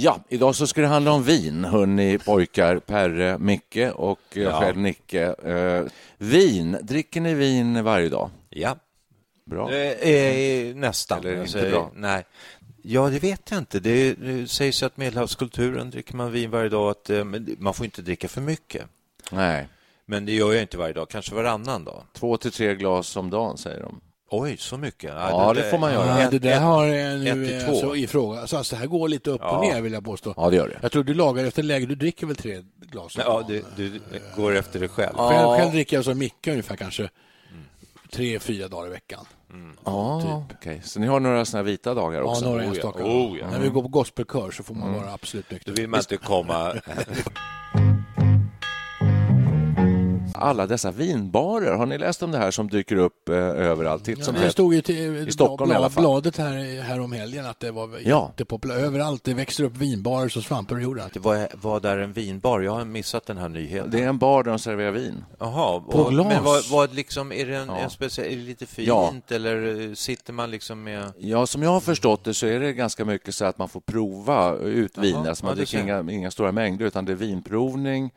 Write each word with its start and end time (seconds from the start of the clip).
Ja, 0.00 0.20
idag 0.28 0.54
så 0.54 0.66
ska 0.66 0.80
det 0.80 0.86
handla 0.86 1.12
om 1.12 1.22
vin, 1.22 1.64
hörni 1.64 2.18
pojkar, 2.18 2.78
Perre, 2.78 3.38
Micke 3.38 3.76
och 3.94 4.20
jag 4.32 4.42
Ja. 4.44 4.60
själv 4.60 4.76
Nicke. 4.78 5.22
Eh, 5.24 5.84
vin, 6.18 6.78
dricker 6.82 7.20
ni 7.20 7.34
vin 7.34 7.84
varje 7.84 8.08
dag? 8.08 8.30
Ja. 8.50 8.76
Bra. 9.44 9.72
Eh, 9.72 10.74
nästan. 10.76 11.18
Eller 11.18 11.30
inte 11.30 11.40
Alltså, 11.40 11.70
bra? 11.70 11.90
Nej. 11.94 12.24
Ja, 12.82 13.08
det 13.10 13.18
vet 13.18 13.50
jag 13.50 13.58
inte. 13.58 13.80
Det, 13.80 14.14
det 14.14 14.48
sägs 14.50 14.82
att 14.82 14.96
medelhavskulturen 14.96 15.90
dricker 15.90 16.16
man 16.16 16.32
vin 16.32 16.50
varje 16.50 16.68
dag. 16.68 16.90
Att, 16.90 17.10
eh, 17.10 17.24
man 17.58 17.74
får 17.74 17.84
inte 17.86 18.02
dricka 18.02 18.28
för 18.28 18.40
mycket. 18.40 18.82
Nej, 19.32 19.68
Men 20.06 20.26
det 20.26 20.32
gör 20.32 20.52
jag 20.52 20.62
inte 20.62 20.76
varje 20.78 20.92
dag. 20.94 21.08
Kanske 21.08 21.34
varannan 21.34 21.84
dag. 21.84 22.02
två 22.12 22.36
till 22.36 22.52
tre 22.52 22.74
glas 22.74 23.16
om 23.16 23.30
dagen 23.30 23.58
säger 23.58 23.80
de. 23.82 24.00
Oj, 24.30 24.56
så 24.56 24.76
mycket? 24.78 25.12
Ja, 25.14 25.52
det 25.54 25.62
får 25.70 25.78
man 25.78 25.92
göra. 25.92 26.22
Ja, 26.22 26.30
det 26.30 26.38
där 26.38 26.60
har 26.60 26.86
jag 26.86 27.20
nu 27.20 27.60
alltså, 27.68 27.96
i 27.96 28.06
fråga. 28.06 28.40
Alltså, 28.40 28.56
alltså, 28.56 28.74
det 28.76 28.80
här 28.80 28.86
går 28.86 29.08
lite 29.08 29.30
upp 29.30 29.40
och 29.40 29.46
Ja. 29.46 29.60
ner 29.60 29.80
vill 29.80 29.92
jag 29.92 30.04
påstå. 30.04 30.34
Ja, 30.36 30.50
det 30.50 30.56
gör 30.56 30.68
det. 30.68 30.78
Jag 30.82 30.92
tror 30.92 31.04
du 31.04 31.14
lagar 31.14 31.44
efter 31.44 31.62
läge. 31.62 31.86
Du 31.86 31.94
dricker 31.94 32.26
väl 32.26 32.36
tre 32.36 32.62
glas? 32.90 33.12
Ja, 33.18 33.44
du, 33.48 33.64
du 33.76 34.00
går 34.36 34.56
efter 34.56 34.80
det 34.80 34.88
själv. 34.88 35.16
Själv, 35.16 35.32
Ja. 35.40 35.56
själv 35.58 35.70
dricker 35.72 35.96
jag 35.96 36.04
som 36.04 36.18
Micke 36.18 36.46
ungefär 36.48 36.76
kanske 36.76 37.08
tre, 38.12 38.38
fyra 38.38 38.68
dagar 38.68 38.86
i 38.86 38.90
veckan. 38.90 39.24
Ja, 39.84 40.46
okej. 40.58 40.80
Så 40.84 41.00
ni 41.00 41.06
har 41.06 41.20
några 41.20 41.44
såna 41.44 41.58
här 41.58 41.64
vita 41.64 41.94
dagar 41.94 42.18
Ja, 42.20 42.24
också? 42.24 42.44
några 42.44 42.58
Oh 42.60 42.64
ja. 42.64 42.70
enstaka. 42.70 43.04
Oh 43.04 43.38
ja. 43.38 43.50
När 43.50 43.58
vi 43.60 43.68
går 43.68 43.82
på 43.82 43.88
gospelkör 43.88 44.50
så 44.50 44.62
får 44.62 44.74
man 44.74 44.88
Mm. 44.88 45.00
vara 45.00 45.12
absolut 45.12 45.46
Då 45.48 45.54
nykter. 45.54 45.72
vill 45.72 45.88
man 45.88 46.00
inte 46.00 46.16
komma... 46.16 46.74
Alla 50.40 50.66
dessa 50.66 50.90
vinbarer, 50.90 51.72
har 51.74 51.86
ni 51.86 51.98
läst 51.98 52.22
om 52.22 52.30
det 52.30 52.38
här 52.38 52.50
som 52.50 52.68
dyker 52.68 52.96
upp 52.96 53.28
eh, 53.28 53.34
överallt? 53.36 54.04
Titt 54.04 54.24
som 54.24 54.34
det 54.34 54.40
tätt. 54.40 54.52
stod 54.52 54.74
ju 54.74 54.80
till 54.82 55.28
I 55.28 55.32
Stockholm 55.32 55.72
i 55.72 55.74
alla 55.74 55.90
fall. 55.90 56.02
bladet 56.02 56.36
här, 56.36 56.82
här 56.82 57.00
om 57.00 57.12
helgen 57.12 57.46
att 57.46 57.60
det 57.60 57.70
var 57.70 57.90
Ja. 58.04 58.26
jättepopulärt. 58.30 58.78
Överallt. 58.78 59.24
Det 59.24 59.34
växer 59.34 59.64
upp 59.64 59.76
vinbarer 59.76 60.28
som 60.28 60.42
svampar 60.42 60.76
ur 60.76 60.80
jorden. 60.80 61.10
Det 61.12 61.20
var, 61.20 61.48
var 61.54 61.80
där 61.80 61.98
en 61.98 62.12
vinbar? 62.12 62.60
Jag 62.60 62.72
har 62.72 62.84
missat 62.84 63.26
den 63.26 63.38
här 63.38 63.48
nyheten. 63.48 63.90
Det 63.90 64.02
är 64.02 64.08
en 64.08 64.18
bar 64.18 64.42
där 64.42 64.50
de 64.50 64.58
serverar 64.58 64.90
vin. 64.90 65.24
Jaha, 65.38 65.80
På 65.80 65.98
och, 65.98 66.10
glas. 66.10 66.26
men 66.28 66.44
vad, 66.44 66.64
vad 66.70 66.94
liksom, 66.94 67.32
är 67.32 67.46
det 67.46 67.56
en, 67.56 67.68
Ja. 67.68 67.76
en 67.76 67.90
speciell, 67.90 68.26
är 68.32 68.36
det 68.36 68.42
lite 68.42 68.66
fint 68.66 68.88
Ja. 68.88 69.12
eller 69.28 69.80
eh, 69.88 69.94
sitter 69.94 70.32
man 70.32 70.50
liksom 70.50 70.82
med... 70.84 71.12
Ja, 71.18 71.46
som 71.46 71.62
jag 71.62 71.70
har 71.70 71.80
förstått 71.80 72.24
det 72.24 72.34
så 72.34 72.46
är 72.46 72.60
det 72.60 72.72
ganska 72.72 73.04
mycket 73.04 73.34
så 73.34 73.44
att 73.44 73.58
man 73.58 73.68
får 73.68 73.80
prova 73.80 74.54
ut 74.56 74.98
vin. 74.98 75.16
Alltså 75.16 75.44
man 75.44 75.50
ja, 75.50 75.54
det 75.54 75.60
dricker 75.60 75.80
inga, 75.80 76.12
inga 76.12 76.30
stora 76.30 76.52
mängder, 76.52 76.86
utan 76.86 77.04
det 77.04 77.12
är 77.12 77.16
vinprovning. 77.16 78.10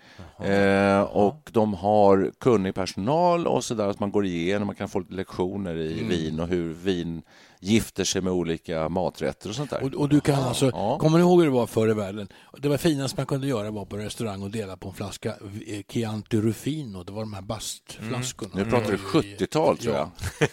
Eh, 0.44 1.01
och 1.01 1.50
de 1.51 1.73
har 1.73 2.10
kunnig 2.39 2.75
personal 2.75 3.47
och 3.47 3.63
så 3.63 3.73
där, 3.73 3.88
att 3.88 3.99
man 3.99 4.11
går 4.11 4.25
igenom, 4.25 4.66
man 4.67 4.75
kan 4.75 4.89
få 4.89 5.03
lektioner 5.09 5.75
i 5.75 5.94
Mm. 5.94 6.09
vin 6.09 6.39
och 6.39 6.47
hur 6.47 6.73
vin 6.73 7.22
gifter 7.63 8.03
sig 8.03 8.22
med 8.22 8.33
olika 8.33 8.89
maträtter 8.89 9.49
och 9.49 9.55
sånt 9.55 9.69
där. 9.69 9.83
Och, 9.83 9.94
och 9.94 10.09
du 10.09 10.19
kan 10.22 10.44
alltså, 10.44 10.66
Ja. 10.73 10.97
kommer 10.99 11.17
du 11.17 11.23
ihåg 11.23 11.39
hur 11.39 11.45
det 11.45 11.51
var 11.53 11.67
förr 11.67 11.89
i 11.89 11.94
världen? 11.94 12.27
Det 12.57 12.69
var 12.69 12.77
finast 12.77 13.17
man 13.17 13.25
kunde 13.25 13.47
göra 13.47 13.72
var 13.72 13.85
på 13.85 13.97
restaurang 13.97 14.44
och 14.44 14.51
dela 14.51 14.77
på 14.77 14.88
en 14.89 14.94
flaska 14.95 15.29
eh, 15.29 15.81
Chianti 15.89 16.38
Rufino. 16.41 17.03
Det 17.03 17.11
var 17.11 17.22
de 17.22 17.33
här 17.33 17.41
bastflaskorna. 17.41 18.51
Nu 18.55 18.66
pratar 18.66 18.91
du 18.91 18.97
70-tal, 18.97 19.77
tror 19.77 19.95
jag. 19.95 20.09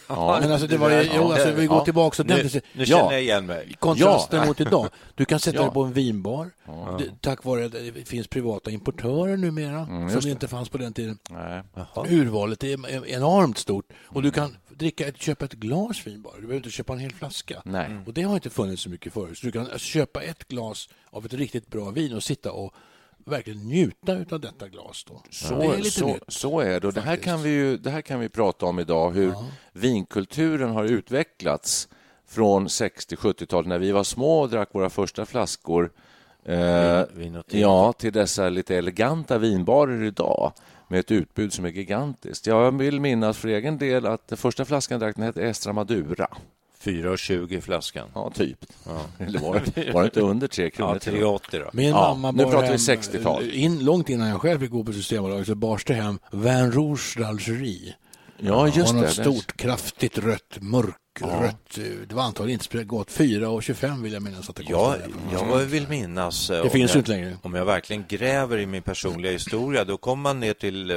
Ja. 0.07 0.37
Men 0.41 0.51
alltså 0.51 0.67
det 0.67 0.77
var 0.77 1.05
jo, 1.15 1.31
alltså 1.31 1.51
vi 1.51 1.65
går 1.65 1.83
tillbaka 1.85 2.15
så 2.15 2.23
Nu, 2.23 2.35
den 2.35 2.49
nu 2.53 2.61
Ja. 2.73 2.85
känner 2.85 3.11
jag 3.11 3.21
igen 3.21 3.45
mig. 3.45 3.75
kontrasten 3.79 4.39
Ja. 4.39 4.45
mot 4.45 4.61
idag. 4.61 4.87
Du 5.15 5.25
kan 5.25 5.39
sätta 5.39 5.57
Ja. 5.57 5.61
dig 5.63 5.71
på 5.71 5.83
en 5.83 5.93
vinbar. 5.93 6.51
Det, 6.99 7.05
tack 7.21 7.43
vare 7.45 7.65
att 7.65 7.71
det 7.71 8.07
finns 8.07 8.27
privata 8.27 8.71
importörer 8.71 9.37
numera 9.37 9.85
som 9.85 9.95
Mm, 9.95 10.09
just 10.09 10.23
det. 10.23 10.29
inte 10.31 10.47
fanns 10.47 10.69
på 10.69 10.77
den 10.77 10.93
tiden. 10.93 11.17
Nej. 11.29 11.63
Urvalet 12.09 12.63
är 12.63 13.05
enormt 13.07 13.57
stort 13.57 13.85
och 14.05 14.21
du 14.21 14.31
kan 14.31 14.57
dricka 14.69 15.07
ett, 15.07 15.21
köpa 15.21 15.45
ett 15.45 15.53
glas 15.53 16.07
vin 16.07 16.21
bara. 16.21 16.33
Du 16.35 16.41
behöver 16.41 16.55
inte 16.57 16.69
köpa 16.69 16.93
en 16.93 16.98
hel 16.99 17.11
flaska. 17.13 17.61
Nej. 17.65 17.89
Och 18.05 18.13
det 18.13 18.21
har 18.21 18.35
inte 18.35 18.49
funnits 18.49 18.81
så 18.81 18.89
mycket 18.89 19.13
förut. 19.13 19.37
Så 19.37 19.45
du 19.45 19.51
kan 19.51 19.79
köpa 19.79 20.21
ett 20.21 20.47
glas 20.47 20.89
av 21.09 21.25
ett 21.25 21.33
riktigt 21.33 21.67
bra 21.67 21.89
vin 21.91 22.13
och 22.13 22.23
sitta 22.23 22.51
och 22.51 22.73
verkligen 23.25 23.59
njuta 23.59 24.11
av 24.31 24.39
detta 24.39 24.67
glas. 24.67 25.03
Då. 25.07 25.21
det 25.29 25.35
Så, 25.35 25.71
är 25.71 25.77
lite 25.77 25.91
så, 25.91 26.07
nytt. 26.07 26.23
så 26.27 26.59
är 26.59 26.79
det. 26.79 26.87
Och 26.87 26.93
det, 26.93 27.01
här 27.01 27.15
kan 27.15 27.43
vi 27.43 27.49
ju, 27.49 27.77
det 27.77 27.89
här 27.89 28.01
kan 28.01 28.19
vi 28.19 28.29
prata 28.29 28.65
om 28.65 28.79
idag, 28.79 29.11
hur 29.11 29.33
vinkulturen 29.73 30.69
har 30.69 30.83
utvecklats 30.83 31.89
från 32.27 32.67
60-70-talet 32.67 33.67
när 33.67 33.79
vi 33.79 33.91
var 33.91 34.03
små 34.03 34.39
och 34.39 34.49
drack 34.49 34.69
våra 34.71 34.89
första 34.89 35.25
flaskor 35.25 35.91
eh, 36.45 37.01
vin 37.13 37.43
te. 37.49 37.59
ja, 37.59 37.93
till 37.93 38.13
dessa 38.13 38.49
lite 38.49 38.75
eleganta 38.75 39.37
vinbarer 39.37 40.03
idag 40.03 40.53
med 40.87 40.99
ett 40.99 41.11
utbud 41.11 41.53
som 41.53 41.65
är 41.65 41.69
gigantiskt. 41.69 42.47
Jag 42.47 42.77
vill 42.77 42.99
minnas 42.99 43.37
för 43.37 43.47
egen 43.47 43.77
del 43.77 44.05
att 44.05 44.27
den 44.27 44.37
första 44.37 44.65
flaskan 44.65 44.95
jag 44.95 45.01
drack 45.01 45.15
den 45.15 45.25
hette 45.25 45.41
Estra 45.41 45.73
Madura. 45.73 46.27
4,20 46.83 47.61
flaskan. 47.61 48.07
Ja, 48.13 48.31
typ. 48.35 48.65
Eller 49.19 49.39
var 49.39 49.61
det, 49.75 49.91
var 49.93 50.01
det 50.01 50.05
inte 50.05 50.21
under 50.21 50.47
tre 50.47 50.69
kronor? 50.69 50.93
Ja, 50.93 50.99
till 50.99 51.13
och 51.23 51.33
med? 51.53 51.61
3,80 51.61 51.63
då. 51.63 51.69
Min 51.73 51.89
Ja, 51.89 52.13
mamma 52.13 52.31
nu 52.31 52.43
bar 52.43 52.51
pratar 52.51 52.77
vi 52.77 52.91
hem, 52.93 53.01
60-tal. 53.01 53.43
In, 53.49 53.79
långt 53.85 54.09
innan 54.09 54.27
jag 54.27 54.41
själv 54.41 54.59
fick 54.59 54.71
gå 54.71 54.83
på 54.83 54.93
Systembolaget 54.93 55.47
så 55.47 55.55
bars 55.55 55.85
det 55.85 55.93
hem 55.93 56.19
Vin 56.31 56.71
Rouge 56.71 57.17
d'Algérie. 57.17 57.93
Ja, 58.41 58.67
just 58.67 58.93
det. 58.93 58.99
något 59.01 59.11
stort, 59.11 59.57
kraftigt 59.57 60.17
rött, 60.17 60.57
mörkrött. 60.61 61.77
Det 62.07 62.13
var 62.15 62.23
antagligen 62.23 62.53
inte 62.55 62.65
speciellt 62.65 62.87
gott. 62.89 63.11
4,25 63.11 64.03
vill 64.03 64.13
jag 64.13 64.21
minnas 64.21 64.49
att 64.49 64.55
det 64.55 64.63
kostade. 64.63 65.03
jag 65.31 65.57
vill 65.57 65.87
minnas... 65.87 66.49
eh, 66.49 66.63
Det 66.63 66.69
finns 66.69 66.89
jag, 66.91 66.95
ju 66.95 66.99
inte 66.99 67.11
längre. 67.11 67.37
Om 67.41 67.53
jag 67.53 67.65
verkligen 67.65 68.05
gräver 68.09 68.57
i 68.57 68.65
min 68.65 68.81
personliga 68.81 69.31
historia, 69.31 69.83
då 69.83 69.97
kommer 69.97 70.23
man 70.23 70.39
ner 70.39 70.53
till 70.53 70.91
eh, 70.91 70.95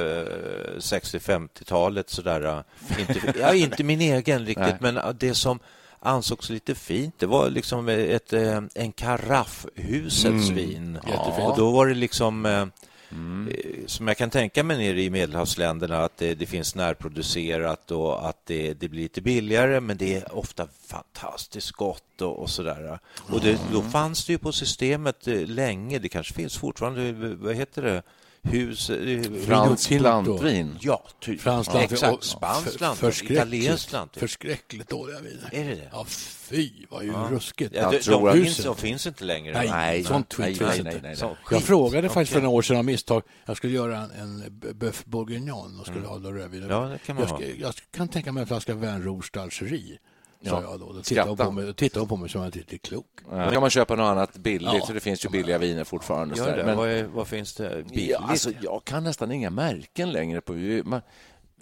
60-50-talet 0.79 2.09
sådär. 2.09 2.45
eh, 2.89 2.99
Inte, 2.99 3.33
ja, 3.39 3.53
inte 3.53 3.83
min 3.83 4.01
egen 4.01 4.39
riktigt, 4.45 4.57
Nej. 4.63 4.77
men 4.79 4.97
eh, 4.97 5.09
det 5.09 5.33
som 5.33 5.59
ansågs 5.99 6.49
lite 6.49 6.75
fint, 6.75 7.15
det 7.19 7.25
var 7.25 7.49
liksom 7.49 7.89
ett, 7.89 8.33
en 8.75 8.91
karaff 8.95 9.65
husets 9.75 10.49
vin. 10.49 10.99
Jättefint. 11.07 11.49
Och 11.49 11.57
då 11.57 11.71
var 11.71 11.87
det 11.87 11.93
liksom... 11.93 12.69
Eh, 13.13 13.85
Som 13.85 14.07
jag 14.07 14.17
kan 14.17 14.29
tänka 14.29 14.63
mig 14.63 14.77
nere 14.77 15.01
i 15.01 15.09
medelhavsländerna 15.09 16.03
att 16.03 16.17
det, 16.17 16.35
det 16.35 16.45
finns 16.45 16.75
närproducerat 16.75 17.91
och 17.91 18.29
att 18.29 18.45
det, 18.45 18.73
det 18.73 18.87
blir 18.87 19.01
lite 19.01 19.21
billigare 19.21 19.79
men 19.79 19.97
det 19.97 20.15
är 20.15 20.35
ofta 20.35 20.67
fantastiskt 20.87 21.71
gott 21.71 22.21
och, 22.21 22.39
och 22.39 22.49
sådär. 22.49 22.99
Och 23.29 23.41
det, 23.41 23.59
då 23.71 23.81
fanns 23.81 24.25
det 24.25 24.33
ju 24.33 24.37
på 24.37 24.51
systemet 24.51 25.27
eh, 25.27 25.47
länge, 25.47 25.99
det 25.99 26.09
kanske 26.09 26.33
finns 26.33 26.57
fortfarande, 26.57 27.07
eh, 27.07 27.13
vad 27.15 27.55
heter 27.55 27.81
det, 27.81 28.01
hus... 28.43 28.89
eh, 28.89 29.21
Franskt 29.45 29.87
Tinto. 29.87 30.03
plantvin. 30.03 30.77
Ja, 30.81 31.03
typ. 31.19 31.41
Franskt 31.41 31.73
lantvin 31.73 31.93
Exakt, 31.93 32.23
spanskt 32.23 32.81
lantvin, 32.81 33.11
förskräckligt- 33.11 33.31
italienskt 33.37 33.91
lantvin. 33.91 34.19
Förskräckligt 34.19 34.89
dåliga 34.89 35.19
viner. 35.19 35.49
Är 35.51 35.63
det 35.69 35.75
det? 35.75 35.89
Ja, 35.91 36.05
fy, 36.07 36.69
vad 36.89 37.03
ju 37.03 37.11
ruskigt. 37.11 37.73
Ja, 37.75 37.91
de, 37.91 37.99
tror 37.99 38.27
de, 38.35 38.43
finns, 38.43 38.57
de 38.57 38.75
finns 38.75 39.07
inte 39.07 39.23
längre. 39.23 39.53
Nej, 39.57 39.69
Nej, 39.69 40.03
sånt 40.03 40.33
skit 40.33 40.39
nej, 40.39 40.55
finns 40.55 40.69
nej, 40.69 40.77
inte. 40.79 40.91
nej, 40.91 40.99
nej. 41.03 41.15
Så, 41.15 41.37
Jag 41.51 41.61
frågade 41.63 42.09
faktiskt 42.09 42.33
för 42.33 42.41
några 42.41 42.55
år 42.55 42.61
sedan 42.61 42.77
av 42.77 42.85
misstag. 42.85 43.23
Jag 43.45 43.57
skulle 43.57 43.73
göra 43.73 43.97
en, 43.97 44.11
en 44.11 44.59
bœuf 44.79 45.01
bourguignon 45.05 45.79
och 45.79 45.85
skulle 45.87 46.07
ha 46.07 46.17
då 46.19 46.31
rödvin. 46.31 46.63
Mm. 46.63 46.71
Ja, 46.71 46.81
det 46.87 46.97
kan 46.97 47.15
man 47.15 47.23
jag, 47.23 47.29
ha. 47.31 47.37
ska, 47.37 47.47
jag 47.55 47.73
kan 47.91 48.07
tänka 48.07 48.31
mig 48.31 48.41
en 48.41 48.47
flaska 48.47 48.73
Vin 48.75 49.03
Rouge 49.03 49.29
d'Algérie. 49.33 49.97
Sa 50.45 50.61
Ja. 50.61 50.61
jag 50.71 50.79
då. 50.79 50.93
Då 50.93 51.01
tittade 51.01 51.29
hon 51.29 51.37
på 51.37 51.51
mig, 51.51 51.65
då 51.65 51.73
tittade 51.73 51.99
hon 51.99 52.09
på 52.09 52.15
mig 52.17 52.29
som 52.29 52.41
att 52.41 52.55
jag 52.55 52.63
inte 52.63 52.75
är 52.75 52.77
klok. 52.77 53.05
Då 53.29 53.51
kan 53.51 53.61
man 53.61 53.69
köpa 53.69 53.95
något 53.95 54.03
annat 54.11 54.33
billigt, 54.37 54.73
Ja, 54.73 54.85
för 54.85 54.93
det 54.93 54.99
finns 54.99 55.25
ju 55.25 55.29
billiga 55.29 55.57
viner 55.57 55.83
fortfarande. 55.83 56.35
Gör 56.37 56.57
det? 56.57 56.63
Men, 56.65 56.77
Vad, 56.77 56.89
är, 56.89 57.03
vad 57.03 57.27
finns 57.27 57.53
det 57.53 57.83
billigt? 57.89 58.09
ja, 58.09 58.25
alltså, 58.29 58.51
jag 58.61 58.81
kan 58.85 59.03
nästan 59.03 59.31
inga 59.31 59.49
märken 59.49 60.11
längre. 60.11 60.41
på 60.41 60.53
man, 60.53 61.01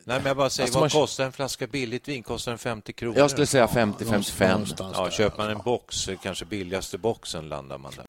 Nej, 0.03 0.17
men 0.17 0.25
jag 0.25 0.37
bara 0.37 0.49
säger, 0.49 0.65
Alltså, 0.67 0.79
vad 0.79 0.93
man- 0.93 1.01
kostar 1.01 1.23
en 1.25 1.31
flaska 1.31 1.67
billigt 1.67 2.07
vin? 2.07 2.23
Kostar 2.23 2.51
den 2.51 2.59
50 2.59 2.93
kronor? 2.93 3.17
Jag 3.17 3.31
skulle 3.31 3.47
säga 3.47 3.67
50-55. 3.67 4.49
Någonstans 4.51 4.93
Ja, 4.97 5.09
köper 5.09 5.37
man 5.37 5.49
en 5.51 5.61
box, 5.65 6.07
eh, 6.07 6.17
kanske 6.23 6.45
billigaste 6.45 6.97
boxen 6.97 7.49
landar 7.49 7.77
man 7.77 7.91
där. 7.95 8.05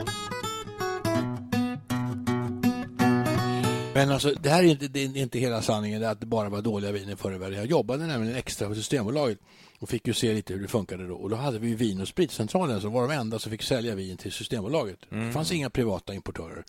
Men 3.94 4.10
alltså, 4.10 4.34
det 4.40 4.50
här 4.50 4.64
är 4.64 4.66
inte, 4.68 5.00
är 5.00 5.16
inte 5.16 5.38
hela 5.38 5.62
sanningen, 5.62 6.00
det 6.00 6.10
att 6.10 6.20
det 6.20 6.26
bara 6.26 6.48
var 6.48 6.62
dåliga 6.62 6.92
viner 6.92 7.16
förr 7.16 7.34
i 7.34 7.38
världen. 7.38 7.58
Jag 7.58 7.66
jobbade 7.66 8.06
nämligen 8.06 8.36
extra 8.36 8.68
på 8.68 8.74
Systembolaget 8.74 9.38
och 9.80 9.88
fick 9.88 10.06
ju 10.06 10.12
se 10.14 10.34
lite 10.34 10.54
hur 10.54 10.62
det 10.62 10.68
funkade 10.68 11.06
då. 11.08 11.14
Och 11.14 11.30
då 11.30 11.36
hade 11.36 11.58
vi 11.58 11.68
ju 11.68 11.74
Vin 11.74 12.00
och 12.00 12.08
spritcentralen 12.08 12.80
som 12.80 12.92
var 12.92 13.08
de 13.08 13.14
enda 13.14 13.38
som 13.38 13.50
fick 13.52 13.62
sälja 13.62 13.94
vin 13.94 14.16
till 14.16 14.32
Systembolaget. 14.32 14.98
Det 15.10 15.32
fanns 15.32 15.52
inga 15.52 15.70
privata 15.70 16.14
importörer. 16.14 16.64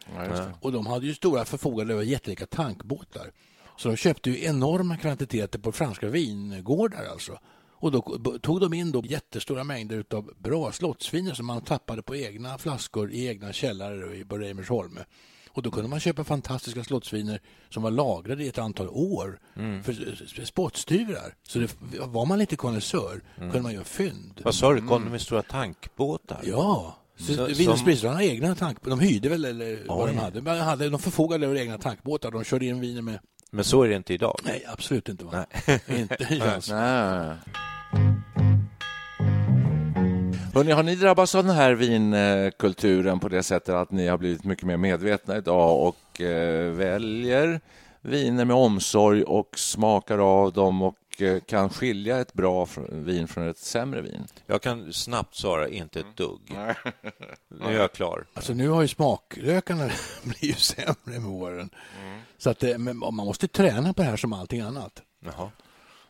Och 0.61 0.71
de 0.71 0.85
hade 0.87 1.05
ju 1.05 1.13
stora 1.13 1.45
förfogande 1.45 1.93
över 1.93 2.03
jättelika 2.03 2.45
tankbåtar. 2.45 3.31
Så 3.77 3.87
de 3.89 3.95
köpte 3.97 4.29
ju 4.29 4.43
enorma 4.45 4.97
kvantiteter 4.97 5.59
på 5.59 5.71
franska 5.71 6.07
vingårdar 6.09 7.05
alltså. 7.11 7.39
Och 7.75 7.91
då 7.91 8.01
tog 8.41 8.61
de 8.61 8.73
in 8.73 8.91
då 8.91 9.03
jättestora 9.05 9.63
mängder 9.63 10.05
av 10.13 10.31
bra 10.37 10.71
slottsviner 10.71 11.33
som 11.33 11.45
man 11.45 11.61
tappade 11.61 12.01
på 12.01 12.15
egna 12.15 12.57
flaskor 12.57 13.11
i 13.11 13.27
egna 13.27 13.53
källare 13.53 14.15
i- 14.17 14.25
på 14.25 14.37
Reimersholm. 14.37 14.99
Och 15.55 15.61
då 15.63 15.71
kunde 15.71 15.89
man 15.89 15.99
köpa 15.99 16.23
fantastiska 16.23 16.83
slottsviner 16.83 17.41
som 17.69 17.83
var 17.83 17.91
lagrade 17.91 18.43
i 18.43 18.47
ett 18.47 18.57
antal 18.57 18.87
år 18.89 19.39
för 19.83 20.45
spottstyvrar. 20.45 21.35
Så 21.47 21.59
det, 21.59 21.75
var 21.99 22.25
man 22.25 22.39
lite 22.39 22.55
konnässör 22.55 23.21
kunde 23.37 23.61
man 23.61 23.73
göra 23.73 23.83
fynd. 23.83 24.41
Vad 24.43 24.55
sa 24.55 24.73
du? 24.73 24.79
Kom 24.81 25.03
de 25.03 25.09
med 25.09 25.21
stora 25.21 25.41
tankbåtar? 25.43 26.39
Ja. 26.43 26.95
Så, 27.17 27.33
Så- 27.33 27.45
Vin 27.45 27.51
och 27.51 27.55
som- 27.57 27.77
spritcentralen 27.77 28.15
har 28.17 28.23
egna 28.33 28.55
tankbåtar. 28.55 28.89
De 28.89 28.99
hyrde 28.99 29.29
väl 29.29 29.45
eller 29.45 29.79
vad 29.87 30.07
de 30.09 30.17
hade. 30.17 30.41
De, 30.41 30.59
hade. 30.59 30.89
de 30.89 30.99
förfogade 30.99 31.45
över 31.45 31.55
egna 31.55 31.77
tankbåtar. 31.77 32.31
De 32.31 32.43
körde 32.43 32.65
in 32.65 32.79
viner 32.79 33.01
med... 33.01 33.19
Men 33.51 33.63
så 33.63 33.83
är 33.83 33.89
det 33.89 33.95
inte 33.95 34.13
idag. 34.13 34.39
Nej, 34.43 34.65
absolut 34.67 35.09
inte. 35.09 35.25
Va? 35.25 35.45
inte 35.87 36.53
alls. 36.55 36.69
Nej. 36.71 37.35
Hörrni, 40.53 40.71
har 40.71 40.83
ni 40.83 40.95
drabbats 40.95 41.35
av 41.35 41.43
den 41.43 41.55
här 41.55 41.73
vinkulturen 41.73 43.19
på 43.19 43.29
det 43.29 43.43
sättet 43.43 43.75
att 43.75 43.91
ni 43.91 44.07
har 44.07 44.17
blivit 44.17 44.43
mycket 44.43 44.65
mer 44.65 44.77
medvetna 44.77 45.37
idag 45.37 45.87
och 45.87 46.21
eh, 46.21 46.71
väljer 46.71 47.61
viner 48.01 48.45
med 48.45 48.55
omsorg 48.55 49.23
och 49.23 49.59
smakar 49.59 50.17
av 50.17 50.53
dem 50.53 50.81
och 50.81 51.21
eh, 51.21 51.39
kan 51.39 51.69
skilja 51.69 52.19
ett 52.19 52.33
bra 52.33 52.67
vin 52.89 53.27
från 53.27 53.47
ett 53.47 53.57
sämre 53.57 54.01
vin? 54.01 54.27
Jag 54.45 54.61
kan 54.61 54.93
snabbt 54.93 55.35
svara, 55.35 55.67
inte 55.67 55.99
ett 55.99 56.17
dugg. 56.17 56.41
Nu 57.47 57.65
är 57.65 57.79
jag 57.79 57.91
klar. 57.91 58.25
Alltså 58.33 58.53
nu 58.53 58.69
har 58.69 58.81
ju 58.81 58.87
smaklökarna 58.87 59.89
blivit 60.23 60.59
sämre 60.59 61.19
med 61.19 61.27
åren. 61.27 61.69
Så 62.37 62.49
att 62.49 62.63
men 62.77 62.97
man 62.97 63.15
måste 63.15 63.47
träna 63.47 63.93
på 63.93 64.01
det 64.01 64.07
här 64.07 64.17
som 64.17 64.33
allting 64.33 64.61
annat. 64.61 65.01
Jaha. 65.25 65.51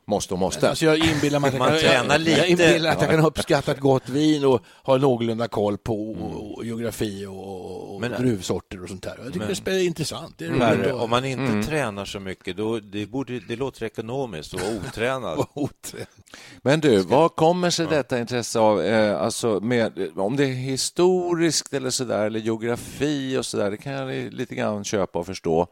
Måste 0.05 0.33
och 0.33 0.39
måste. 0.39 0.69
Alltså 0.69 0.85
jag 0.85 0.97
inbillar 0.97 1.39
mig 1.39 1.47
att 1.49 1.57
Man 1.57 1.73
jag, 1.73 2.05
jag, 2.09 2.21
lite. 2.21 2.39
jag 2.39 2.47
inbillar 2.49 2.91
att 2.91 3.01
jag 3.01 3.09
kan 3.09 3.25
uppskatta 3.25 3.71
ett 3.71 3.79
gott 3.79 4.09
vin 4.09 4.45
och 4.45 4.61
ha 4.83 4.97
någorlunda 4.97 5.47
koll 5.47 5.77
på 5.77 6.11
och, 6.11 6.57
och 6.57 6.65
geografi 6.65 7.25
och, 7.25 7.93
och 7.95 8.01
Men- 8.01 8.11
druvsorter 8.21 8.83
och 8.83 8.89
sånt 8.89 9.03
där. 9.03 9.19
Jag 9.23 9.33
tycker 9.33 9.71
det 9.71 9.71
är 9.71 9.85
intressant. 9.85 10.35
Det 10.37 10.45
är 10.45 10.61
att- 10.85 11.01
om 11.01 11.09
man 11.09 11.25
inte 11.25 11.67
tränar 11.69 12.05
så 12.05 12.19
mycket, 12.19 12.57
då, 12.57 12.79
det, 12.79 13.05
borde, 13.05 13.39
det 13.39 13.55
låter 13.55 13.85
ekonomiskt 13.85 14.53
att 14.53 14.61
vara 14.61 14.71
otränad. 14.75 15.45
Men 16.61 16.79
du, 16.79 16.97
vad 16.97 17.35
kommer 17.35 17.69
sig 17.69 17.87
detta 17.89 18.19
intresse 18.19 18.59
av? 18.59 18.81
Eh, 18.81 19.21
alltså 19.21 19.59
med, 19.59 20.09
om 20.17 20.35
det 20.35 20.43
är 20.43 20.47
historiskt 20.53 21.73
eller 21.73 21.89
så 21.89 22.03
där, 22.03 22.25
eller 22.25 22.39
geografi 22.39 23.37
och 23.37 23.45
så 23.45 23.57
där, 23.57 23.71
det 23.71 23.77
kan 23.77 23.93
jag 23.93 24.33
lite 24.33 24.55
grann 24.55 24.83
köpa 24.83 25.19
och 25.19 25.25
förstå. 25.25 25.67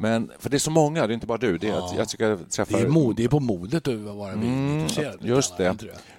Men, 0.00 0.30
för 0.38 0.50
det 0.50 0.56
är 0.56 0.58
så 0.58 0.70
många, 0.70 1.06
det 1.06 1.12
är 1.12 1.14
inte 1.14 1.26
bara 1.26 1.38
du. 1.38 1.58
Det 1.58 1.68
är 1.68 1.78
att 1.78 1.96
jag 1.96 2.08
tycker 2.08 2.28
jag 2.28 2.50
träffar... 2.50 2.78
Det 2.78 2.84
är, 2.84 2.88
mod, 2.88 3.16
det 3.16 3.24
är 3.24 3.28
på 3.28 3.40
modet 3.40 3.88
att 3.88 3.94
vara 3.94 4.34
vinintresserad. 4.34 5.14
Mm, 5.14 5.26
just 5.26 5.56
det. 5.56 5.64
jag. 5.64 5.76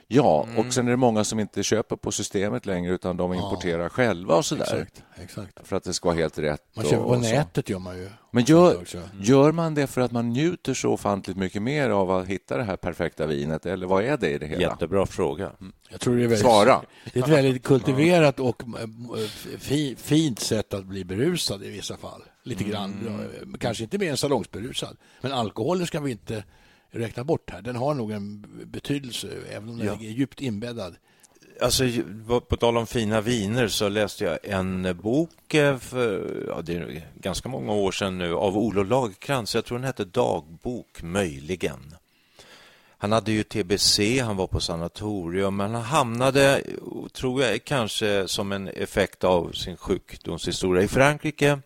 Ja, 0.07 0.48
och 0.57 0.74
sen 0.74 0.88
är 0.88 0.92
det 0.92 0.98
många 0.98 1.24
som 1.24 1.39
inte 1.39 1.63
köper 1.63 1.95
på 1.95 2.12
systemet 2.12 2.66
längre 2.66 2.94
utan 2.94 3.18
de 3.18 3.33
importerar 3.33 3.89
själva 3.89 4.36
och 4.36 4.45
så 4.45 4.56
där. 4.56 4.63
Exakt, 4.63 5.04
exakt. 5.16 5.68
För 5.68 5.75
att 5.75 5.83
det 5.83 5.94
ska 5.94 6.10
vara 6.10 6.18
helt 6.18 6.38
rätt. 6.38 6.62
Man 6.75 6.86
köper 6.86 7.04
på 7.04 7.16
nätet 7.16 7.69
gör 7.69 7.80
man 7.80 7.98
ju. 7.98 8.10
Men 8.31 8.44
gör, 8.44 8.77
också. 8.77 9.01
gör 9.22 9.51
man 9.51 9.74
det 9.75 9.88
för 9.88 10.01
att 10.01 10.12
man 10.12 10.30
njuter 10.30 10.74
så 10.74 10.89
ofantligt 10.89 11.38
mycket 11.38 11.62
mer 11.62 11.89
av 11.89 12.12
att 12.12 12.27
hitta 12.27 12.57
det 12.57 12.63
här 12.63 12.77
perfekta 12.77 13.25
vinet 13.25 13.66
eller 13.66 13.88
vad 13.88 14.04
är 14.04 14.18
det 14.18 14.30
i 14.30 14.38
det 14.38 14.45
hela? 14.45 14.62
Jättebra 14.62 15.06
fråga. 15.06 15.51
Jag 15.89 16.00
tror 16.00 16.16
det 16.16 16.19
är 16.19 16.27
väldigt, 16.27 16.39
Svara. 16.39 16.81
Det 17.13 17.19
är 17.19 17.24
ett 17.24 17.30
väldigt 17.30 17.63
kultiverat 17.68 18.39
och 18.39 18.63
eh, 18.63 18.88
fi, 19.60 19.95
fint 19.95 20.39
sätt 20.39 20.74
att 20.74 20.86
bli 20.86 21.06
berusad 21.06 21.63
i 21.63 21.69
vissa 21.69 21.98
fall. 21.98 22.22
Lite 22.46 22.64
grann. 22.64 22.94
Ja, 23.06 23.58
Kanske 23.60 23.84
inte 23.84 23.98
mer 23.98 24.12
än 24.12 24.18
salongsberusad. 24.18 24.98
Men 25.22 25.32
alkoholen 25.32 25.88
ska 25.88 26.00
vi 26.00 26.12
inte 26.12 26.44
räkna 26.92 27.24
bort 27.24 27.50
här. 27.50 27.62
Den 27.62 27.76
har 27.76 27.94
nog 27.94 28.12
en 28.12 28.46
betydelse, 28.66 29.28
även 29.52 29.70
om 29.70 29.78
den 29.78 29.88
Ja. 29.88 29.94
är 29.94 29.98
djupt 30.12 30.42
inbäddad. 30.42 30.96
Alltså, 31.62 31.84
på 32.50 32.58
tal 32.58 32.78
om 32.78 32.88
fina 32.88 33.22
viner 33.22 33.68
så 33.68 33.90
läste 33.90 34.24
jag 34.24 34.40
en 34.44 34.98
bok 35.04 35.54
eh, 35.54 35.78
för 35.78 36.46
ja, 36.48 36.62
det 36.62 36.74
är 36.76 37.08
ganska 37.20 37.50
många 37.50 37.74
år 37.74 37.92
sedan 37.92 38.18
nu 38.18 38.34
av 38.34 38.58
Olof 38.58 38.88
Lagercrantz. 38.90 39.56
Jag 39.56 39.66
tror 39.66 39.78
den 39.78 39.86
hette 39.88 40.06
Dagbok, 40.06 41.02
möjligen. 41.04 41.96
Han 42.98 43.12
hade 43.12 43.32
ju 43.32 43.44
TBC, 43.44 44.20
han 44.22 44.38
var 44.38 44.48
på 44.48 44.60
sanatorium, 44.60 45.56
men 45.56 45.74
han 45.74 45.84
hamnade, 45.84 46.64
tror 47.14 47.42
jag, 47.44 47.64
kanske 47.64 48.28
som 48.28 48.52
en 48.52 48.68
effekt 48.68 49.24
av 49.24 49.52
sin 49.52 49.78
sjukdomshistoria 49.78 50.84
i 50.84 50.88
Frankrike 50.88 51.60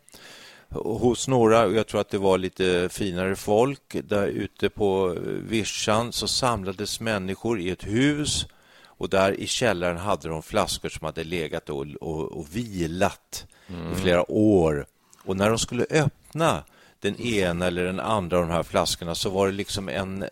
hos 0.69 1.27
några, 1.27 1.66
och 1.66 1.74
jag 1.74 1.88
tror 1.88 2.01
att 2.01 2.10
det 2.10 2.18
var 2.18 2.38
lite 2.38 2.89
finare 2.92 3.36
folk, 3.36 3.95
där 4.04 4.27
ute 4.27 4.69
på 4.69 5.16
vischan 5.50 6.12
så 6.13 6.27
samlades 6.27 7.00
människor 7.00 7.60
i 7.60 7.69
ett 7.69 7.88
hus 7.88 8.45
och 8.86 9.10
där 9.10 9.39
i 9.39 9.48
källaren 9.48 9.98
hade 9.98 10.30
de 10.30 10.44
flaskor 10.44 10.89
som 10.89 11.06
hade 11.06 11.24
legat 11.24 11.69
och, 11.69 11.86
och, 12.01 12.31
och 12.31 12.56
vilat 12.56 13.45
i 13.92 13.95
flera 13.95 14.31
år. 14.31 14.86
Och 15.24 15.38
när 15.38 15.50
de 15.50 15.60
skulle 15.60 15.86
öppna 15.89 16.63
den 17.00 17.21
ena 17.21 17.68
eller 17.68 17.83
den 17.83 18.00
andra 18.00 18.38
av 18.38 18.48
de 18.48 18.51
här 18.54 18.63
flaskorna 18.63 19.16
så 19.16 19.30
var 19.30 19.48
det 19.48 19.54
liksom 19.54 19.89
en, 19.89 20.25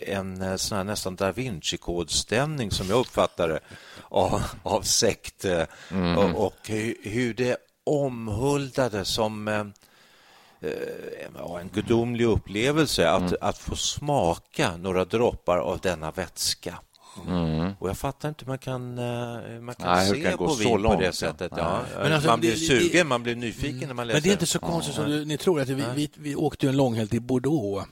en 0.00 0.58
sån 0.58 0.78
här 0.78 0.84
nästan 0.84 1.16
da 1.16 1.32
Vinci-kodstämning 1.32 2.70
som 2.70 2.88
jag 2.88 3.00
uppfattade 3.00 3.60
av, 4.08 4.42
av 4.62 4.82
sekt 4.82 5.44
eh, 5.44 5.62
och, 6.16 6.46
och 6.46 6.56
hur, 6.68 6.94
hur 7.02 7.34
det 7.34 7.56
omhuldade 7.84 9.04
som 9.04 9.48
eh, 9.48 9.60
eh, 10.60 11.60
en 11.60 11.68
gudomlig 11.74 12.24
upplevelse 12.24 13.10
att, 13.10 13.34
att 13.40 13.58
få 13.58 13.76
smaka 13.76 14.76
några 14.76 15.04
droppar 15.04 15.58
av 15.58 15.78
denna 15.80 16.10
vätska. 16.10 16.78
Och 17.78 17.88
jag 17.88 17.98
fattar 17.98 18.28
inte 18.28 18.44
hur 18.44 18.50
man 18.50 18.58
kan, 18.58 18.98
eh, 18.98 19.60
man 19.60 19.74
kan 19.74 19.86
Nej, 19.96 20.10
se 20.10 20.22
kan 20.22 20.38
på 20.38 20.48
så 20.48 20.54
vin 20.54 20.82
på 20.82 21.00
det 21.00 21.12
sättet. 21.12 21.52
Ja. 21.56 21.80
Men 21.98 22.12
alltså, 22.12 22.28
man 22.28 22.40
det- 22.40 22.46
blir 22.46 22.56
sugen, 22.56 22.88
det- 22.92 23.04
man 23.04 23.22
blir 23.22 23.36
nyfiken 23.36 23.88
när 23.88 23.94
man 23.94 24.06
läser. 24.06 24.16
Men 24.16 24.22
det 24.22 24.28
är 24.28 24.32
inte 24.32 24.46
så 24.46 24.58
konstigt 24.58 24.94
som 24.94 25.04
du, 25.10 25.24
ni 25.24 25.36
tror. 25.38 25.60
att 25.60 25.68
vi, 25.68 25.84
vi, 25.94 26.10
vi 26.14 26.36
åkte 26.36 26.68
en 26.68 26.76
långhelg 26.76 27.08
till 27.08 27.20
Bordeaux 27.22 27.86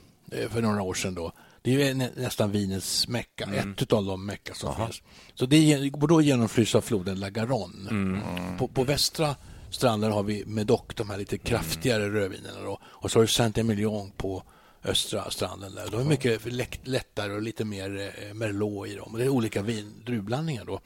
för 0.49 0.61
några 0.61 0.81
år 0.81 0.93
sedan. 0.93 1.15
Då. 1.15 1.31
Det 1.61 1.89
är 1.89 1.93
nästan 2.15 2.51
vinets 2.51 3.07
mecka, 3.07 3.49
ett 3.53 3.93
av 3.93 4.05
de 4.05 4.25
mecka 4.25 4.53
som 4.53 4.75
finns. 4.75 5.01
Så 5.35 5.45
det 5.45 5.73
är, 5.73 5.91
Bordeaux 5.91 6.23
genomflygs 6.25 6.75
av 6.75 6.81
floden 6.81 7.19
La 7.19 7.29
Garonne. 7.29 8.21
På, 8.59 8.67
på 8.67 8.83
västra 8.83 9.35
stranden 9.73 10.11
har 10.11 10.23
vi 10.23 10.45
Medoc, 10.45 10.81
de 10.95 11.09
här 11.09 11.17
lite 11.17 11.37
kraftigare 11.37 12.09
rödvinerna. 12.09 12.61
Då. 12.63 12.79
Och 12.83 13.11
så 13.11 13.19
har 13.19 13.23
du 13.23 13.27
Saint-Emilion 13.27 14.11
på 14.17 14.43
östra 14.85 15.31
stranden. 15.31 15.75
Där. 15.75 15.87
De 15.91 15.99
är 15.99 16.05
mycket 16.05 16.45
lätt, 16.53 16.87
lättare 16.87 17.33
och 17.33 17.41
lite 17.41 17.65
mer 17.65 18.11
eh, 18.27 18.33
Merlot 18.33 18.87
i 18.87 18.95
dem. 18.95 19.15
Det 19.17 19.23
är 19.23 19.29
olika 19.29 19.61
vin, 19.61 19.93
druvblandningar. 20.05 20.65
Då. 20.65 20.79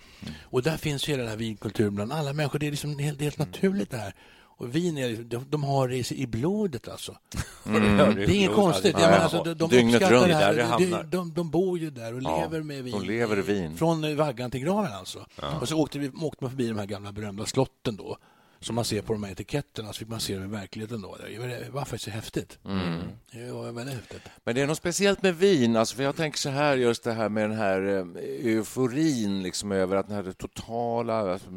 Och 0.44 0.64
där 0.64 0.78
finns 0.78 1.08
ju 1.08 1.12
hela 1.12 1.24
den 1.24 1.30
här 1.30 1.38
vinkulturen 1.38 1.96
bland 1.96 2.12
alla 2.14 2.34
människor. 2.34 2.60
Det 2.60 2.68
är 2.68 2.72
liksom 2.72 3.00
helt, 3.00 3.22
helt 3.22 3.38
naturligt 3.38 3.92
det 3.92 3.98
här. 3.98 4.14
Och 4.60 4.76
vin 4.76 4.98
är, 4.98 5.24
de, 5.24 5.46
de 5.50 5.64
har 5.64 5.88
det 5.88 6.12
i, 6.12 6.28
blodet 6.28 6.88
alltså. 6.88 7.18
Mm. 7.66 7.98
Det 8.16 8.24
är 8.24 8.30
inget 8.30 8.56
konstigt. 8.56 8.96
Jag 9.00 9.12
menar, 9.12 9.18
alltså, 9.18 9.44
de, 9.44 9.54
de 9.54 9.70
Dygnet 9.70 10.02
runt, 10.02 10.28
det 10.28 10.34
här. 10.34 10.54
där 10.54 10.58
det 10.58 10.62
De, 10.62 10.68
hamnar. 10.68 11.04
de, 11.04 11.34
de 11.34 11.50
bor 11.50 11.80
ju 11.80 11.90
där 11.90 12.14
och 12.14 12.22
Ja, 12.24 12.42
lever 12.42 12.62
med 12.64 12.84
vin. 12.84 12.94
de 13.00 13.08
lever 13.08 13.38
vin. 13.38 13.78
Från 13.78 14.16
vaggan 14.18 14.52
till 14.52 14.60
graven 14.60 14.92
alltså. 14.94 15.26
Och 15.62 15.70
så 15.70 15.78
åkte 15.78 16.00
vi 16.00 16.10
åkte 16.10 16.44
man 16.44 16.52
förbi 16.52 16.68
de 16.68 16.78
här 16.80 16.86
gamla 16.86 17.12
berömda 17.12 17.46
slotten 17.46 17.96
då. 17.96 18.18
Som 18.60 18.76
man 18.76 18.86
ser 18.86 19.02
på 19.02 19.14
de 19.14 19.24
här 19.24 19.32
etiketterna 19.32 19.94
så 19.94 20.00
fick 20.00 20.08
man 20.08 20.20
se 20.20 20.34
dem 20.36 20.44
i 20.44 20.48
verkligheten 20.48 21.02
då. 21.02 21.16
Det 21.16 21.70
var- 21.72 21.80
faktiskt 21.82 22.04
så 22.04 22.10
häftigt. 22.12 22.60
Mm. 22.66 23.00
Det 23.32 23.52
var 23.52 23.72
väldigt 23.72 23.96
häftigt. 23.96 24.22
Men 24.44 24.56
det 24.56 24.62
är 24.62 24.68
något 24.68 24.78
speciellt 24.78 25.22
med 25.24 25.36
vin. 25.38 25.76
Alltså 25.76 25.96
för 25.96 26.04
jag 26.04 26.16
tänker 26.16 26.38
så 26.38 26.50
här, 26.50 26.78
just 26.78 27.04
det 27.04 27.14
här 27.14 27.30
med 27.30 27.50
den 27.50 27.58
här 27.58 27.82
eh, 27.82 28.52
euforin 28.54 29.44
liksom 29.44 29.72
över 29.72 29.96
att 29.96 30.08
den 30.08 30.16
här 30.26 30.32
totala 30.32 31.32
alltså, 31.34 31.50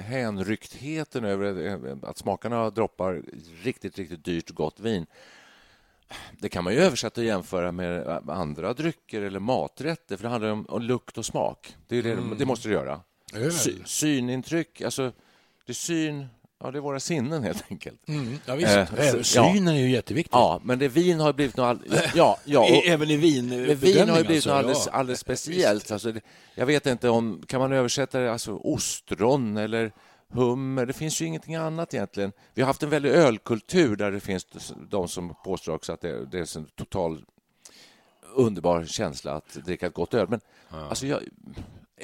hänrycktheten 0.00 1.24
över 1.24 1.66
eh, 1.66 1.96
att 2.02 2.18
smakarna 2.18 2.70
droppar 2.70 3.22
riktigt, 3.62 3.98
riktigt 3.98 4.24
dyrt 4.24 4.50
gott 4.50 4.80
vin. 4.80 5.06
Det 6.38 6.48
kan 6.48 6.64
man 6.64 6.72
ju 6.72 6.78
översätta 6.78 7.20
och 7.20 7.26
jämföra 7.26 7.72
med 7.72 8.08
andra 8.28 8.72
drycker 8.74 9.22
eller 9.22 9.40
maträtter, 9.40 10.16
för 10.16 10.22
det 10.24 10.28
handlar 10.30 10.50
om, 10.50 10.66
om 10.68 10.82
lukt 10.82 11.18
och 11.18 11.26
smak. 11.26 11.76
Det, 11.88 11.96
är 11.96 12.02
det, 12.02 12.12
Mm. 12.12 12.38
det 12.38 12.46
måste 12.46 12.68
det 12.68 12.74
göra. 12.74 13.00
Sy, 13.52 13.72
synintryck, 13.84 14.80
alltså 14.80 15.12
det 15.66 15.72
är 15.72 15.74
syn, 15.74 16.26
ja, 16.60 16.70
det 16.70 16.78
är 16.78 16.80
våra 16.80 17.00
sinnen 17.00 17.42
helt 17.42 17.64
enkelt. 17.70 18.08
Mm, 18.08 18.38
ja, 18.46 18.54
visst. 18.54 18.68
Eh, 18.76 18.92
Även 18.92 19.24
så- 19.24 19.38
ja. 19.38 19.52
synen 19.54 19.74
är 19.74 19.78
ju 19.78 19.90
jätteviktig. 19.90 20.34
Ja, 20.36 20.60
men 20.64 20.78
det 20.78 20.88
vin 20.88 21.20
har 21.20 21.32
blivit 21.32 21.56
något... 21.56 21.64
All... 21.64 21.78
Ja, 22.14 22.38
ja, 22.44 22.60
och, 22.78 22.86
Även 22.86 23.10
i 23.10 23.16
vin. 23.16 23.48
men 23.48 23.76
vin 23.76 24.08
har 24.08 24.18
ju 24.18 24.24
blivit 24.24 24.46
alltså, 24.46 24.48
något 24.50 24.58
alldeles, 24.58 24.86
ja. 24.86 24.92
alldeles 24.92 25.20
speciellt. 25.20 25.90
Alltså, 25.90 26.12
det, 26.12 26.20
jag 26.54 26.66
vet 26.66 26.86
inte 26.86 27.08
om... 27.08 27.42
Kan 27.46 27.60
man 27.60 27.72
översätta 27.72 28.18
det? 28.20 28.32
Alltså 28.32 28.56
ostron 28.56 29.56
eller 29.56 29.92
hummer? 30.28 30.86
Det 30.86 30.92
finns 30.92 31.20
ju 31.22 31.26
ingenting 31.26 31.54
annat 31.54 31.94
egentligen. 31.94 32.32
Vi 32.54 32.62
har 32.62 32.66
haft 32.66 32.82
en 32.82 32.90
väldig 32.90 33.10
ölkultur 33.10 33.96
där 33.96 34.10
det 34.12 34.20
finns 34.20 34.46
de 34.90 35.08
som 35.08 35.34
påstår 35.44 35.74
också 35.74 35.92
att 35.92 36.00
det, 36.00 36.26
det 36.26 36.38
är 36.38 36.58
en 36.58 36.66
total 36.66 37.24
underbar 38.34 38.84
känsla 38.84 39.32
att 39.32 39.54
dricka 39.54 39.86
ett 39.86 39.94
gott 39.94 40.14
öl. 40.14 40.26
Men 40.28 40.40
alltså 40.70 41.06
jag, 41.06 41.22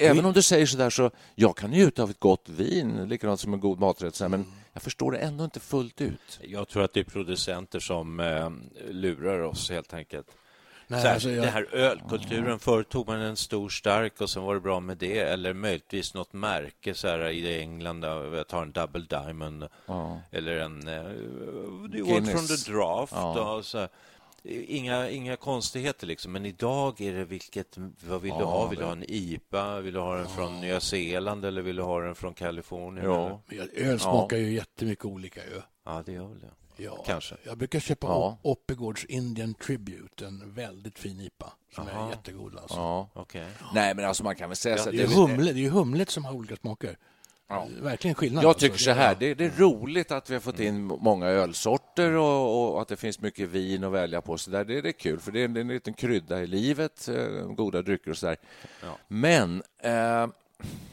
även 0.01 0.25
om 0.25 0.33
du 0.33 0.41
säger 0.41 0.65
så 0.65 0.77
där 0.77 0.89
så 0.89 1.11
jag 1.35 1.57
kan 1.57 1.69
njuta 1.71 2.03
av 2.03 2.09
ett 2.09 2.19
gott 2.19 2.49
vin, 2.49 3.09
likadant 3.09 3.39
som 3.39 3.53
en 3.53 3.59
god 3.59 3.79
maträtt, 3.79 4.15
så 4.15 4.23
här, 4.23 4.29
men 4.29 4.45
jag 4.73 4.81
förstår 4.83 5.11
det 5.11 5.17
ändå 5.17 5.43
inte 5.43 5.59
fullt 5.59 6.01
ut. 6.01 6.39
Jag 6.41 6.67
tror 6.67 6.83
att 6.83 6.93
det 6.93 6.99
är 6.99 7.03
producenter 7.03 7.79
som 7.79 8.19
eh, 8.19 8.49
lurar 8.89 9.39
oss 9.39 9.69
helt 9.69 9.93
enkelt. 9.93 10.27
Nej, 10.87 11.01
så 11.01 11.07
här, 11.07 11.13
alltså, 11.13 11.29
jag- 11.31 11.43
Den 11.43 11.53
här 11.53 11.75
ölkulturen, 11.75 12.59
förr 12.59 12.83
tog 12.83 13.07
man 13.07 13.19
en 13.21 13.35
stor 13.35 13.69
stark 13.69 14.21
och 14.21 14.29
sen 14.29 14.43
var 14.43 14.53
det 14.53 14.61
bra 14.61 14.79
med 14.79 14.97
det. 14.97 15.19
Eller 15.19 15.53
möjligtvis 15.53 16.13
något 16.13 16.33
märke 16.33 16.93
så 16.93 17.07
här, 17.07 17.29
i 17.29 17.59
England, 17.59 18.03
jag 18.03 18.47
tar 18.47 18.61
en 18.61 18.71
Double 18.71 19.05
Diamond 19.09 19.67
eller 20.31 20.57
en 20.59 20.87
uh, 20.87 21.03
The 21.91 22.01
Old 22.01 22.07
Guinness. 22.07 22.31
from 22.31 22.47
the 22.47 22.71
Draft. 22.71 23.13
Ja. 23.15 23.55
Och 23.55 23.65
så 23.65 23.77
här. 23.77 23.89
Inga, 24.43 25.09
inga 25.09 25.35
konstigheter 25.35 26.07
liksom, 26.07 26.31
men 26.31 26.45
idag 26.45 27.01
är 27.01 27.13
det 27.13 27.25
vilket, 27.25 27.77
vad 28.07 28.21
vill 28.21 28.33
du 28.37 28.43
ha? 28.43 28.67
Vill 28.67 28.79
du 28.79 28.85
ha 28.85 28.91
en 28.91 29.03
IPA? 29.07 29.79
Vill 29.79 29.93
du 29.93 29.99
ha 29.99 30.15
den 30.15 30.27
från 30.27 30.61
Nya 30.61 30.79
Zeeland 30.79 31.45
eller 31.45 31.61
vill 31.61 31.75
du 31.75 31.81
ha 31.83 31.99
den 31.99 32.15
från 32.15 32.33
Kalifornien? 32.33 33.05
Ja. 33.05 33.41
Öl 33.75 33.99
smakar 33.99 34.37
ju 34.37 34.53
jättemycket 34.53 35.05
olika. 35.05 35.41
Ju. 35.45 35.61
ja, 35.85 36.03
det 36.05 36.11
gör 36.11 36.27
väl 36.27 36.39
det. 36.39 36.83
Ja, 36.83 37.03
Kanske. 37.05 37.35
Jag 37.43 37.57
brukar 37.57 37.79
köpa 37.79 38.07
Ja. 38.07 38.39
ja. 38.43 38.49
Oppigårds 38.49 39.05
Indian 39.05 39.53
Tribute, 39.53 40.25
en 40.25 40.53
väldigt 40.53 40.99
fin 40.99 41.21
IPA 41.21 41.53
som 41.75 41.87
är 41.87 42.09
jättegod. 42.09 42.57
Alltså. 42.61 42.77
Ja. 42.77 43.09
Okej. 43.13 43.47
Nej, 43.73 43.95
men 43.95 44.05
alltså 44.05 44.23
man 44.23 44.35
kan 44.35 44.49
väl 44.49 44.55
säga 44.55 44.77
så 44.77 44.89
att 44.89 44.95
Det 44.95 45.03
är, 45.03 45.07
humle, 45.07 45.51
det 45.53 45.59
är 45.59 45.63
ju 45.63 45.69
humlet 45.69 46.09
som 46.09 46.25
har 46.25 46.33
olika 46.33 46.55
smaker. 46.55 46.97
Verkligen 47.81 48.15
skillnad. 48.15 48.43
Jag 48.43 48.49
alltså. 48.49 48.65
tycker 48.65 48.77
så 48.77 48.91
här, 48.91 49.15
det, 49.19 49.33
det 49.33 49.45
är 49.45 49.51
roligt 49.57 50.11
att 50.11 50.29
vi 50.29 50.33
har 50.33 50.41
fått 50.41 50.59
in 50.59 50.83
många 50.85 51.25
ölsorter 51.25 52.11
och, 52.11 52.73
och 52.73 52.81
att 52.81 52.87
det 52.87 52.97
finns 52.97 53.21
mycket 53.21 53.49
vin 53.49 53.83
att 53.83 53.91
välja 53.91 54.21
på. 54.21 54.37
Så 54.37 54.51
där, 54.51 54.65
det, 54.65 54.81
det 54.81 54.89
är 54.89 54.93
kul, 54.93 55.19
för 55.19 55.31
det 55.31 55.39
är 55.39 55.45
en, 55.45 55.57
en 55.57 55.67
liten 55.67 55.93
krydda 55.93 56.41
i 56.41 56.47
livet, 56.47 57.07
eh, 57.07 57.45
goda 57.45 57.81
drycker 57.81 58.11
och 58.11 58.17
så 58.17 58.25
där. 58.25 58.37
Men, 59.07 59.63
eh, 59.83 60.27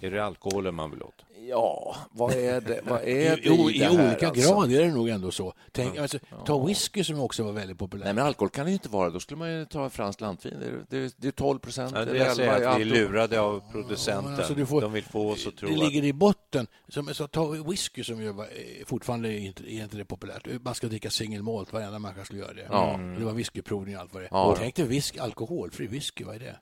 Är 0.01 0.11
det 0.11 0.25
alkoholen 0.25 0.75
man 0.75 0.91
vill 0.91 1.03
åt? 1.03 1.25
ja, 1.49 1.97
vad 2.11 2.33
är 2.35 2.61
det, 2.61 2.81
vad 2.89 3.01
är 3.03 3.07
I, 3.39 3.41
det 3.41 3.49
i, 3.49 3.53
i, 3.53 3.77
I 3.77 3.79
det 3.79 3.91
olika 3.91 4.29
alltså? 4.29 4.55
grad 4.55 4.73
är 4.73 4.81
det 4.83 4.89
nog 4.93 5.09
ändå 5.09 5.31
så. 5.31 5.55
Tänk, 5.73 5.97
alltså, 5.99 6.19
ta 6.47 6.67
whisky 6.67 7.05
som 7.05 7.21
också 7.21 7.43
var 7.45 7.53
väldigt 7.53 7.79
populärt. 7.79 8.05
Nej, 8.05 8.15
men 8.15 8.25
alkohol 8.27 8.51
kan 8.51 8.65
det 8.65 8.71
ju 8.71 8.75
inte 8.75 8.89
vara. 8.89 9.11
Då 9.11 9.21
skulle 9.21 9.39
man 9.39 9.53
ju 9.53 9.65
ta 9.65 9.91
franskt 9.91 10.21
lantvin. 10.21 10.55
Det 10.61 10.67
är, 10.67 11.03
det 11.07 11.15
det 11.17 11.29
är 11.29 11.33
12 11.33 11.59
procent. 11.59 11.93
Ja, 11.95 12.05
det 12.05 12.17
jag 12.19 12.37
säger 12.37 12.67
att 12.69 12.79
vi 12.79 12.83
är 12.83 12.87
lurade 12.87 13.41
av 13.41 13.63
producenten. 13.73 14.35
alltså, 14.35 14.55
du 14.55 14.67
får- 14.67 14.81
De 14.81 14.93
vill 14.93 15.05
få 15.05 15.31
oss 15.31 15.47
att 15.47 15.57
tro 15.57 15.69
det 15.69 15.75
att... 15.75 15.81
ligger 15.81 16.05
i 16.05 16.13
botten. 16.13 16.67
Som, 16.89 17.15
så 17.15 17.27
ta 17.27 17.47
whisky 17.47 18.05
som 18.05 18.23
ju 18.23 18.33
var, 18.33 18.45
eh, 18.45 18.85
fortfarande 18.87 19.29
är 19.33 19.39
inte, 19.39 19.73
är 19.75 19.83
inte 19.83 19.97
det 19.97 20.05
populärt. 20.05 20.49
Man 20.63 20.75
ska 20.75 20.87
dricka 20.87 21.11
single 21.11 21.43
malt, 21.43 21.73
varenda 21.73 21.99
människa 21.99 22.25
skulle 22.25 22.41
göra 22.41 22.53
det. 22.55 22.67
Ja. 22.71 23.01
Det 23.19 23.25
var 23.25 23.33
whiskyprovning 23.33 23.97
och 23.97 24.03
allt 24.03 24.13
vad 24.15 24.23
det 24.23 24.27
är. 24.27 24.31
Ja. 24.33 24.45
Och 24.45 24.59
Tänk 24.59 24.75
dig 24.75 24.87
whisky, 24.87 25.19
alkoholfri 25.19 25.87
whisky, 25.87 26.25
vad 26.25 26.35
är 26.35 26.41
det? 26.41 26.57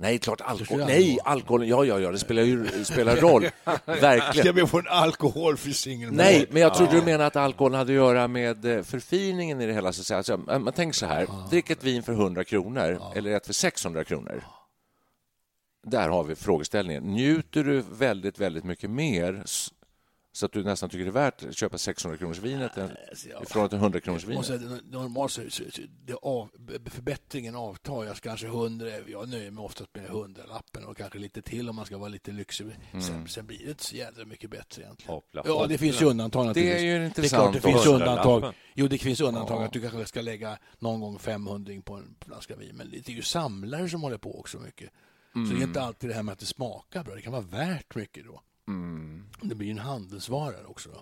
Nej, 0.00 0.18
klart 0.18 0.40
alkohol. 0.40 0.86
Nej, 0.86 1.18
alkohol. 1.24 1.68
Ja, 1.68 1.84
ja, 1.84 1.98
ja, 1.98 2.10
det 2.10 2.18
spelar 2.18 2.42
ju 2.42 2.84
spelar 2.84 3.16
roll. 3.16 3.42
Verkligen. 3.84 4.54
be 4.54 4.66
få 4.66 4.78
en 4.78 4.88
alkoholfri 4.88 5.74
single 5.74 6.06
malt? 6.06 6.16
Nej, 6.16 6.46
men 6.50 6.62
jag 6.62 6.74
trodde 6.74 6.92
du 6.92 7.02
menade 7.02 7.26
att 7.26 7.36
alkoholen 7.36 7.78
hade 7.78 7.92
att 7.92 7.96
göra 7.96 8.28
med 8.28 8.64
eh, 8.64 8.82
förfiningen 8.82 9.60
i 9.60 9.66
det 9.66 9.72
hela. 9.72 9.92
Så. 9.92 10.14
Alltså, 10.14 10.36
man 10.36 10.72
tänker 10.72 10.98
så 10.98 11.06
här, 11.06 11.26
drick 11.50 11.70
ett 11.70 11.84
vin 11.84 12.02
för 12.02 12.12
100 12.12 12.44
kronor 12.44 13.00
eller 13.14 13.30
ett 13.30 13.46
för 13.46 13.52
600 13.52 14.04
kronor. 14.04 14.44
Där 15.86 16.08
har 16.08 16.24
vi 16.24 16.34
frågeställningen. 16.34 17.02
Njuter 17.02 17.64
du 17.64 17.84
väldigt, 17.92 18.38
väldigt 18.38 18.64
mycket 18.64 18.90
mer 18.90 19.42
så 20.32 20.46
att 20.46 20.52
du 20.52 20.64
nästan 20.64 20.90
tycker 20.90 21.04
det 21.04 21.10
är 21.10 21.12
värt 21.12 21.42
att 21.42 21.56
köpa 21.56 21.78
600 21.78 22.18
kronors 22.18 22.38
vinet 22.38 22.72
i 22.72 22.80
förhållande 23.46 23.68
till 23.68 23.78
100 23.78 24.00
kronors 24.00 24.24
vinet? 24.24 24.50
normalt 24.90 25.32
så, 25.32 25.42
så, 25.50 25.64
så 25.70 25.82
det 26.04 26.14
av, 26.14 26.50
förbättringen 26.86 27.56
avtar. 27.56 28.04
Jag 28.04 28.16
kanske 28.16 28.46
100, 28.46 28.86
jag 29.06 29.28
nöjer 29.28 29.50
mig 29.50 29.64
oftast 29.64 29.90
med 29.94 30.08
100-lappen 30.08 30.84
och 30.84 30.96
kanske 30.96 31.18
lite 31.18 31.42
till 31.42 31.68
om 31.68 31.76
man 31.76 31.86
ska 31.86 31.98
vara 31.98 32.08
lite 32.08 32.32
lyxig. 32.32 32.66
Mm. 32.92 33.02
Sen, 33.02 33.28
sen 33.28 33.46
blir 33.46 33.58
det 33.58 33.70
inte 33.70 33.84
så 33.84 33.96
jävla 33.96 34.24
mycket 34.24 34.50
bättre 34.50 34.82
egentligen. 34.82 35.14
Hoppla, 35.14 35.42
Ja, 35.44 35.66
det 35.68 35.78
finns 35.78 36.02
ju 36.02 36.06
undantag 36.06 36.46
naturligtvis. 36.46 36.80
är 36.80 36.84
ju 36.84 36.92
Det 36.98 37.04
är 37.04 37.06
intressant 37.06 37.42
klart 37.42 37.54
det 37.54 37.60
finns 37.60 37.86
undantag. 37.86 38.54
Jo, 38.74 38.88
det 38.88 38.98
finns 38.98 39.20
undantag 39.20 39.62
att 39.62 39.72
du 39.72 39.80
kanske 39.80 40.06
ska 40.06 40.20
lägga 40.20 40.58
någon 40.78 41.00
gång 41.00 41.18
500 41.18 41.72
på 41.84 41.94
en 41.94 42.14
flaska 42.24 42.56
vin. 42.56 42.76
Men 42.76 42.90
det 42.90 43.08
är 43.08 43.12
ju 43.12 43.22
samlare 43.22 43.88
som 43.88 44.02
håller 44.02 44.18
på 44.18 44.38
också 44.40 44.58
mycket. 44.58 44.90
Så 45.32 45.38
det 45.38 45.44
är 45.44 45.50
Mm. 45.50 45.62
inte 45.62 45.82
alltid 45.82 46.10
det 46.10 46.14
här 46.14 46.22
med 46.22 46.32
att 46.32 46.38
det 46.38 46.46
smakar 46.46 47.04
bra. 47.04 47.14
Det 47.14 47.22
kan 47.22 47.32
vara 47.32 47.42
värt 47.42 47.94
mycket 47.94 48.24
då. 48.24 48.42
Det 49.50 49.56
blir 49.56 49.70
en 49.70 49.78
handelsvara 49.78 50.54
också. 50.66 50.88
Då. 50.90 51.00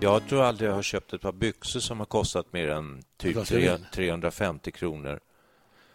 Jag 0.00 0.28
tror 0.28 0.42
aldrig 0.42 0.70
jag 0.70 0.74
har 0.74 0.82
köpt 0.82 1.12
ett 1.12 1.20
par 1.20 1.32
byxor 1.32 1.80
som 1.80 1.98
har 1.98 2.06
kostat 2.06 2.52
mer 2.52 2.68
än 2.68 3.02
typ 3.16 3.32
Flaska 3.32 3.54
tre- 3.54 3.68
vin. 3.76 3.86
350 3.94 4.70
kronor. 4.70 5.20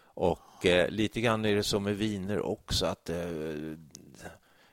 Och 0.04 0.66
eh, 0.66 0.90
lite 0.90 1.20
grann 1.20 1.44
är 1.44 1.54
det 1.56 1.62
som 1.62 1.82
med 1.84 1.96
viner 1.96 2.40
också. 2.40 2.86
att 2.86 3.10
eh, 3.10 3.18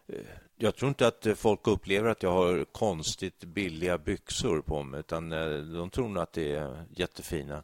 eh, 0.08 0.20
Jag 0.58 0.76
tror 0.76 0.90
inte 0.90 1.08
att 1.08 1.28
folk 1.36 1.68
upplever 1.68 2.10
att 2.10 2.24
jag 2.24 2.32
har 2.32 2.66
konstigt 2.66 3.44
billiga 3.44 3.98
byxor 3.98 4.62
på 4.62 4.84
mig, 4.84 5.00
utan 5.00 5.32
eh, 5.32 5.50
de 5.58 5.90
tror 5.90 6.10
nog 6.10 6.24
att 6.24 6.34
det 6.34 6.56
är 6.56 6.86
jättefina. 6.96 7.64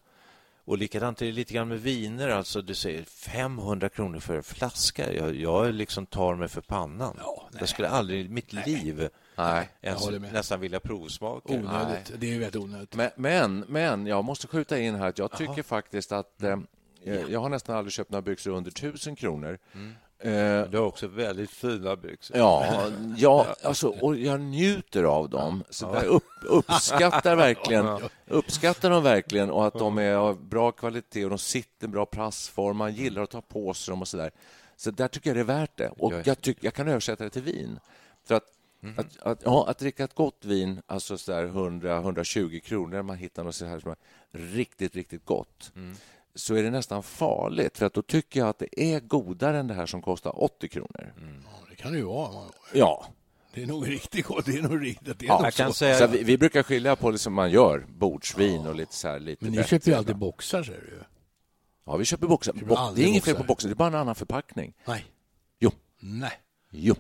Och 0.65 0.77
likadant 0.77 1.22
är 1.22 1.25
det 1.25 1.32
lite 1.32 1.53
grann 1.53 1.68
med 1.68 1.82
viner. 1.82 2.30
Alltså, 2.30 2.62
du 2.62 2.75
säger 2.75 3.03
500 3.03 3.89
kronor 3.89 4.20
för 4.20 4.36
en 4.36 4.44
flaska. 4.44 5.13
Jag, 5.13 5.36
jag 5.36 5.74
liksom 5.74 6.06
tar 6.06 6.36
mig 6.36 6.48
för 6.48 6.62
pannan. 6.62 7.15
Ja, 7.20 7.50
nej. 7.51 7.60
jag 7.60 7.70
skulle 7.70 7.89
aldrig 7.89 8.25
i 8.25 8.30
mitt 8.30 8.53
liv 8.53 9.10
Nej. 9.36 9.70
ens 9.82 10.10
nästan 10.10 10.60
vilja 10.60 10.80
provsmaka. 10.80 11.53
Onödigt. 11.53 12.12
Det 12.18 12.27
är 12.27 12.32
ju 12.32 12.39
väldigt 12.39 12.62
onödigt. 12.62 12.96
Men, 12.96 13.10
men, 13.15 13.65
men 13.68 14.08
jag 14.08 14.25
måste 14.25 14.48
skjuta 14.48 14.80
in 14.80 14.96
här 14.96 15.08
att 15.08 15.18
jag 15.18 15.32
tycker 15.32 15.63
faktiskt 15.63 16.12
att 16.12 16.44
eh, 16.44 16.58
jag 17.03 17.39
har 17.39 17.50
nästan 17.50 17.75
aldrig 17.75 17.94
köpt 17.94 18.12
några 18.12 18.22
byxor 18.22 18.51
under 18.51 18.72
tusen 18.72 19.15
kronor. 19.15 19.58
Eh, 19.74 19.80
Du 20.24 20.78
har 20.78 20.86
också 20.86 21.08
väldigt 21.08 21.51
fina 21.51 21.96
byxor. 21.96 22.38
Ja, 22.38 22.88
ja 23.18 23.56
alltså, 23.63 23.88
och 23.88 24.16
jag 24.18 24.42
njuter 24.42 25.04
av 25.04 25.30
dem. 25.30 25.63
Så 25.70 25.86
jag 25.94 26.06
upp, 26.06 26.24
uppskattar 26.44 27.36
verkligen 27.36 28.00
uppskattar 28.28 28.90
dem 28.90 29.04
verkligen 29.04 29.50
och 29.50 29.68
att 29.68 29.74
de 29.74 29.98
är 29.98 30.13
av 30.13 30.44
bra 30.44 30.72
kvalitet 30.72 31.24
och 31.24 31.30
de 31.30 31.38
sitter 31.40 31.88
bra 31.88 32.06
passform. 32.06 32.78
Man 32.78 32.94
gillar 32.94 33.22
att 33.22 33.30
ta 33.30 33.42
på 33.42 33.74
sig 33.74 33.92
dem 33.92 34.01
och 34.01 34.08
så 34.08 34.18
där. 34.18 34.32
Så 34.75 34.92
där 34.92 35.08
tycker 35.08 35.30
jag 35.30 35.38
det 35.38 35.42
är 35.54 35.60
värt 35.60 35.78
det. 35.78 35.90
Och 35.90 36.13
Ja. 36.13 36.22
jag, 36.25 36.42
tyck, 36.42 36.58
jag 36.62 36.74
kan 36.74 36.88
översätta 36.88 37.24
det 37.24 37.30
till 37.30 37.42
vin. 37.42 37.80
För 38.28 38.36
att, 38.36 38.44
att, 38.98 39.18
att, 39.22 39.42
ja, 39.46 39.66
att 39.70 39.78
dricka 39.78 40.04
ett 40.04 40.16
gott 40.16 40.46
vin, 40.46 40.82
alltså 40.86 41.18
så 41.18 41.32
där 41.32 41.48
100-120 41.48 42.60
kronor, 42.60 43.01
man 43.01 43.18
hittar 43.18 43.44
något 43.44 43.56
så 43.56 43.66
här 43.66 43.80
som 43.80 43.92
är 43.92 43.98
riktigt, 44.32 44.96
riktigt 44.96 45.25
gott 45.25 45.72
så 46.36 46.56
är 46.56 46.64
det 46.64 46.70
nästan 46.70 47.04
farligt. 47.04 47.78
För 47.78 47.86
att 47.86 47.94
då 47.94 48.02
tycker 48.02 48.40
jag 48.40 48.50
att 48.50 48.60
det 48.60 48.82
är 48.94 49.00
godare 49.00 49.60
än 49.60 49.68
det 49.68 49.74
här 49.74 49.86
som 49.86 50.02
kostar 50.02 50.44
80 50.44 50.68
kronor. 50.68 51.14
Ja, 51.46 51.52
det 51.70 51.76
kan 51.76 51.92
det 51.92 51.98
ju 51.98 52.04
vara. 52.06 52.44
Ja, 52.74 53.06
Det 53.54 53.64
är 53.64 53.68
nog 53.68 53.90
riktigt 53.90 54.26
gott. 54.26 54.46
Det 54.46 54.58
är 54.58 54.62
nog 54.62 54.84
riktigt. 54.86 55.20
Det 55.20 55.26
är 55.26 55.28
Ja, 55.28 55.38
nog 55.38 55.46
Jag 55.46 55.54
kan 55.54 55.74
säga... 55.74 55.98
Så 55.98 56.08
vi, 56.08 56.24
vi 56.24 56.38
brukar 56.38 56.64
skilja 56.64 56.96
på 56.96 57.12
det 57.12 57.18
som 57.18 57.34
man 57.34 57.52
gör, 57.52 57.86
bordsvin 57.90 58.68
och 58.68 58.76
lite 58.76 58.94
så 58.96 59.08
här 59.08 59.20
lite 59.20 59.44
Men 59.46 59.52
ni 59.52 59.58
bättre. 59.58 59.70
köper 59.70 59.92
ju 59.92 59.98
alltid 59.98 60.16
boxar, 60.18 60.64
säger 60.64 60.82
du 60.82 60.88
ju. 60.88 61.00
Ja, 61.86 61.96
vi 61.98 62.06
köper 62.06 62.28
boxar. 62.28 62.54
Köper 62.54 62.66
Bo- 62.66 62.76
det 62.96 63.02
är 63.04 63.08
inget 63.08 63.24
fel 63.26 63.36
på 63.36 63.44
boxar. 63.44 63.70
det 63.70 63.74
är 63.74 63.76
bara 63.76 63.88
en 63.88 63.96
annan 63.96 64.16
förpackning. 64.16 64.74
Nej. 64.86 65.06
Jo, 65.60 65.72
Nej. 66.00 66.32
jo. 66.72 66.96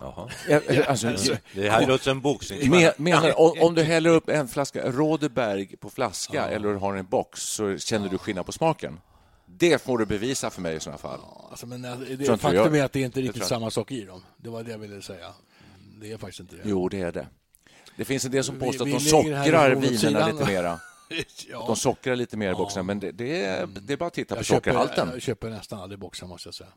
Jaha. 0.00 0.28
Jag- 0.48 0.86
Alltså, 0.86 1.36
Det 1.54 1.70
här 1.70 1.86
låter 1.86 2.04
som 2.04 2.20
boxning. 2.20 2.70
men, 2.70 2.92
menar, 2.96 3.40
om, 3.40 3.52
om 3.60 3.74
du 3.74 3.82
häller 3.82 4.10
upp 4.10 4.28
en 4.28 4.48
flaska 4.48 4.90
Rådeberg 4.90 5.76
på 5.76 5.90
flaska 5.90 6.44
eller 6.48 6.74
har 6.74 6.96
en 6.96 7.06
box 7.06 7.40
så 7.42 7.78
känner 7.78 8.08
du 8.08 8.18
skillnad 8.18 8.46
på 8.46 8.52
smaken. 8.52 9.00
Det 9.46 9.82
får 9.82 9.98
du 9.98 10.06
bevisa 10.06 10.50
för 10.50 10.60
mig 10.60 10.76
i 10.76 10.80
sådana 10.80 10.98
fall. 10.98 11.20
Alltså, 11.50 11.66
men 11.66 11.84
alltså, 11.84 12.06
Tror 12.06 12.16
det, 12.16 12.24
inte 12.26 12.38
faktum 12.38 12.74
är 12.74 12.82
att 12.84 12.92
det 12.92 13.00
är 13.00 13.04
inte 13.04 13.20
riktigt 13.20 13.34
tror 13.34 13.42
jag. 13.42 13.48
samma 13.48 13.70
sak 13.70 13.92
i 13.92 14.04
dem. 14.04 14.24
Det 14.36 14.50
var 14.50 14.62
det 14.62 14.70
jag 14.70 14.78
ville 14.78 15.02
säga. 15.02 15.28
Det 16.00 16.12
är 16.12 16.16
faktiskt 16.16 16.40
inte 16.40 16.56
det. 16.56 16.62
Jo, 16.64 16.88
det 16.88 17.00
är 17.00 17.12
det. 17.12 17.26
Det 17.96 18.04
finns 18.04 18.24
en 18.24 18.30
del 18.30 18.44
som 18.44 18.54
Vi- 18.58 18.66
påstår 18.66 18.84
vi 18.84 18.94
att 18.94 19.02
de 19.02 19.08
sockrar 19.10 19.74
vinerna 19.74 20.26
lite 20.28 20.44
mera. 20.46 20.80
Ja. 21.50 21.64
De 21.66 21.76
sockrar 21.76 22.16
lite 22.16 22.36
mer 22.36 22.50
i 22.52 22.54
boxarna, 22.54 22.82
men 22.82 23.00
det, 23.00 23.12
det, 23.12 23.44
är, 23.44 23.66
det 23.66 23.92
är 23.92 23.96
bara 23.96 24.06
att 24.06 24.14
titta 24.14 24.34
på 24.34 24.38
jag, 24.38 24.44
köper, 24.46 24.70
sockerhalten. 24.70 25.08
jag 25.12 25.22
köper 25.22 25.50
nästan 25.50 25.80
aldrig 25.80 25.98
boxar, 25.98 26.26
måste 26.26 26.46
jag 26.48 26.54
säga. 26.54 26.70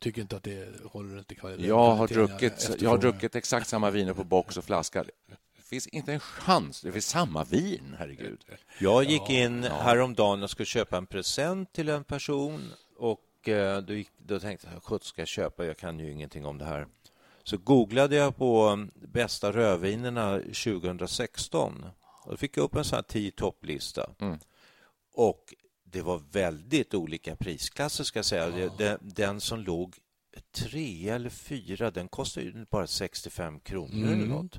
Tycker 0.00 0.22
inte 0.22 0.36
att 0.36 0.42
det 0.42 0.68
håller 0.84 1.18
inte 1.18 1.34
kvalitet. 1.34 1.66
Jag 1.66 1.94
har, 1.94 2.08
druckit, 2.08 2.70
jag 2.78 2.90
har 2.90 2.98
druckit 2.98 3.36
exakt 3.36 3.68
samma 3.68 3.90
viner 3.90 4.14
på 4.14 4.24
box 4.24 4.56
och 4.56 4.64
flaska 4.64 5.04
finns 5.70 5.86
inte 5.86 6.12
en 6.12 6.20
chans. 6.20 6.80
Det 6.80 6.92
finns 6.92 7.08
samma 7.08 7.44
vin, 7.44 7.96
herregud. 7.98 8.44
Jag 8.78 9.04
gick 9.04 9.30
in 9.30 9.62
häromdagen 9.62 10.42
och 10.42 10.50
skulle 10.50 10.66
köpa 10.66 10.96
en 10.96 11.06
present 11.06 11.72
till 11.72 11.88
en 11.88 12.04
person 12.04 12.72
och 12.96 13.48
eh, 13.48 13.80
då, 13.80 13.94
gick, 13.94 14.08
då 14.18 14.40
tänkte 14.40 14.68
jag, 14.72 14.90
vad 14.90 15.04
ska 15.04 15.20
jag 15.20 15.28
köpa? 15.28 15.64
Jag 15.64 15.76
kan 15.76 15.98
ju 15.98 16.12
ingenting 16.12 16.46
om 16.46 16.58
det 16.58 16.64
här. 16.64 16.86
Så 17.42 17.56
googlade 17.56 18.16
jag 18.16 18.36
på 18.36 18.62
mm, 18.62 18.90
bästa 18.94 19.52
rödvinerna 19.52 20.38
2016 20.38 21.84
och 22.24 22.30
då 22.30 22.36
fick 22.36 22.56
jag 22.56 22.64
upp 22.64 22.74
en 22.74 22.84
sån 22.84 22.96
här 22.96 23.02
tio 23.02 23.30
topplista. 23.30 24.10
Och 25.14 25.54
det 25.92 26.02
var 26.02 26.22
väldigt 26.32 26.94
olika 26.94 27.36
prisklasser 27.36 28.04
ska 28.04 28.18
jag 28.18 28.26
säga. 28.26 28.70
Den, 28.78 28.98
den 29.00 29.40
som 29.40 29.60
låg 29.60 29.94
tre 30.52 31.08
eller 31.08 31.30
fyra, 31.30 31.90
den 31.90 32.08
kostade 32.08 32.46
ju 32.46 32.64
bara 32.70 32.86
65 32.86 33.60
kronor 33.60 34.12
eller 34.12 34.26
något. 34.26 34.58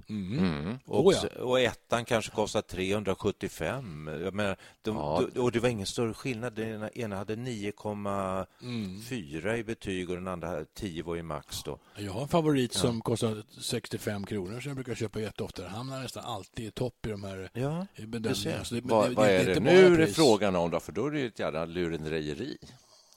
Och, 0.85 1.07
Oh 1.07 1.15
ja. 1.35 1.41
och 1.43 1.59
ettan 1.59 2.05
kanske 2.05 2.31
kostar 2.31 2.61
375. 2.61 4.09
Jag 4.23 4.33
menar, 4.33 4.57
de, 4.81 4.95
Ja. 4.95 5.23
de- 5.33 5.39
och 5.39 5.51
det 5.51 5.59
var 5.59 5.69
ingen 5.69 5.85
större 5.85 6.13
skillnad. 6.13 6.53
Den 6.53 6.69
ena, 6.69 6.89
ena 6.89 7.15
hade 7.15 7.35
9,4 7.35 9.57
i 9.57 9.63
betyg 9.63 10.09
och 10.09 10.15
den 10.15 10.27
andra 10.27 10.47
hade 10.47 10.65
10 10.65 11.03
var 11.03 11.15
ju 11.15 11.23
max 11.23 11.63
då. 11.63 11.79
Jag 11.97 12.11
har 12.11 12.21
en 12.21 12.27
favorit 12.27 12.73
som 12.73 13.01
kostar 13.01 13.43
65 13.61 14.25
kronor 14.25 14.59
som 14.59 14.69
jag 14.69 14.75
brukar 14.75 14.95
köpa 14.95 15.19
jätteofta. 15.21 15.63
Han 15.63 15.71
hamnar 15.71 16.01
nästan 16.03 16.23
alltid 16.25 16.65
i 16.65 16.71
topp 16.71 17.05
i 17.05 17.09
de 17.09 17.23
här 17.23 17.49
Ja, 17.53 17.87
bedömningarna. 17.95 18.63
Det, 18.71 18.81
Vad, 18.83 19.09
det- 19.09 19.15
vad 19.15 19.27
det 19.27 19.31
är 19.31 19.45
det 19.45 19.51
inte 19.51 19.63
nu 19.63 19.97
det 19.97 20.03
är 20.03 20.07
frågan 20.07 20.55
om 20.55 20.71
då? 20.71 20.79
För 20.79 20.91
då 20.91 21.07
är 21.07 21.11
det 21.11 21.19
ju 21.19 21.27
ett 21.27 21.39
jävla 21.39 21.65
lurendrejeri, 21.65 22.57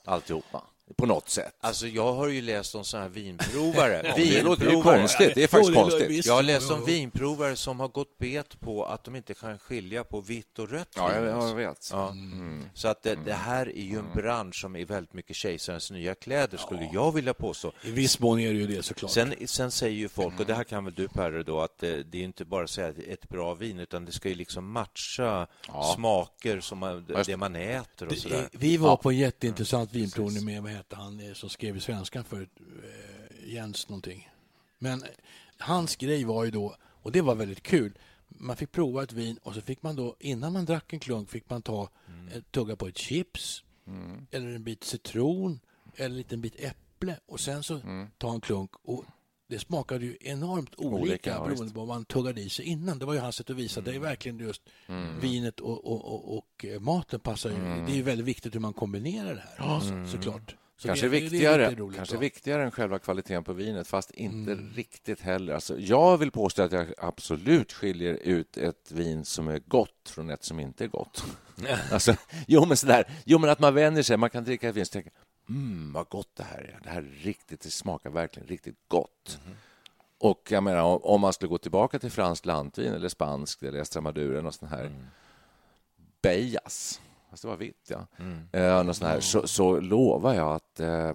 alltihopa, 0.05 0.63
på 0.97 1.07
något 1.07 1.29
sätt. 1.29 1.55
Alltså, 1.61 1.87
jag 1.87 2.13
har 2.13 2.29
ju 2.29 2.41
läst 2.41 2.75
om 2.75 2.85
såna 2.85 3.03
här 3.03 3.11
vinprovare. 3.11 4.03
det 4.17 4.43
låter 4.43 4.65
ju 4.65 4.71
vinprovare. 4.71 4.99
konstigt. 4.99 5.35
Det 5.35 5.43
är 5.43 5.49
faktiskt 5.49 5.75
konstigt. 5.75 6.27
Jag 6.27 6.35
har 6.35 6.43
läst 6.43 6.71
om 6.71 6.85
vinprovare 6.85 7.57
som 7.57 7.81
har 7.81 7.89
gått 7.89 8.19
bet 8.19 8.61
på 8.61 8.85
att 8.85 9.05
de 9.05 9.17
inte 9.17 9.35
kan 9.35 9.59
skilja 9.59 10.05
på 10.05 10.21
vitt 10.21 10.59
och 10.59 10.71
rött 10.71 10.89
Ja, 10.97 11.15
jag, 11.15 11.25
jag 11.27 11.55
vet. 11.55 11.89
Ja. 11.93 12.15
Så 12.75 12.89
att 12.89 13.03
det, 13.03 13.19
det 13.25 13.33
här 13.33 13.67
är 13.67 13.83
ju 13.83 13.99
en 13.99 14.09
bransch 14.15 14.61
som 14.61 14.77
är 14.77 14.85
väldigt 14.85 15.13
mycket 15.13 15.37
kejsarens 15.37 15.91
nya 15.91 16.15
kläder, 16.15 16.59
skulle 16.59 16.91
jag 16.93 17.13
vilja 17.13 17.35
påstå. 17.35 17.73
I 17.83 17.91
viss 17.91 18.21
mån 18.21 18.41
är 18.41 18.53
det 18.53 18.59
ju 18.59 18.67
det 18.67 18.83
såklart. 18.83 19.11
Sen, 19.11 19.35
sen 19.47 19.71
säger 19.71 19.97
ju 19.97 20.09
folk, 20.09 20.41
och 20.41 20.47
det 20.47 20.55
här 20.55 20.65
kan 20.65 20.85
väl 20.85 20.95
du 20.95 21.09
Perre 21.09 21.43
då, 21.43 21.61
att 21.61 21.79
det 21.79 22.15
är 22.15 22.25
inte 22.25 22.45
bara 22.45 22.65
att 22.65 22.71
säga 22.71 22.89
att 22.89 22.97
det 22.97 23.09
är 23.09 23.13
ett 23.13 23.29
bra 23.29 23.55
vin, 23.55 23.79
utan 23.79 24.05
det 24.05 24.13
ska 24.13 24.29
ju 24.29 24.35
liksom 24.35 24.71
matcha 24.73 25.47
smaker 25.95 26.61
som 26.61 26.79
man, 26.79 27.07
det 27.27 27.37
man 27.37 27.57
äter 27.57 28.09
och 28.09 28.17
sådär. 28.17 28.49
Vi 28.53 28.77
var 28.77 28.97
på 28.97 29.11
en 29.11 29.17
jätteintressant 29.17 29.93
vinprovning 29.93 30.45
med, 30.45 30.74
hette 30.75 30.97
han 30.97 31.21
eh, 31.21 31.33
som 31.33 31.49
skrev 31.51 31.77
i 31.77 31.81
Svenskan 31.81 32.25
förut, 32.25 32.51
eh, 32.61 33.53
Jens 33.55 33.89
någonting. 33.89 34.29
Men 34.79 35.03
eh, 35.03 35.09
hans 35.59 35.97
grej 35.97 36.25
var 36.25 36.45
ju 36.45 36.51
då, 36.51 36.77
och 36.83 37.13
det 37.13 37.21
var 37.21 37.35
väldigt 37.35 37.63
kul, 37.63 37.99
man 38.29 38.57
fick 38.57 38.73
prova 38.73 39.03
ett 39.03 39.13
vin 39.13 39.39
och 39.43 39.55
så 39.55 39.61
fick 39.61 39.83
man 39.83 39.97
då, 39.97 40.17
innan 40.21 40.53
man 40.53 40.65
drack 40.65 40.93
en 40.93 41.01
klunk, 41.01 41.31
fick 41.31 41.51
man 41.51 41.63
ta 41.63 41.89
Mm. 42.09 42.43
tugga 42.51 42.77
på 42.77 42.87
ett 42.87 42.99
chips, 42.99 43.65
eller 44.31 44.49
en 44.55 44.65
bit 44.65 44.85
citron, 44.85 45.61
eller 45.97 46.11
en 46.11 46.17
liten 46.17 46.41
bit 46.41 46.55
äpple 46.59 47.17
och 47.27 47.41
sen 47.41 47.63
så 47.63 47.81
ta 48.19 48.33
en 48.35 48.41
klunk. 48.41 48.71
och 48.83 49.05
det 49.47 49.59
smakade 49.59 50.05
ju 50.05 50.17
enormt 50.21 50.75
olika, 50.75 51.03
Olika, 51.03 51.41
beroende 51.45 51.75
på 51.75 51.81
vad 51.81 51.89
man 51.89 52.05
tuggade 52.05 52.41
i 52.41 52.49
sig 52.49 52.65
innan. 52.65 52.99
Det 52.99 53.05
var 53.07 53.15
ju 53.15 53.21
hans 53.21 53.37
sätt 53.37 53.51
att 53.51 53.57
visa. 53.57 53.81
Det 53.81 53.95
är 53.95 53.99
verkligen 53.99 54.39
just 54.39 54.63
vinet 55.21 55.61
och, 55.61 55.85
och, 55.85 56.05
och, 56.15 56.37
och 56.39 56.65
maten 56.81 57.21
passar 57.21 57.51
ju. 57.51 57.57
Det 57.57 57.93
är 57.93 57.97
ju 57.97 58.03
väldigt 58.03 58.27
viktigt 58.27 58.55
hur 58.55 58.61
man 58.61 58.73
kombinerar 58.73 59.35
det 59.35 59.45
här, 59.65 59.81
så, 59.81 60.13
såklart. 60.17 60.57
Så 60.77 60.89
Kanske, 60.89 61.07
det- 61.07 61.11
det- 61.11 61.17
det 61.17 61.21
viktigare, 61.31 61.75
roligt, 61.75 61.97
kanske 61.97 62.15
va? 62.15 62.21
viktigare 62.21 62.65
än 62.65 62.71
själva 62.71 62.99
kvaliteten 62.99 63.45
på 63.45 63.53
vinet, 63.53 63.87
fast 63.87 64.11
inte 64.11 64.55
riktigt 64.55 65.21
heller. 65.21 65.55
Alltså, 65.55 65.79
jag 65.79 66.19
vill 66.19 66.31
påstå 66.31 66.63
att 66.63 66.73
jag 66.73 66.87
absolut 66.99 67.73
skiljer 67.73 68.15
ut 68.15 68.57
ett 68.57 68.93
vin 68.93 69.25
som 69.25 69.49
är 69.49 69.59
gott 69.59 70.09
från 70.09 70.31
ett 70.31 70.45
som 70.45 70.61
inte 70.61 70.85
är 70.85 70.89
gott. 70.89 71.25
alltså, 71.93 72.17
jo, 72.47 72.65
men 72.67 72.77
sådär. 72.77 73.09
jo, 73.25 73.39
men 73.39 73.51
att 73.51 73.59
man 73.61 73.75
vänjer 73.75 74.03
sig. 74.03 74.17
Man 74.17 74.31
kan 74.31 74.45
dricka 74.45 74.69
ett 74.69 74.77
vin 74.77 74.83
och 74.83 74.91
tänka 74.91 75.11
mm, 75.49 75.93
vad 75.93 76.09
gott 76.09 76.37
det 76.37 76.45
här 76.45 76.59
är. 76.59 76.81
Det 76.83 76.91
här 76.91 76.99
är 77.03 77.23
riktigt, 77.23 77.61
det 77.61 77.71
smakar 77.71 78.11
verkligen 78.11 78.49
riktigt 78.49 78.79
gott. 78.89 79.39
Och 80.19 80.49
jag 80.51 80.63
menar, 80.63 81.07
om- 81.07 81.21
man 81.21 81.33
skulle 81.33 81.49
gå 81.49 81.59
tillbaka 81.59 81.99
till 81.99 82.11
franskt 82.11 82.47
lantvin 82.47 82.93
eller 82.93 83.09
spanskt 83.09 83.63
eller 83.63 83.81
Extremaduren 83.81 84.47
och 84.47 84.55
sån 84.55 84.69
här 84.69 84.93
Bejas, 86.23 87.01
fast 87.35 87.43
det 87.43 87.49
var 87.49 87.57
vitt, 87.57 87.91
ja. 87.91 88.07
Eh, 88.53 88.85
något 88.85 88.97
sånt 88.97 89.11
här, 89.11 89.21
så, 89.21 89.47
så 89.47 89.81
lovar 89.81 90.35
jag 90.35 90.55
att, 90.55 90.81
eh, 90.81 91.13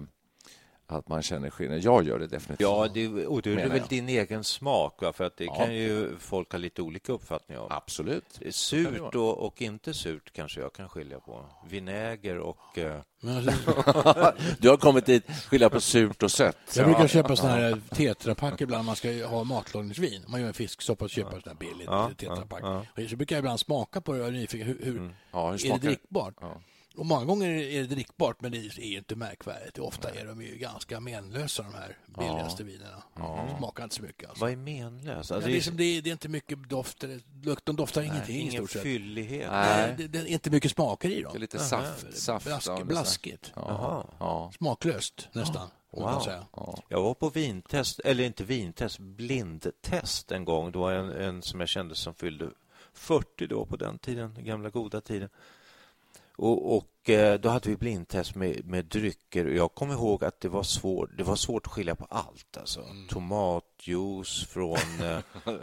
att 0.98 1.08
man 1.08 1.22
känner 1.22 1.50
skillnad. 1.50 1.78
Jag 1.80 2.06
gör 2.06 2.18
det 2.18 2.26
definitivt. 2.26 2.60
Ja, 2.60 2.88
det, 2.94 3.26
och 3.26 3.42
det 3.42 3.52
är 3.52 3.68
väl 3.68 3.78
jag. 3.78 3.88
din 3.88 4.08
egen 4.08 4.44
smak, 4.44 5.02
va? 5.02 5.12
för 5.12 5.24
att 5.24 5.36
det 5.36 5.44
Ja. 5.44 5.54
kan 5.54 5.74
ju 5.74 6.16
folk 6.18 6.52
ha 6.52 6.58
lite 6.58 6.82
olika 6.82 7.12
uppfattningar 7.12 7.60
om. 7.62 7.68
Absolut. 7.70 8.40
Surt 8.50 9.14
och, 9.14 9.38
och 9.46 9.62
inte 9.62 9.94
surt 9.94 10.32
kanske 10.32 10.60
jag 10.60 10.72
kan 10.72 10.88
skilja 10.88 11.20
på. 11.20 11.44
Vinäger 11.68 12.38
och... 12.38 12.78
Eh, 12.78 13.00
alltså, 13.26 13.52
Du 14.58 14.68
har 14.68 14.76
kommit 14.76 15.06
dit, 15.06 15.30
skilja 15.46 15.70
på 15.70 15.80
surt 15.80 16.22
och 16.22 16.30
sött. 16.30 16.56
jag 16.76 16.86
brukar 16.86 17.06
köpa 17.08 17.36
såna 17.36 17.52
här 17.52 17.80
tetrapack 17.94 18.60
ibland. 18.60 18.84
Man 18.84 18.96
ska 18.96 19.26
ha 19.26 19.44
matlagningsvin. 19.44 20.24
Man 20.28 20.40
gör 20.40 20.48
en 20.48 20.54
fisksoppa 20.54 21.04
och 21.04 21.10
köper 21.10 21.30
sån 21.40 21.42
här 21.46 21.54
billigt 21.54 21.86
Ja, 21.86 22.10
tetrapack. 22.16 22.60
ja, 22.62 22.84
Och 23.04 23.10
Så 23.10 23.16
brukar 23.16 23.36
jag 23.36 23.40
ibland 23.40 23.60
smaka 23.60 24.00
på 24.00 24.12
det 24.12 24.20
och 24.20 24.26
är 24.26 24.30
nyfiken. 24.32 24.66
Hur, 24.66 24.78
hur, 24.82 25.14
Ja, 25.32 25.50
hur 25.50 25.66
är 25.66 25.72
det? 25.72 25.78
drickbart? 25.78 26.34
Ja. 26.94 27.00
Och 27.00 27.06
många 27.06 27.24
gånger 27.24 27.48
är 27.48 27.80
det 27.80 27.86
drickbart, 27.86 28.40
men 28.40 28.52
det 28.52 28.58
är 28.58 28.80
ju 28.80 28.96
inte 28.96 29.16
märkvärdigt. 29.16 29.78
Ofta 29.78 30.10
är 30.10 30.26
de 30.26 30.42
ju 30.42 30.56
ganska 30.56 31.00
menlösa, 31.00 31.62
de 31.62 31.74
här 31.74 31.96
billigaste 32.06 32.64
vinerna. 32.64 33.02
De 33.16 33.58
smakar 33.58 33.84
inte 33.84 33.96
så 33.96 34.02
mycket. 34.02 34.28
Alltså. 34.28 34.44
vad 34.44 34.52
är 34.52 34.56
menlöst? 34.56 35.30
Ja, 35.30 35.36
Alltså, 35.36 35.50
det, 35.50 35.56
är 35.56 35.60
som, 35.60 35.76
det, 35.76 35.84
är, 35.84 36.02
det 36.02 36.10
är 36.10 36.12
inte 36.12 36.28
mycket 36.28 36.68
doft. 36.68 37.04
De 37.64 37.76
doftar 37.76 38.02
ingenting 38.02 38.36
i 38.36 38.40
ingen 38.40 38.52
stort 38.52 38.70
sett. 38.70 38.82
fyllighet. 38.82 39.50
Nej. 39.50 39.94
Det, 39.98 40.08
det 40.08 40.18
är 40.18 40.26
inte 40.26 40.50
mycket 40.50 40.70
smaker 40.70 41.08
i 41.08 41.22
dem. 41.22 41.32
Det 41.32 41.38
är 41.38 41.40
lite 41.40 41.58
saft. 41.58 42.16
saft 42.16 42.46
Blask, 42.46 42.68
ja, 42.68 42.84
blaskigt. 42.84 43.52
Ja, 43.56 44.06
ja. 44.18 44.52
Smaklöst 44.56 45.28
nästan. 45.32 45.68
Wow. 45.92 46.44
Jag 46.88 47.02
var 47.02 47.14
på 47.14 47.28
vintest, 47.28 48.00
eller 48.00 48.24
inte 48.24 48.44
vintest, 48.44 48.98
blindtest 48.98 50.32
en 50.32 50.44
gång. 50.44 50.72
Det 50.72 50.78
var 50.78 50.92
en, 50.92 51.10
en 51.10 51.42
som 51.42 51.60
jag 51.60 51.68
kände 51.68 51.94
som 51.94 52.14
fyllde 52.14 52.50
40 52.92 53.46
då 53.46 53.66
på 53.66 53.76
den 53.76 53.98
tiden, 53.98 54.34
den 54.34 54.44
gamla 54.44 54.70
goda 54.70 55.00
tiden. 55.00 55.28
Och, 56.42 56.76
och 56.76 57.10
eh, 57.10 57.40
då 57.40 57.48
hade 57.48 57.68
vi 57.68 57.76
blindtest 57.76 58.34
med, 58.34 58.64
med 58.66 58.84
drycker 58.84 59.46
och 59.46 59.52
jag 59.54 59.74
kommer 59.74 59.94
ihåg 59.94 60.24
att 60.24 60.40
det 60.40 60.48
var 60.48 60.62
svårt, 60.62 61.10
det 61.16 61.22
var 61.22 61.36
svårt 61.36 61.66
att 61.66 61.72
skilja 61.72 61.94
på 61.94 62.04
allt. 62.10 62.56
Alltså. 62.56 62.84
Tomatjuice 63.08 64.46
från, 64.48 64.76
eh, 65.02 65.18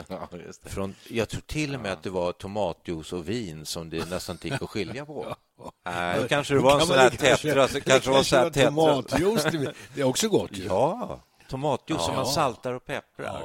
ja 0.08 0.30
från... 0.64 0.96
Jag 1.10 1.30
tror 1.30 1.42
till 1.42 1.76
och 1.76 1.82
med 1.82 1.92
att 1.94 2.04
det 2.04 2.10
var 2.10 2.32
tomatjuice 2.32 3.14
och 3.14 3.30
vin 3.30 3.66
som 3.66 3.90
det 3.90 4.10
nästan 4.10 4.34
inte 4.36 4.48
gick 4.48 4.62
att 4.62 4.70
skilja 4.70 5.06
på. 5.06 5.36
Nej, 5.86 6.22
då 6.22 6.28
kanske 6.28 6.54
det 6.54 6.60
var 6.60 6.80
en 6.80 6.88
sån 6.88 6.98
här 6.98 7.10
kanske- 7.10 7.48
tetra. 7.48 7.68
kanske 7.82 8.10
det 8.10 8.16
var 8.16 8.24
så 8.24 8.36
här 8.36 8.50
tetra. 8.50 8.70
Tomatjuice, 8.70 9.44
det- 9.94 10.02
är 10.02 10.06
också 10.06 10.30
gott 10.30 10.58
ju. 10.58 10.64
Ja, 10.64 11.20
tomatjuice 11.50 12.02
som 12.02 12.14
Ja. 12.14 12.20
man 12.20 12.26
saltar 12.26 12.74
och 12.74 12.86
pepprar. 12.86 13.44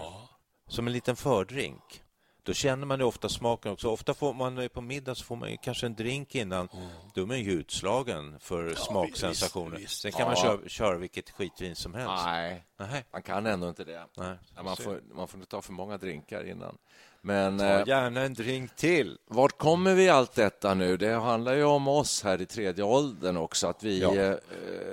Som 0.69 0.87
en 0.87 0.93
liten 0.93 1.17
fördrink. 1.17 2.02
Då 2.45 2.53
känner 2.53 2.87
man 2.87 2.99
ju 2.99 3.05
ofta 3.05 3.29
smaken 3.29 3.73
också. 3.73 3.89
Ofta 3.89 4.15
får 4.15 4.35
man 4.35 4.69
på 4.75 4.81
middag 4.81 5.15
så 5.15 5.25
får 5.25 5.37
man 5.37 5.51
ju 5.51 5.57
kanske 5.57 5.87
en 5.87 5.95
drink 5.95 6.35
innan. 6.35 6.69
Då 7.15 7.23
är 7.23 7.27
man 7.27 7.41
ju 7.41 7.53
utslagen 7.53 8.37
för 8.41 8.75
smaksensationer. 8.75 9.77
visst, 9.77 9.83
visst. 9.91 10.01
Sen 10.03 10.13
kan 10.13 10.27
man 10.27 10.35
Ja. 10.37 10.43
köra, 10.43 10.69
köra 10.69 10.99
vilket 10.99 11.31
skitvin 11.31 11.77
som 11.77 11.95
helst. 11.95 12.25
Nej, 12.27 12.65
Nej. 12.79 13.05
man 13.13 13.23
kan 13.23 13.47
ändå 13.47 13.69
inte 13.69 13.85
det. 13.85 14.05
Nej. 14.17 14.35
Ja, 14.57 14.63
Man 14.63 14.77
får, 14.77 15.01
man 15.15 15.29
får 15.29 15.41
inte 15.41 15.51
ta 15.51 15.63
för 15.63 15.73
många 15.73 15.99
drinkar 15.99 16.49
innan. 16.49 16.77
Men 17.21 17.59
Ta 17.59 17.65
eh, 17.65 17.89
gärna 17.89 18.21
en 18.21 18.35
drink 18.35 18.77
till. 18.77 19.19
vart 19.27 19.59
kommer 19.59 19.95
vi 19.95 20.09
allt 20.09 20.35
detta 20.35 20.75
nu? 20.75 20.97
Det 20.97 21.13
handlar 21.15 21.55
ju 21.55 21.65
om 21.65 21.89
oss 21.89 22.23
här 22.23 22.41
i 22.43 22.47
tredje 22.47 22.85
åldern 22.85 23.37
också. 23.37 23.67
Att 23.67 23.83
vi 23.83 24.01
Ja. 24.01 24.15
eh, 24.17 24.35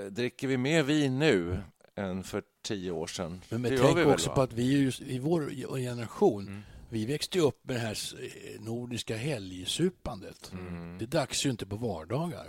dricker 0.09 0.47
vi 0.47 0.57
mer 0.57 0.83
vin 0.83 1.19
nu 1.19 1.59
än 1.95 2.23
för 2.23 2.43
tio 2.63 2.91
år 2.91 3.07
sedan? 3.07 3.41
Men, 3.49 3.62
men 3.62 3.77
tänk 3.77 3.97
vi 3.97 4.03
väl, 4.03 4.13
också 4.13 4.29
va? 4.29 4.35
på 4.35 4.41
att 4.41 4.53
vi 4.53 4.73
är 4.75 4.79
just, 4.79 5.01
i 5.01 5.19
vår 5.19 5.49
generation, 5.77 6.63
vi 6.89 7.06
växte 7.06 7.39
upp 7.39 7.60
med 7.67 7.75
det 7.75 7.80
här 7.80 7.97
eh, 8.23 8.62
nordiska 8.62 9.17
helgsupandet. 9.17 10.52
Det 10.99 11.06
dracks 11.06 11.45
ju 11.45 11.49
inte 11.49 11.65
på 11.65 11.75
vardagar. 11.75 12.47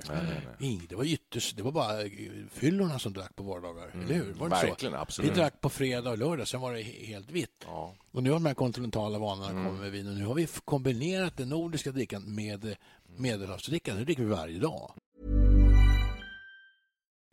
Ing- 0.59 0.87
Det 0.89 0.95
var 0.97 1.05
ytterst, 1.05 1.57
det 1.57 1.63
var 1.63 1.73
bara 1.73 2.03
eh, 2.03 2.09
fyllorna 2.53 2.99
som 2.99 3.13
drack 3.13 3.37
på 3.37 3.43
vardagar, 3.43 3.91
eller 3.95 4.15
hur? 4.15 4.33
Var 4.33 4.49
det 4.49 4.55
Verkligen, 4.55 4.93
så? 4.95 4.99
absolut. 5.01 5.31
Vi 5.31 5.35
drack 5.35 5.61
på 5.61 5.69
fredag 5.69 6.11
och 6.11 6.19
lördag, 6.19 6.49
sen 6.49 6.61
var 6.61 6.73
det 6.75 6.81
he- 6.81 7.07
helt 7.07 7.31
vitt. 7.31 7.65
Ja. 7.67 7.95
Och 8.11 8.23
nu 8.23 8.31
har 8.31 8.37
de 8.37 8.47
här 8.47 8.55
kontinentala 8.55 9.19
vanorna 9.19 9.65
kommit 9.67 9.81
med 9.81 9.91
vin 9.93 10.09
och 10.09 10.15
nu 10.15 10.25
har 10.25 10.35
vi 10.35 10.47
kombinerat 10.65 11.37
den 11.37 11.49
nordiska 11.49 11.91
drickan 11.93 12.35
med 12.35 12.65
eh, 12.65 12.77
medelhavsdrickan. 13.17 13.97
Nu 13.97 14.05
dricker 14.05 14.23
vi 14.23 14.29
varje 14.31 14.59
dag. 14.59 14.93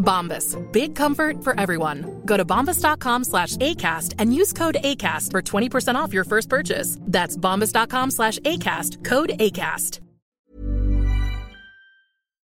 Bombas. 0.00 0.56
Big 0.72 0.96
comfort 0.96 1.44
for 1.44 1.58
everyone. 1.60 2.04
Go 2.24 2.36
to 2.36 2.44
bombas.com 2.44 3.24
slash 3.24 3.56
ACAST 3.56 4.14
and 4.18 4.34
use 4.34 4.52
code 4.52 4.78
ACAST 4.82 5.30
for 5.30 5.42
20% 5.42 5.94
off 5.94 6.12
your 6.14 6.24
first 6.24 6.48
purchase. 6.48 6.98
That's 7.06 7.36
bombas.com 7.36 8.10
slash 8.10 8.38
ACAST. 8.40 9.04
Code 9.04 9.30
ACAST. 9.38 10.00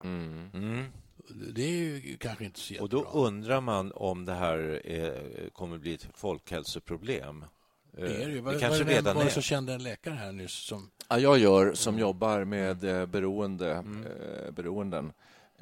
Mm. 0.04 0.84
Det 1.54 1.62
är 1.62 1.68
ju 1.70 2.16
kanske 2.20 2.44
inte 2.44 2.60
så 2.60 2.82
Och 2.82 2.88
då 2.88 2.96
jättebra. 2.98 3.20
undrar 3.20 3.60
man 3.60 3.92
om 3.92 4.24
det 4.24 4.32
här 4.34 4.86
är, 4.86 5.50
kommer 5.52 5.78
bli 5.78 5.94
ett 5.94 6.06
folkhälsoproblem. 6.14 7.44
Eh, 7.98 8.04
Det 8.04 8.22
är 8.22 8.26
det 8.26 8.32
ju. 8.32 8.40
Var, 8.40 8.52
det 8.52 8.58
kanske 8.60 8.78
var 8.84 8.90
det, 8.90 8.96
redan 8.96 9.16
var 9.16 9.24
det 9.24 9.30
så 9.30 9.40
kände 9.40 9.72
en 9.72 9.82
läkare 9.82 10.14
här 10.14 10.32
nyss 10.32 10.52
som... 10.66 10.90
Ja, 11.08 11.18
jag 11.18 11.38
gör 11.38 11.74
som 11.74 11.98
jobbar 11.98 12.44
med 12.44 12.84
eh, 12.84 13.06
beroende, 13.06 13.70
eh, 13.72 14.52
beroenden 14.52 15.06
eh, 15.06 15.12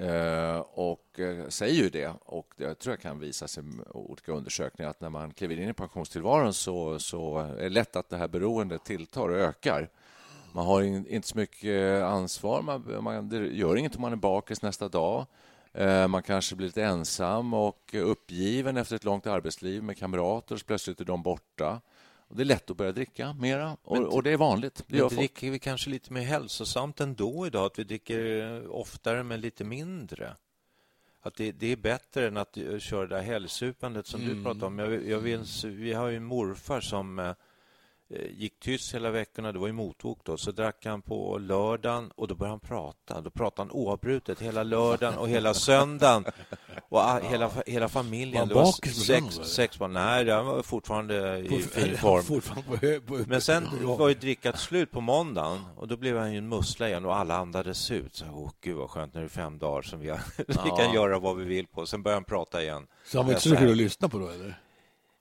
Eh, 0.00 0.58
och 0.60 1.20
eh, 1.20 1.48
säger 1.48 1.82
ju 1.82 1.88
det. 1.88 2.12
Och 2.24 2.54
det 2.56 2.74
tror 2.74 2.92
jag 2.92 3.00
kan 3.00 3.18
visa 3.18 3.48
sig 3.48 3.64
i 3.64 3.66
olika 3.90 4.32
undersökningar 4.32 4.90
att 4.90 5.00
när 5.00 5.10
man 5.10 5.30
kliver 5.30 5.60
in 5.60 5.68
i 5.68 5.72
pensionstillvaron 5.72 6.54
så, 6.54 6.98
så 6.98 7.38
är 7.38 7.62
det 7.62 7.68
lätt 7.68 7.96
att 7.96 8.08
det 8.08 8.16
här 8.16 8.28
beroendet 8.28 8.84
tilltar 8.84 9.28
och 9.28 9.36
ökar. 9.36 9.88
Man 10.52 10.66
har 10.66 10.82
in, 10.82 11.06
inte 11.06 11.28
så 11.28 11.38
mycket 11.38 12.00
eh, 12.00 12.08
ansvar. 12.08 12.62
Man, 12.62 13.04
man, 13.04 13.28
det 13.28 13.36
gör 13.36 13.76
inget 13.76 13.96
om 13.96 14.02
man 14.02 14.12
är 14.12 14.16
bakis 14.16 14.62
nästa 14.62 14.88
dag. 14.88 15.26
Man 16.08 16.22
kanske 16.22 16.56
blir 16.56 16.66
lite 16.66 16.84
ensam 16.84 17.54
och 17.54 17.94
uppgiven 17.94 18.76
efter 18.76 18.96
ett 18.96 19.04
långt 19.04 19.26
arbetsliv 19.26 19.82
med 19.82 19.98
kamrater. 19.98 20.56
Så 20.56 20.64
plötsligt 20.64 21.00
är 21.00 21.04
de 21.04 21.22
borta. 21.22 21.80
Och 22.30 22.36
det 22.36 22.42
är 22.42 22.44
lätt 22.44 22.70
att 22.70 22.76
börja 22.76 22.92
dricka 22.92 23.32
mera 23.32 23.76
och, 23.82 23.96
Men- 23.96 24.06
och 24.06 24.22
det 24.22 24.30
är 24.30 24.36
vanligt. 24.36 24.74
Det 24.74 24.84
Men 24.86 24.98
gör 24.98 25.08
folk. 25.08 25.18
dricker 25.18 25.50
vi 25.50 25.58
kanske 25.58 25.90
lite 25.90 26.12
mer 26.12 26.20
hälsosamt 26.22 27.00
ändå 27.00 27.46
idag? 27.46 27.66
Att 27.66 27.78
vi 27.78 27.84
dricker 27.84 28.68
oftare 28.68 29.22
men 29.22 29.40
lite 29.40 29.64
mindre? 29.64 30.36
Att 31.22 31.34
det, 31.34 31.52
det 31.52 31.66
är 31.72 31.76
bättre 31.76 32.26
än 32.28 32.36
att 32.36 32.56
eh, 32.56 32.78
köra 32.78 33.06
det 33.06 33.14
där 33.14 33.22
helgsupandet 33.22 34.06
som 34.06 34.20
Mm. 34.20 34.36
du 34.36 34.42
pratade 34.44 34.66
om. 34.66 34.78
Jag, 34.78 35.08
jag 35.08 35.18
vet, 35.20 35.64
vi 35.64 35.92
har 35.92 36.08
ju 36.08 36.16
en 36.16 36.24
morfar 36.24 36.80
som 36.80 37.18
eh, 37.18 37.32
gick 38.30 38.60
tyst 38.60 38.94
hela 38.94 39.10
veckorna. 39.10 39.52
Det 39.52 39.58
var 39.58 39.68
i 39.68 39.72
motvok 39.72 40.18
då. 40.24 40.36
Så 40.36 40.50
drack 40.52 40.84
han 40.86 41.02
på 41.02 41.38
lördagen 41.38 42.10
och 42.14 42.28
då 42.28 42.34
började 42.34 42.52
han 42.52 42.60
prata. 42.60 43.20
Då 43.20 43.30
pratade 43.30 43.68
han 43.68 43.70
oavbrutet 43.80 44.40
hela 44.42 44.62
lördagen 44.62 45.18
och 45.18 45.28
hela 45.28 45.54
söndagen. 45.54 46.24
Och 46.88 46.98
ah, 46.98 47.20
hela, 47.20 47.50
hela 47.66 47.88
familjen. 47.88 48.40
Var 48.40 48.46
Det 48.48 48.54
var 48.54 48.62
bakis 48.64 48.94
på 48.98 49.04
sex, 49.04 49.34
sex 49.54 49.78
barn. 49.78 49.92
Nej, 49.92 50.30
han 50.30 50.46
var 50.46 50.62
fortfarande 50.62 51.38
i 51.38 51.62
fin 51.62 51.96
form. 51.96 52.22
Fortfarande 52.22 52.68
på 52.68 52.76
hö, 52.86 53.00
på, 53.00 53.18
Men 53.26 53.40
sen 53.40 53.66
Ja. 53.82 53.96
var 53.96 54.08
ju 54.08 54.14
drickat 54.14 54.58
slut 54.58 54.90
på 54.90 55.00
måndagen 55.00 55.58
och 55.76 55.88
då 55.88 55.96
blev 55.96 56.18
han 56.18 56.32
ju 56.32 56.38
en 56.38 56.48
mussla 56.48 56.88
igen 56.88 57.04
och 57.06 57.16
alla 57.16 57.36
andades 57.36 57.90
ut. 57.90 58.14
Så, 58.16 58.24
Åh, 58.32 58.50
gud 58.60 58.76
vad 58.76 58.90
skönt, 58.90 59.14
nu 59.14 59.20
är 59.20 59.24
det 59.24 59.28
fem 59.30 59.58
dagar 59.58 59.82
som 59.82 60.00
vi, 60.00 60.08
har, 60.08 60.20
vi 60.48 60.82
kan 60.84 60.92
göra 60.94 61.18
vad 61.18 61.36
vi 61.36 61.44
vill 61.44 61.66
på. 61.66 61.86
Sen 61.86 62.02
började 62.02 62.16
han 62.16 62.24
prata 62.24 62.62
igen. 62.62 62.86
Så 63.04 63.18
han 63.18 63.26
var 63.26 63.32
inte 63.32 63.42
så 63.42 63.48
kul 63.56 63.58
här- 63.58 63.70
att 63.70 63.76
lyssna 63.76 64.08
på 64.08 64.18
då, 64.18 64.28
eller? 64.28 64.60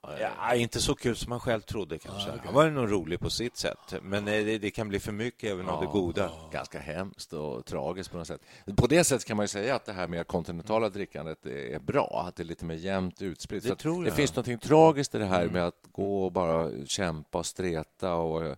Ja, 0.01 0.55
inte 0.55 0.81
så 0.81 0.95
kul 0.95 1.15
som 1.15 1.31
han 1.31 1.41
själv 1.41 1.61
trodde 1.61 1.97
kanske. 1.97 2.29
Ah, 2.29 2.33
okej. 2.33 2.41
Han 2.45 2.53
var 2.53 2.69
nog 2.69 2.91
rolig 2.91 3.19
på 3.19 3.29
sitt 3.29 3.57
sätt. 3.57 3.93
Men 4.01 4.27
eh, 4.27 4.45
det, 4.45 4.57
det 4.57 4.71
kan 4.71 4.89
bli 4.89 4.99
för 4.99 5.11
mycket 5.11 5.51
även 5.51 5.69
av 5.69 5.81
det 5.81 5.87
goda. 5.87 6.31
Ganska 6.51 6.79
hemskt 6.79 7.33
och 7.33 7.65
tragiskt 7.65 8.11
på 8.11 8.17
något 8.17 8.27
sätt. 8.27 8.41
På 8.75 8.87
det 8.87 9.03
sättet 9.03 9.27
kan 9.27 9.37
man 9.37 9.43
ju 9.43 9.47
säga 9.47 9.75
att 9.75 9.85
det 9.85 9.93
här 9.93 10.07
med 10.07 10.27
kontinentala 10.27 10.89
drickandet 10.89 11.45
är 11.45 11.79
bra, 11.79 12.23
att 12.27 12.35
det 12.35 12.43
är 12.43 12.45
lite 12.45 12.65
mer 12.65 12.75
jämnt 12.75 13.21
utspritt. 13.21 13.63
Det 13.63 13.75
tror 13.75 14.03
det 14.03 14.07
jag. 14.07 14.15
finns 14.15 14.35
något 14.35 14.61
tragiskt 14.61 15.15
i 15.15 15.17
det 15.17 15.25
här 15.25 15.47
med 15.47 15.67
att 15.67 15.87
gå 15.91 16.25
och 16.25 16.31
bara 16.31 16.85
kämpa 16.85 17.37
och 17.37 17.45
streta 17.45 18.13
och 18.13 18.45
eh, 18.45 18.55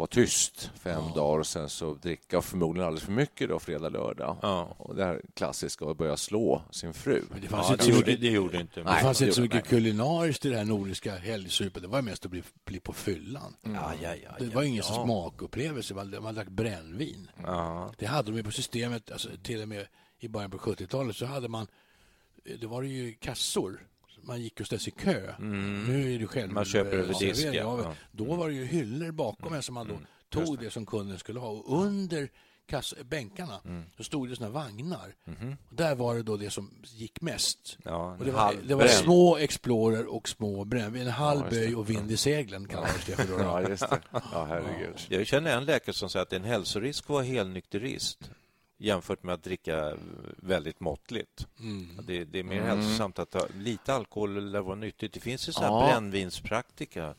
vara 0.00 0.06
tyst 0.06 0.70
fem 0.74 1.02
dagar 1.14 1.38
och 1.38 1.46
sen 1.46 1.68
så 1.68 1.94
dricka 1.94 2.42
förmodligen 2.42 2.86
alldeles 2.86 3.04
för 3.04 3.12
mycket 3.12 3.48
då 3.48 3.58
fredag, 3.58 3.88
lördag. 3.88 4.36
Ja. 4.42 4.74
Och 4.78 4.94
det 4.94 5.04
här 5.04 5.22
klassiska 5.34 5.84
att 5.84 5.96
börja 5.96 6.16
slå 6.16 6.62
sin 6.70 6.94
fru. 6.94 7.24
Men 7.30 7.40
det 7.40 7.48
fanns 7.48 7.66
Ja, 7.68 7.72
inte 7.72 7.84
det, 7.84 7.90
gjorde, 7.90 8.06
mycket, 8.06 8.20
det 8.20 8.30
gjorde 8.30 8.60
inte. 8.60 8.80
det 8.80 8.84
Nej, 8.84 9.02
fanns 9.02 9.18
det 9.18 9.24
inte 9.24 9.34
så 9.34 9.42
mycket 9.42 9.68
kulinariskt 9.68 10.44
i 10.44 10.48
det 10.50 10.56
här 10.56 10.64
nordiska 10.64 11.16
helgsupen. 11.16 11.82
Det 11.82 11.88
var 11.88 12.02
mest 12.02 12.24
att 12.24 12.30
bli, 12.30 12.42
bli 12.64 12.80
på 12.80 12.92
fyllan. 12.92 13.56
Ja, 13.62 13.92
ja, 14.02 14.14
ja, 14.14 14.30
Det 14.38 14.44
ja, 14.44 14.50
var 14.54 14.62
ingen 14.62 14.84
ja. 14.88 15.04
smakupplevelse. 15.04 15.94
Man, 15.94 16.16
man 16.22 16.34
drack 16.34 16.48
brännvin. 16.48 17.30
Ja. 17.42 17.92
Det 17.98 18.06
hade 18.06 18.30
de 18.30 18.36
ju 18.36 18.42
på 18.44 18.50
systemet, 18.50 19.10
alltså, 19.10 19.28
till 19.42 19.62
och 19.62 19.68
med 19.68 19.86
i 20.18 20.28
början 20.28 20.50
på 20.50 20.58
70-talet 20.58 21.16
så 21.16 21.26
hade 21.26 21.48
man, 21.48 21.66
det 22.60 22.66
var 22.66 22.82
det 22.82 22.88
ju 22.88 23.14
kassor. 23.14 23.86
Man 24.22 24.42
gick 24.42 24.60
och 24.60 24.66
ställde 24.66 24.84
sig 24.84 24.92
i 24.96 25.00
kö. 25.00 25.34
Nu 25.38 26.14
är 26.14 26.18
det 26.18 26.26
själv 26.26 26.44
Mm. 26.44 26.54
Man 26.54 26.64
köper 26.64 26.96
över 26.96 27.12
servering, 27.12 27.34
disk, 27.34 27.46
ja. 27.46 27.52
ja. 27.52 27.80
Ja. 27.82 27.94
Då 28.12 28.34
var 28.34 28.48
det 28.48 28.54
ju 28.54 28.64
hyllor 28.64 29.10
bakom 29.12 29.54
en 29.54 29.62
som 29.62 29.74
man 29.74 29.88
då 29.88 29.98
tog 30.28 30.58
det 30.58 30.70
som 30.70 30.86
kunden 30.86 31.18
skulle 31.18 31.40
ha. 31.40 31.48
Och 31.48 31.82
under 31.82 32.28
kass, 32.66 32.94
bänkarna 33.04 33.60
så 33.96 34.04
stod 34.04 34.28
det 34.28 34.36
såna 34.36 34.50
vagnar. 34.50 35.14
Och 35.70 35.76
där 35.76 35.94
var 35.94 36.14
det 36.14 36.22
då 36.22 36.36
det 36.36 36.50
som 36.50 36.70
gick 36.84 37.20
mest. 37.20 37.78
Ja, 37.84 38.16
och 38.18 38.24
det, 38.24 38.30
var, 38.30 38.54
det 38.64 38.74
var 38.74 38.86
små 38.86 39.36
Explorer 39.36 40.06
och 40.06 40.28
små 40.28 40.64
brännvin. 40.64 41.02
En 41.02 41.10
halv 41.10 41.42
det. 41.44 41.50
böj 41.50 41.76
och 41.76 41.90
vind 41.90 42.10
i 42.10 42.16
seglen 42.16 42.68
kallades 42.68 43.04
det 43.06 43.16
för 43.16 43.38
då. 43.38 43.42
Ja, 43.42 43.68
just 43.68 43.90
det. 43.90 44.00
Ja, 44.12 44.44
herregud. 44.48 44.96
Jag 45.08 45.26
känner 45.26 45.56
en 45.56 45.64
läkare 45.64 45.94
som 45.94 46.08
säger 46.10 46.22
att 46.22 46.30
det 46.30 46.36
är 46.36 46.40
en 46.40 46.46
hälsorisk 46.46 47.04
att 47.04 47.10
vara 47.10 47.22
helnykterist 47.22 48.30
jämfört 48.80 49.22
med 49.22 49.34
att 49.34 49.42
dricka 49.42 49.96
väldigt 50.36 50.80
måttligt. 50.80 51.46
Det, 52.06 52.24
det 52.24 52.38
är 52.38 52.44
mer 52.44 52.62
hälsosamt 52.62 53.18
att 53.18 53.34
ha 53.34 53.46
lite 53.58 53.94
alkohol 53.94 54.50
lär 54.50 54.60
vara 54.60 54.74
nyttigt. 54.76 55.12
Det 55.12 55.20
finns 55.20 55.48
ju 55.48 55.52
så 55.52 55.60
här 55.60 55.68
Ja. 55.68 55.86
brännvinspraktika. 55.86 57.14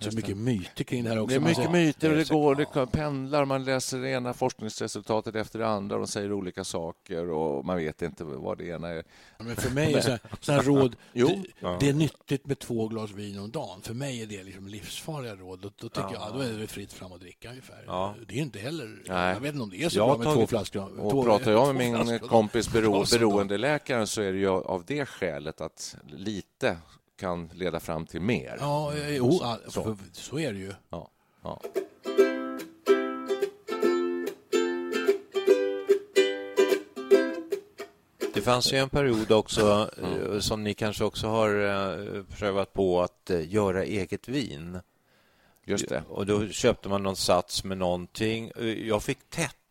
Så 0.00 0.16
mycket 0.16 0.36
myter 0.36 0.84
kring 0.84 1.04
det 1.04 1.10
här 1.10 1.18
också. 1.18 1.28
Det 1.28 1.34
är 1.34 1.40
mycket 1.40 1.56
säger- 1.56 1.70
myter 1.70 2.08
och 2.10 2.14
det 2.16 2.20
är 2.20 2.24
det 2.24 2.30
går, 2.34 2.54
det 2.54 2.86
pendlar, 2.86 3.44
man 3.44 3.64
läser 3.64 3.98
det 3.98 4.10
ena 4.10 4.32
forskningsresultatet 4.34 5.34
efter 5.36 5.58
det 5.58 5.66
andra 5.68 5.96
och 5.96 6.00
de 6.02 6.06
säger 6.08 6.32
olika 6.32 6.64
saker 6.64 7.30
och 7.30 7.64
man 7.64 7.76
vet 7.76 8.02
inte 8.02 8.24
vad 8.24 8.58
det 8.58 8.64
ena 8.66 8.88
är. 8.88 9.04
Ja, 9.38 9.44
Men 9.44 9.56
för 9.56 9.70
mig 9.70 9.94
är 9.94 10.00
så 10.00 10.10
här, 10.10 10.20
så 10.40 10.52
här 10.52 10.62
råd, 10.62 10.96
det, 11.12 11.76
det 11.80 11.88
är 11.88 11.92
nyttigt 11.94 12.46
med 12.46 12.58
två 12.58 12.88
glas 12.88 13.10
vin 13.10 13.38
om 13.38 13.50
dagen. 13.50 13.80
För 13.82 13.94
mig 13.94 14.22
är 14.22 14.26
det 14.26 14.42
liksom 14.44 14.68
livsfarliga 14.68 15.34
råd. 15.34 15.60
Då, 15.60 15.70
då 15.76 15.88
tycker 15.88 16.12
jag, 16.12 16.22
ja, 16.22 16.30
då 16.34 16.40
är 16.40 16.52
det 16.58 16.66
fritt 16.66 16.92
fram 16.92 17.12
att 17.12 17.20
dricka 17.20 17.50
ungefär. 17.50 17.84
Ja. 17.86 18.14
Det 18.28 18.34
är 18.34 18.42
inte 18.42 18.58
heller, 18.58 19.02
Nej. 19.08 19.32
jag 19.34 19.40
vet 19.40 19.52
inte 19.52 19.62
om 19.62 19.70
det 19.70 19.82
är 19.84 19.88
så 19.88 19.98
Jag 19.98 20.08
bra 20.08 20.16
med 20.18 20.24
två 20.26 20.34
tagit- 20.34 20.48
flaskor. 20.48 21.00
Och 21.00 21.10
två- 21.10 21.24
pratar 21.24 21.50
jag 21.52 21.74
med 21.74 21.94
två 21.96 22.04
min 22.04 22.18
kompis 22.18 22.72
bero, 22.72 23.04
beroendeläkaren 23.12 24.06
så 24.06 24.22
är 24.22 24.32
det 24.32 24.38
ju 24.38 24.48
av 24.48 24.84
det 24.86 25.06
skälet 25.06 25.60
att 25.60 25.96
lite 26.06 26.76
kan 27.16 27.50
leda 27.54 27.80
fram 27.80 28.06
till 28.06 28.20
mer. 28.20 28.56
Ja, 28.60 28.94
eh, 28.94 29.16
jo, 29.16 29.40
Så. 29.68 29.82
för, 29.82 29.96
så 30.12 30.38
är 30.38 30.52
det 30.52 30.58
ju. 30.58 30.72
Ja, 30.90 31.10
ja. 31.42 31.60
Det 38.34 38.40
fanns 38.40 38.72
ju 38.72 38.78
en 38.78 38.88
period 38.88 39.32
också 39.32 39.90
eh, 40.02 40.38
som 40.38 40.64
ni 40.64 40.74
kanske 40.74 41.04
också 41.04 41.26
har 41.26 41.48
eh, 41.48 42.22
prövat 42.22 42.72
på 42.72 43.02
att 43.02 43.30
göra 43.44 43.84
eget 43.84 44.28
vin. 44.28 44.78
Just 45.66 45.88
det. 45.88 46.02
Och 46.08 46.26
då 46.26 46.48
köpte 46.48 46.88
man 46.88 47.02
någon 47.02 47.16
sats 47.16 47.64
med 47.64 47.78
någonting. 47.78 48.50
Jag 48.86 49.02
fick 49.02 49.18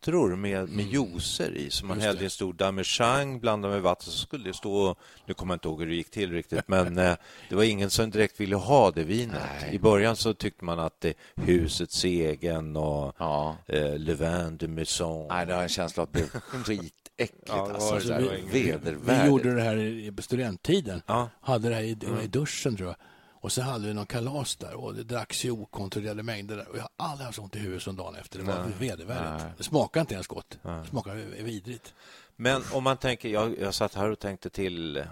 tettror 0.04 0.36
med, 0.36 0.68
med 0.68 0.84
juicer 0.86 1.50
i 1.56 1.70
som 1.70 1.88
man 1.88 1.96
Just 1.96 2.06
hällde 2.06 2.22
i 2.22 2.24
en 2.24 2.30
stor 2.30 2.52
damejeanne 2.52 3.38
blandad 3.38 3.70
med 3.70 3.82
vatten. 3.82 4.12
Så 4.12 4.18
skulle 4.18 4.44
det 4.44 4.54
stå, 4.54 4.96
nu 5.26 5.34
kommer 5.34 5.52
jag 5.54 5.56
inte 5.56 5.68
ihåg 5.68 5.80
hur 5.80 5.88
det 5.88 5.94
gick 5.94 6.10
till 6.10 6.32
riktigt, 6.32 6.68
men 6.68 6.98
eh, 7.08 7.14
det 7.48 7.54
var 7.54 7.62
ingen 7.64 7.90
som 7.90 8.10
direkt 8.10 8.40
ville 8.40 8.56
ha 8.56 8.90
det 8.90 9.04
vinet. 9.04 9.42
I 9.72 9.78
början 9.78 10.16
så 10.16 10.34
tyckte 10.34 10.64
man 10.64 10.78
att 10.78 11.00
det 11.00 11.14
husets 11.36 12.04
egen 12.04 12.76
och 12.76 13.14
Ja. 13.18 13.56
eh, 13.66 13.98
Le 13.98 14.14
Vin 14.14 14.56
de 14.56 14.68
Maison. 14.68 15.28
Nej, 15.28 15.46
det 15.46 15.54
har 15.54 15.62
en 15.62 15.68
känsla 15.68 16.02
att 16.02 16.12
det 16.12 16.28
skit 16.64 16.94
äckligt. 17.16 17.44
Ja, 17.48 17.70
alltså, 17.74 17.94
det 17.94 18.00
så 18.00 18.08
där. 18.08 18.14
där, 18.14 18.20
Det 18.22 18.28
var 18.28 18.36
inget- 18.36 18.54
Vi 18.54 18.62
vedervärdigt. 18.70 19.26
gjorde 19.28 19.54
det 19.54 19.62
här 19.62 19.76
i 19.76 20.12
på 20.12 20.22
studenttiden. 20.22 21.02
Ja. 21.06 21.30
Hade 21.40 21.68
det 21.68 21.74
här 21.74 21.82
i, 21.82 21.96
i 22.24 22.26
duschen, 22.26 22.76
tror 22.76 22.88
jag. 22.88 22.96
Och 23.44 23.52
så 23.52 23.62
hade 23.62 23.86
vi 23.86 23.94
någon 23.94 24.06
kalas 24.06 24.56
där 24.56 24.74
och 24.74 24.94
det 24.94 25.02
dracks 25.02 25.44
i 25.44 25.50
okontrollerade 25.50 26.22
mängder. 26.22 26.56
Där. 26.56 26.68
Och 26.68 26.76
jag 26.76 26.82
har 26.82 26.90
aldrig 26.96 27.24
haft 27.24 27.36
så 27.36 27.42
ont 27.42 27.56
i 27.56 27.58
huvudet 27.58 27.82
som 27.82 27.96
dagen 27.96 28.14
efter. 28.14 28.38
Det 28.38 28.44
var 28.44 28.66
vedervärdigt. 28.78 29.46
Det 29.56 29.64
smakade 29.64 30.00
inte 30.00 30.14
ens 30.14 30.26
gott. 30.26 30.58
Det 30.62 30.86
smakade 30.90 31.24
vidrigt. 31.24 31.94
Men 32.36 32.62
om 32.72 32.84
man 32.84 32.96
tänker, 32.96 33.28
jag, 33.28 33.58
jag 33.58 33.74
satt 33.74 33.94
här 33.94 34.10
och 34.10 34.18
tänkte 34.18 34.50
till, 34.50 34.96
eh, 34.96 35.04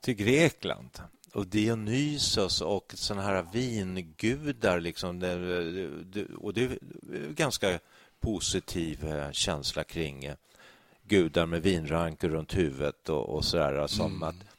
till 0.00 0.14
Grekland 0.14 0.90
och 1.32 1.46
Dionysos 1.46 2.60
och 2.60 2.92
såna 2.96 3.22
här 3.22 3.46
vingudar. 3.52 4.80
Liksom, 4.80 5.16
och 6.38 6.54
det 6.54 6.64
är 6.64 6.78
ganska 7.30 7.78
positiv 8.20 9.04
eh, 9.04 9.30
känsla 9.30 9.84
kring 9.84 10.24
eh, 10.24 10.34
gudar 11.02 11.46
med 11.46 11.62
vinranker 11.62 12.28
runt 12.28 12.56
huvudet 12.56 13.08
och, 13.08 13.28
och 13.28 13.44
sådär. 13.44 13.86
Som 13.86 14.22
att 14.22 14.34
eh, 14.34 14.55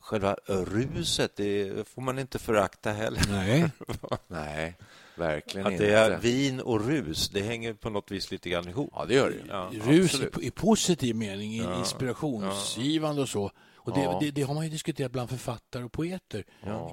själva 0.00 0.36
ruset, 0.46 1.36
det 1.36 1.88
får 1.88 2.02
man 2.02 2.18
inte 2.18 2.38
förakta 2.38 2.90
heller. 2.92 3.22
Nej. 3.30 3.70
Nej, 4.28 4.76
verkligen 5.14 5.66
Att 5.66 5.72
inte. 5.72 5.84
det 5.86 5.92
är 5.94 6.18
vin 6.18 6.60
och 6.60 6.86
rus, 6.86 7.28
det 7.28 7.40
hänger 7.40 7.72
på 7.74 7.90
något 7.90 8.10
vis 8.10 8.30
lite 8.30 8.50
grann 8.50 8.68
ihop. 8.68 8.90
Ja, 8.94 9.04
det 9.04 9.14
gör 9.14 9.30
det. 9.30 9.36
Ja. 9.48 9.70
Rus 9.72 10.12
i, 10.12 10.16
absolut. 10.16 10.38
i 10.38 10.50
positiv 10.50 11.16
mening, 11.16 11.52
i 11.54 11.64
inspirationsgivande 11.78 13.22
och 13.22 13.28
så. 13.28 13.50
Och 13.76 13.94
det, 13.94 14.00
Ja. 14.02 14.18
det, 14.20 14.30
det 14.30 14.42
har 14.42 14.54
man 14.54 14.64
ju 14.64 14.70
diskuterat 14.70 15.12
bland 15.12 15.30
författare 15.30 15.84
och 15.84 15.92
poeter. 15.92 16.44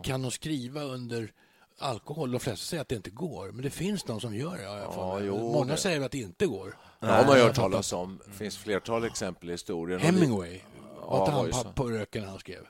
Kan 0.04 0.22
de 0.22 0.32
skriva 0.32 0.82
under 0.84 1.32
alkohol? 1.80 2.32
De 2.32 2.40
flesta 2.40 2.66
säger 2.66 2.82
att 2.82 2.90
det 2.90 2.96
inte 2.96 3.10
går, 3.10 3.52
men 3.52 3.62
det 3.64 3.70
finns 3.70 4.04
de 4.04 4.20
som 4.22 4.36
gör 4.36 4.58
det. 4.58 5.18
mig. 5.20 5.28
jo, 5.28 5.52
Många 5.54 5.72
det- 5.72 5.78
säger 5.78 6.02
att 6.02 6.12
det 6.12 6.18
inte 6.18 6.46
går. 6.46 6.78
Det 7.00 7.06
har 7.08 7.26
man 7.26 7.38
hört 7.38 7.56
talas 7.56 7.94
om. 7.94 8.20
Det 8.26 8.32
finns 8.34 8.58
flertal 8.58 9.04
exempel 9.04 9.50
i 9.50 9.52
historien. 9.52 10.00
Hemingway, 10.00 10.60
var 11.08 11.20
inte 11.20 11.32
han 11.32 11.64
på, 11.64 11.84
på 11.84 11.90
röken 11.90 12.22
när 12.24 12.30
han 12.30 12.40
skrev? 12.40 12.62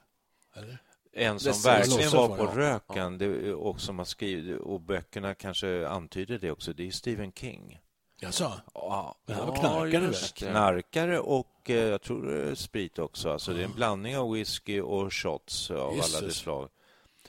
Eller? 0.57 0.77
En 1.11 1.39
som 1.39 1.53
verkligen 1.63 2.11
var 2.11 2.37
på 2.37 2.43
ja. 2.43 2.51
röken 2.55 3.17
det, 3.17 3.53
och 3.53 3.81
som 3.81 3.97
har 3.97 4.05
skrivit, 4.05 4.59
och 4.61 4.81
böckerna 4.81 5.35
kanske 5.35 5.87
antyder 5.87 6.39
det 6.39 6.51
också, 6.51 6.73
det 6.73 6.87
är 6.87 6.91
Stephen 6.91 7.31
King. 7.31 7.79
Jaså? 8.19 8.51
Ja, 8.73 9.15
Men 9.25 9.35
han 9.35 9.47
var 9.47 9.55
Ja, 9.55 9.61
knarkare 9.61 10.07
det. 10.07 10.33
knarkare 10.35 11.19
och 11.19 11.69
eh, 11.69 11.75
jag 11.75 12.01
tror 12.01 12.47
eh, 12.47 12.53
sprit 12.53 12.99
också. 12.99 13.29
Alltså 13.29 13.53
det 13.53 13.59
är 13.61 13.65
en 13.65 13.73
blandning 13.75 14.17
av 14.17 14.31
whisky 14.31 14.81
och 14.81 15.13
shots 15.13 15.71
av 15.71 15.87
alla 15.87 15.95
Jesus. 15.95 16.21
de 16.21 16.31
slag. 16.31 16.69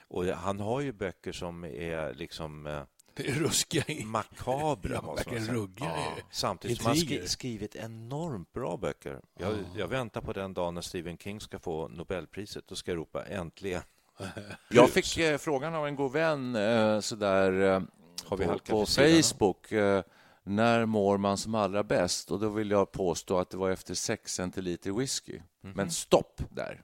Och 0.09 0.25
han 0.25 0.61
har 0.61 0.81
ju 0.81 0.93
böcker 0.93 1.33
som 1.33 1.65
är 1.65 2.15
liksom 2.15 2.67
eh, 2.67 2.83
ruskiga 3.19 3.85
makabra. 4.07 4.91
Ja, 4.95 5.03
måste 5.03 5.31
man 5.31 5.41
säga. 5.41 5.53
ruggiga 5.53 5.89
i- 5.97 6.23
Samtidigt 6.31 6.77
som 6.79 6.87
han 6.87 6.97
skri- 6.97 7.27
skrivit 7.29 7.77
enormt 7.77 8.53
bra 8.53 8.77
böcker. 8.77 9.21
Jag, 9.39 9.55
jag 9.77 9.89
väntar 9.89 10.21
på 10.21 10.33
den 10.33 10.55
dagen 10.55 10.75
när 10.75 10.83
Stephen 10.83 11.19
King 11.19 11.41
ska 11.41 11.59
få 11.59 11.89
Nobelpriset 11.89 12.71
och 12.71 12.79
ska 12.79 12.95
ropa 12.95 13.25
äntligen. 13.27 13.83
Jag 14.71 14.91
fick 14.91 15.19
eh, 15.19 15.39
frågan 15.39 15.75
av 15.75 15.87
en 15.87 15.97
god 15.97 16.13
vän 16.13 16.57
eh, 16.57 17.01
sådär 17.01 17.61
eh, 17.61 17.83
Har 18.25 18.37
vi 18.37 18.47
på, 18.47 18.59
på? 18.59 18.87
Facebook. 18.87 19.73
Eh, 19.73 20.03
när 20.43 20.87
mår 20.87 21.19
man 21.19 21.39
som 21.39 21.55
allra 21.55 21.85
bäst? 21.85 22.31
Och 22.31 22.41
då 22.41 22.49
vill 22.49 22.71
jag 22.71 22.93
påstå 22.93 23.39
att 23.39 23.51
det 23.51 23.57
var 23.57 23.71
efter 23.71 23.95
sex 23.95 24.35
centiliter 24.35 24.93
whisky. 24.93 25.41
Mhm. 25.63 25.73
Men 25.77 25.91
stopp 25.91 26.43
där. 26.51 26.83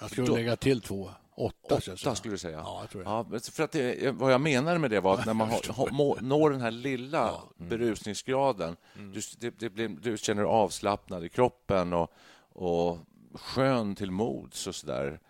Jag 0.00 0.10
skulle 0.10 0.26
Då- 0.26 0.34
lägga 0.36 0.56
till 0.56 0.80
två. 0.80 1.10
Åtta, 1.34 1.80
så 1.80 1.92
Åtta 1.92 2.14
skulle 2.14 2.34
du 2.34 2.38
säga. 2.38 2.58
Ja, 2.58 2.78
jag 2.80 2.90
tror 2.90 3.02
det. 3.04 3.10
Ja, 3.10 3.40
för 3.52 3.62
att 3.62 3.72
det, 3.72 4.10
vad 4.14 4.32
jag 4.32 4.40
menade 4.40 4.78
med 4.78 4.90
det 4.90 5.00
var 5.00 5.14
att 5.14 5.26
när 5.26 5.34
man 5.34 5.48
har, 5.50 6.20
når 6.22 6.50
den 6.50 6.60
här 6.60 6.70
lilla 6.70 7.28
Mm. 7.58 7.68
berusningsgraden, 7.68 8.76
du, 8.94 9.20
det, 9.38 9.50
det 9.58 9.70
blir, 9.70 9.88
du 9.88 10.18
känner 10.18 10.42
dig 10.42 10.50
avslappnad 10.50 11.24
i 11.24 11.28
kroppen 11.28 11.92
och, 11.92 12.12
och 12.52 12.98
skön 13.34 13.94
till 13.94 14.10
mods 14.10 14.66
och 14.66 14.74
sådär. 14.74 15.20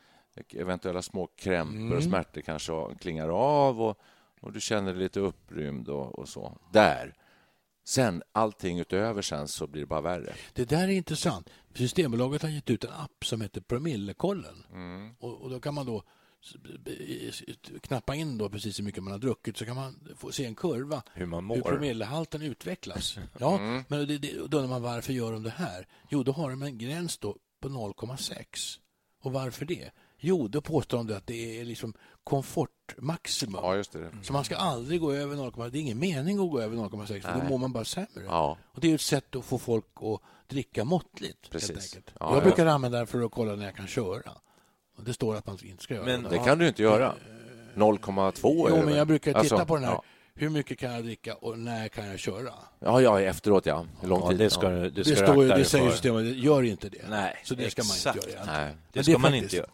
Eventuella 0.54 1.02
små 1.02 1.26
krämpor 1.26 1.76
Mm. 1.76 1.96
och 1.96 2.02
smärtor 2.02 2.40
kanske 2.40 2.72
klingar 3.00 3.28
av 3.28 3.82
och, 3.82 3.98
och 4.40 4.52
du 4.52 4.60
känner 4.60 4.92
dig 4.92 5.02
lite 5.02 5.20
upprymd 5.20 5.88
och, 5.88 6.18
och 6.18 6.28
så. 6.28 6.58
Där. 6.72 7.14
Sen, 7.84 8.22
allting 8.32 8.78
utöver 8.80 9.22
sen 9.22 9.48
så 9.48 9.66
blir 9.66 9.80
det 9.82 9.86
bara 9.86 10.00
värre. 10.00 10.32
Det 10.52 10.64
där 10.68 10.82
är 10.84 10.88
intressant. 10.92 11.50
Systembolaget 11.74 12.42
har 12.42 12.48
gett 12.48 12.70
ut 12.70 12.84
en 12.84 12.92
app 12.92 13.24
som 13.24 13.40
heter 13.40 13.60
Promillekollen. 13.60 14.64
Mm. 14.72 15.14
Och, 15.20 15.42
och 15.42 15.50
då 15.50 15.60
kan 15.60 15.74
man 15.74 15.86
då 15.86 16.02
knappa 17.82 18.14
in 18.14 18.38
då 18.38 18.48
precis 18.48 18.78
hur 18.78 18.84
mycket 18.84 19.02
man 19.02 19.12
har 19.12 19.18
druckit 19.18 19.56
så 19.56 19.64
kan 19.64 19.76
man 19.76 20.08
få 20.16 20.32
se 20.32 20.44
en 20.44 20.54
kurva 20.54 21.02
Hur 21.14 21.26
man 21.26 21.50
hur 21.50 21.56
mår. 21.56 21.60
promillehalten 21.70 22.42
utvecklas. 22.42 23.18
Ja, 23.38 23.58
Mm. 23.58 23.84
men 23.88 24.06
det, 24.08 24.18
det, 24.18 24.32
då 24.32 24.42
undrar 24.58 24.68
man 24.68 24.82
varför 24.82 25.12
gör 25.12 25.32
de 25.32 25.42
det 25.42 25.50
här? 25.50 25.86
Jo, 26.08 26.22
då 26.22 26.32
har 26.32 26.50
de 26.50 26.62
en 26.62 26.78
gräns 26.78 27.18
då 27.18 27.36
på 27.60 27.68
0,6. 27.68 28.78
Och 29.22 29.32
varför 29.32 29.64
det? 29.64 29.90
Jo, 30.18 30.48
då 30.48 30.60
påstår 30.60 31.04
de 31.04 31.14
att 31.14 31.26
det 31.26 31.60
är 31.60 31.64
liksom 31.64 31.94
komfortmaximum. 32.24 33.60
Ja, 33.64 33.76
just 33.76 33.92
det. 33.92 34.10
Så 34.22 34.32
man 34.32 34.44
ska 34.44 34.56
aldrig 34.56 35.00
gå 35.00 35.12
över 35.12 35.36
0,6. 35.36 35.70
Det 35.70 35.78
är 35.78 35.80
ingen 35.80 35.98
mening 35.98 36.38
att 36.44 36.50
gå 36.50 36.60
över 36.60 36.76
0,6 36.76 37.20
för 37.20 37.40
då 37.40 37.48
mår 37.48 37.58
man 37.58 37.72
bara 37.72 37.84
sämre. 37.84 38.24
Ja. 38.24 38.58
Och 38.64 38.80
det 38.80 38.90
är 38.90 38.94
ett 38.94 39.00
sätt 39.00 39.36
att 39.36 39.44
få 39.44 39.58
folk 39.58 39.84
att 39.96 40.20
dricka 40.52 40.84
måttligt. 40.84 41.50
Precis. 41.50 41.96
Ja, 41.96 42.10
jag 42.20 42.36
ja. 42.36 42.40
brukar 42.40 42.66
använda 42.66 43.00
det 43.00 43.06
för 43.06 43.22
att 43.24 43.32
kolla 43.32 43.56
när 43.56 43.64
jag 43.64 43.74
kan 43.76 43.86
köra. 43.86 44.32
Det 44.98 45.12
står 45.12 45.36
att 45.36 45.46
man 45.46 45.58
inte 45.64 45.82
ska 45.84 45.94
göra 45.94 46.04
Men- 46.06 46.22
det. 46.22 46.28
Det 46.28 46.38
kan 46.38 46.58
du 46.58 46.68
inte 46.68 46.82
göra. 46.82 47.14
0,2 47.74 48.66
är 48.66 48.70
Jo, 48.70 48.76
det 48.76 48.82
men 48.84 48.94
jag 48.96 49.06
brukar 49.06 49.30
titta 49.30 49.38
Alltså, 49.38 49.66
på 49.66 49.74
den 49.76 49.84
här. 49.84 49.92
Ja, 49.92 50.02
Hur 50.34 50.48
mycket 50.50 50.78
kan 50.78 50.92
jag 50.92 51.04
dricka 51.04 51.34
och 51.34 51.58
när 51.58 51.88
kan 51.88 52.06
jag 52.06 52.18
köra? 52.18 52.50
ja, 52.78 53.00
ja 53.00 53.20
efteråt 53.20 53.66
ja. 53.66 53.86
Hur 54.00 54.08
lång 54.08 54.20
Ja, 54.20 54.28
tid? 54.30 54.38
det 54.38 54.50
ska, 54.50 54.68
det 54.68 54.90
Det, 54.90 55.04
ska 55.04 55.10
du 55.14 55.26
står 55.26 55.44
det 55.58 55.64
säger 55.64 55.84
för. 55.84 55.92
systemet, 55.92 56.24
gör 56.36 56.62
inte 56.62 56.88
det. 56.88 56.98
Nej, 57.08 57.36
Så 57.44 57.54
det 57.54 57.70
ska 57.70 57.82
man 57.84 58.16
inte 58.16 58.30
göra. 58.36 58.44
Nej. 58.46 58.74
Det 58.92 59.02
ska 59.02 59.12
det 59.12 59.18
man 59.18 59.30
faktiskt- 59.30 59.44
inte 59.44 59.56
göra. 59.56 59.68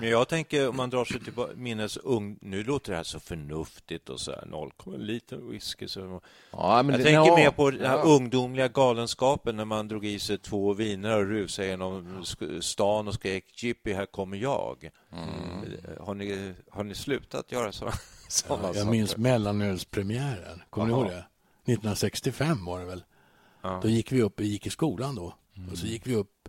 Men 0.00 0.08
jag 0.08 0.28
tänker 0.28 0.68
om 0.68 0.76
man 0.76 0.90
drar 0.90 1.04
sig 1.04 1.20
till 1.20 1.32
minnes 1.54 1.96
ung... 1.96 2.38
Nu 2.40 2.64
låter 2.64 2.90
det 2.92 2.96
här 2.96 3.04
så 3.04 3.20
förnuftigt 3.20 4.08
och 4.08 4.20
så 4.20 4.30
här 4.32 4.46
0, 4.46 4.72
liten 4.98 5.50
whisky. 5.50 5.88
Så... 5.88 6.20
Ja, 6.50 6.82
men 6.82 6.90
Jag 6.90 7.00
det- 7.00 7.04
tänker 7.04 7.30
ja, 7.30 7.36
mer 7.36 7.50
på 7.50 7.70
den 7.70 7.86
här 7.86 7.96
ja. 7.96 8.02
ungdomliga 8.02 8.68
galenskapen 8.68 9.56
när 9.56 9.64
man 9.64 9.88
drog 9.88 10.04
i 10.06 10.18
sig 10.18 10.38
två 10.38 10.72
viner 10.72 11.18
och 11.18 11.26
rusade 11.26 11.68
genom 11.68 12.24
stan 12.60 13.08
och 13.08 13.14
skrek 13.14 13.62
Jippi, 13.62 13.92
här 13.92 14.06
kommer 14.06 14.36
jag. 14.36 14.90
Mm. 15.12 15.26
Har, 16.00 16.14
ni, 16.14 16.54
har 16.70 16.84
ni 16.84 16.94
slutat 16.94 17.52
göra 17.52 17.72
så, 17.72 17.90
sådana 18.28 18.66
Jag 18.66 18.76
saker? 18.76 18.90
minns 18.90 19.16
mellanölspremiären. 19.16 20.62
Kommer 20.70 20.86
ni 20.86 20.92
ihåg 20.92 21.06
det? 21.06 21.24
1965 21.72 22.64
var 22.64 22.78
det 22.80 22.84
väl. 22.86 23.04
Ja. 23.62 23.80
Då 23.82 23.88
gick 23.88 24.12
vi 24.12 24.22
upp, 24.22 24.40
vi 24.40 24.46
gick 24.46 24.66
i 24.66 24.70
skolan 24.70 25.14
då. 25.14 25.34
Och 25.72 25.78
så 25.78 25.86
gick 25.86 26.06
vi 26.06 26.14
upp 26.14 26.41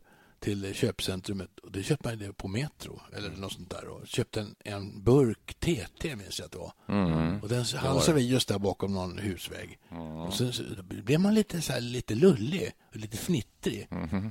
till 0.44 0.74
köpcentrumet 0.74 1.60
och 1.60 1.72
det 1.72 1.84
köpte 1.84 2.10
man 2.10 2.20
det 2.20 2.34
på 2.34 2.48
Metro 2.48 3.02
eller 3.18 3.30
något 3.30 3.54
sånt 3.54 3.70
där 3.70 3.88
och 3.88 4.08
köpte 4.08 4.40
en, 4.40 4.56
en 4.64 5.04
burk 5.04 5.54
TT 5.60 6.16
minns 6.16 6.40
jag 6.40 6.46
att 6.46 6.52
det 6.52 6.58
var. 6.58 6.74
Och 7.42 7.50
den 7.50 7.66
halsade 7.76 8.18
vi 8.18 8.28
just 8.28 8.48
där 8.48 8.60
bakom 8.60 8.94
någon 8.94 9.18
husvägg. 9.18 9.80
Och 10.28 10.34
sen 10.34 10.54
så 10.54 10.64
blev 10.84 11.20
man 11.20 11.34
lite 11.34 11.62
så 11.62 11.74
här, 11.74 11.82
lite 11.82 12.16
lullig 12.16 12.72
och 12.90 12.96
lite 12.96 13.18
fnittrig. 13.18 13.88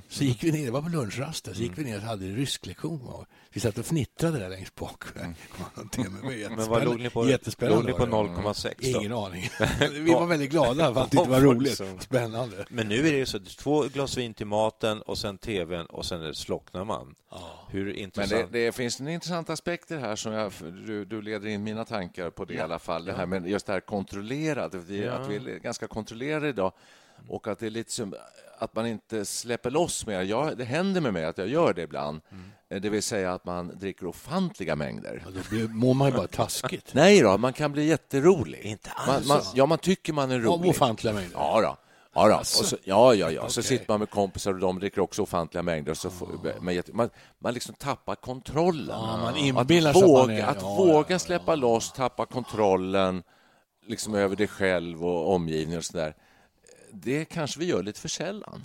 Så 0.08 0.24
gick 0.24 0.44
vi 0.44 0.52
ner, 0.52 0.64
det 0.64 0.70
var 0.70 0.82
på 0.82 0.88
lunchrasten, 0.88 1.54
så 1.54 1.62
gick 1.62 1.78
vi 1.78 1.84
ner 1.84 1.96
och 1.96 2.02
hade 2.02 2.26
rysklektion. 2.26 3.00
Och 3.00 3.26
vi 3.50 3.60
satt 3.60 3.78
och 3.78 3.86
fnittrade 3.86 4.38
där 4.38 4.48
längst 4.48 4.74
bak. 4.74 5.04
Det 5.92 5.98
var 5.98 6.56
Men 6.56 6.68
vad 6.68 6.84
låg 6.84 7.00
ni 7.00 7.10
på? 7.10 7.24
Låg 7.58 7.84
ni 7.84 7.92
på 7.92 8.06
var 8.06 8.24
det. 8.24 8.30
0,6 8.30 8.74
då? 8.78 9.00
Ingen 9.00 9.12
aning. 9.12 9.48
vi 10.04 10.12
var 10.12 10.26
väldigt 10.26 10.50
glada 10.50 10.94
för 10.94 11.00
att 11.00 11.10
det 11.10 11.16
var 11.16 11.40
roligt 11.40 11.80
och 11.80 12.02
spännande. 12.02 12.66
Men 12.68 12.88
nu 12.88 12.98
är 12.98 13.12
det 13.12 13.18
ju 13.18 13.26
så, 13.26 13.38
två 13.38 13.82
glas 13.82 14.16
vin 14.16 14.34
till 14.34 14.46
maten 14.46 15.02
och 15.02 15.18
sen 15.18 15.38
tvn 15.38 15.86
och 15.86 16.01
sen 16.04 16.34
slocknar 16.34 16.84
man. 16.84 17.14
Hur 17.70 17.84
Men 17.84 17.94
intressant? 17.96 18.52
det, 18.52 18.64
det 18.66 18.72
finns 18.72 19.00
en 19.00 19.08
intressant 19.08 19.50
aspekt 19.50 19.90
i 19.90 19.94
det 19.94 20.00
här 20.00 20.16
som 20.16 20.32
jag, 20.32 20.52
du, 20.86 21.04
du 21.04 21.22
leder 21.22 21.48
in 21.48 21.62
mina 21.64 21.84
tankar 21.84 22.30
på 22.30 22.44
det 22.44 22.54
i 22.54 22.60
alla 22.60 22.78
fall. 22.78 23.04
Det 23.04 23.12
här 23.12 23.26
med 23.26 23.48
just 23.48 23.66
det 23.66 23.72
här 23.72 23.80
kontrollerat, 23.80 24.74
att 24.74 24.84
vi, 24.84 25.04
Ja. 25.04 25.12
att 25.12 25.28
vi 25.28 25.36
är 25.36 25.58
ganska 25.58 25.86
kontrollerade 25.86 26.48
idag 26.48 26.72
och 27.28 27.48
att 27.48 27.58
det 27.58 27.66
är 27.66 27.70
lite 27.70 27.92
som 27.92 28.14
att 28.58 28.74
man 28.74 28.86
inte 28.86 29.24
släpper 29.24 29.70
loss 29.70 30.06
mer. 30.06 30.22
Jag, 30.22 30.58
det 30.58 30.64
händer 30.64 31.00
med 31.00 31.12
mig 31.12 31.24
att 31.24 31.38
jag 31.38 31.48
gör 31.48 31.72
det 31.74 31.82
ibland. 31.82 32.20
Eh, 32.68 32.80
Det 32.80 32.88
vill 32.90 33.02
säga 33.02 33.32
att 33.32 33.44
man 33.44 33.78
dricker 33.78 34.06
ofantliga 34.06 34.76
mängder. 34.76 35.22
Ja, 35.26 35.30
Då 35.30 35.40
blir- 35.56 35.68
mår 35.68 35.94
man 35.94 36.08
ju 36.10 36.16
bara 36.16 36.26
taskigt. 36.26 36.90
Nej 36.94 37.20
då, 37.20 37.38
man 37.38 37.52
kan 37.52 37.72
bli 37.72 37.84
jätterolig. 37.84 38.60
Inte 38.60 38.90
man, 39.06 39.26
man, 39.26 39.40
Ja, 39.54 39.66
man 39.66 39.78
tycker 39.78 40.12
man 40.12 40.30
är 40.30 40.34
Av 40.36 40.42
rolig. 40.42 40.70
ofantliga 40.70 41.12
mängder. 41.14 41.32
Ja, 41.34 41.60
då. 41.60 41.76
Ja, 42.14 42.28
då. 42.28 42.36
Och 42.36 42.46
så, 42.46 42.76
ja, 42.84 43.14
ja, 43.14 43.30
ja. 43.30 43.48
Så 43.48 43.60
Okej. 43.60 43.68
sitter 43.68 43.86
man 43.88 43.98
med 43.98 44.10
kompisar 44.10 44.52
och 44.52 44.58
de 44.60 44.78
dricker 44.78 45.00
också 45.00 45.22
ofantliga 45.22 45.62
mängder. 45.62 45.94
Så 45.94 46.10
får, 46.10 46.28
man, 46.60 46.82
man, 46.92 47.10
man 47.38 47.54
liksom 47.54 47.74
tappar 47.74 48.14
kontrollen. 48.14 48.98
Ja, 49.00 49.16
man 49.16 49.28
att 49.28 49.36
inbillar 49.36 49.90
att 49.90 49.96
våga, 49.96 50.46
att 50.46 50.62
ja, 50.62 50.74
våga 50.76 51.18
släppa 51.18 51.54
loss, 51.54 51.92
tappa 51.92 52.26
kontrollen 52.26 53.22
liksom 53.86 54.14
över 54.14 54.36
dig 54.36 54.48
själv 54.48 55.04
och 55.04 55.34
omgivningen 55.34 55.78
och 55.78 55.84
sådär. 55.84 56.14
Det 56.92 57.24
kanske 57.24 57.60
vi 57.60 57.66
gör 57.66 57.82
lite 57.82 58.00
för 58.00 58.08
sällan. 58.08 58.64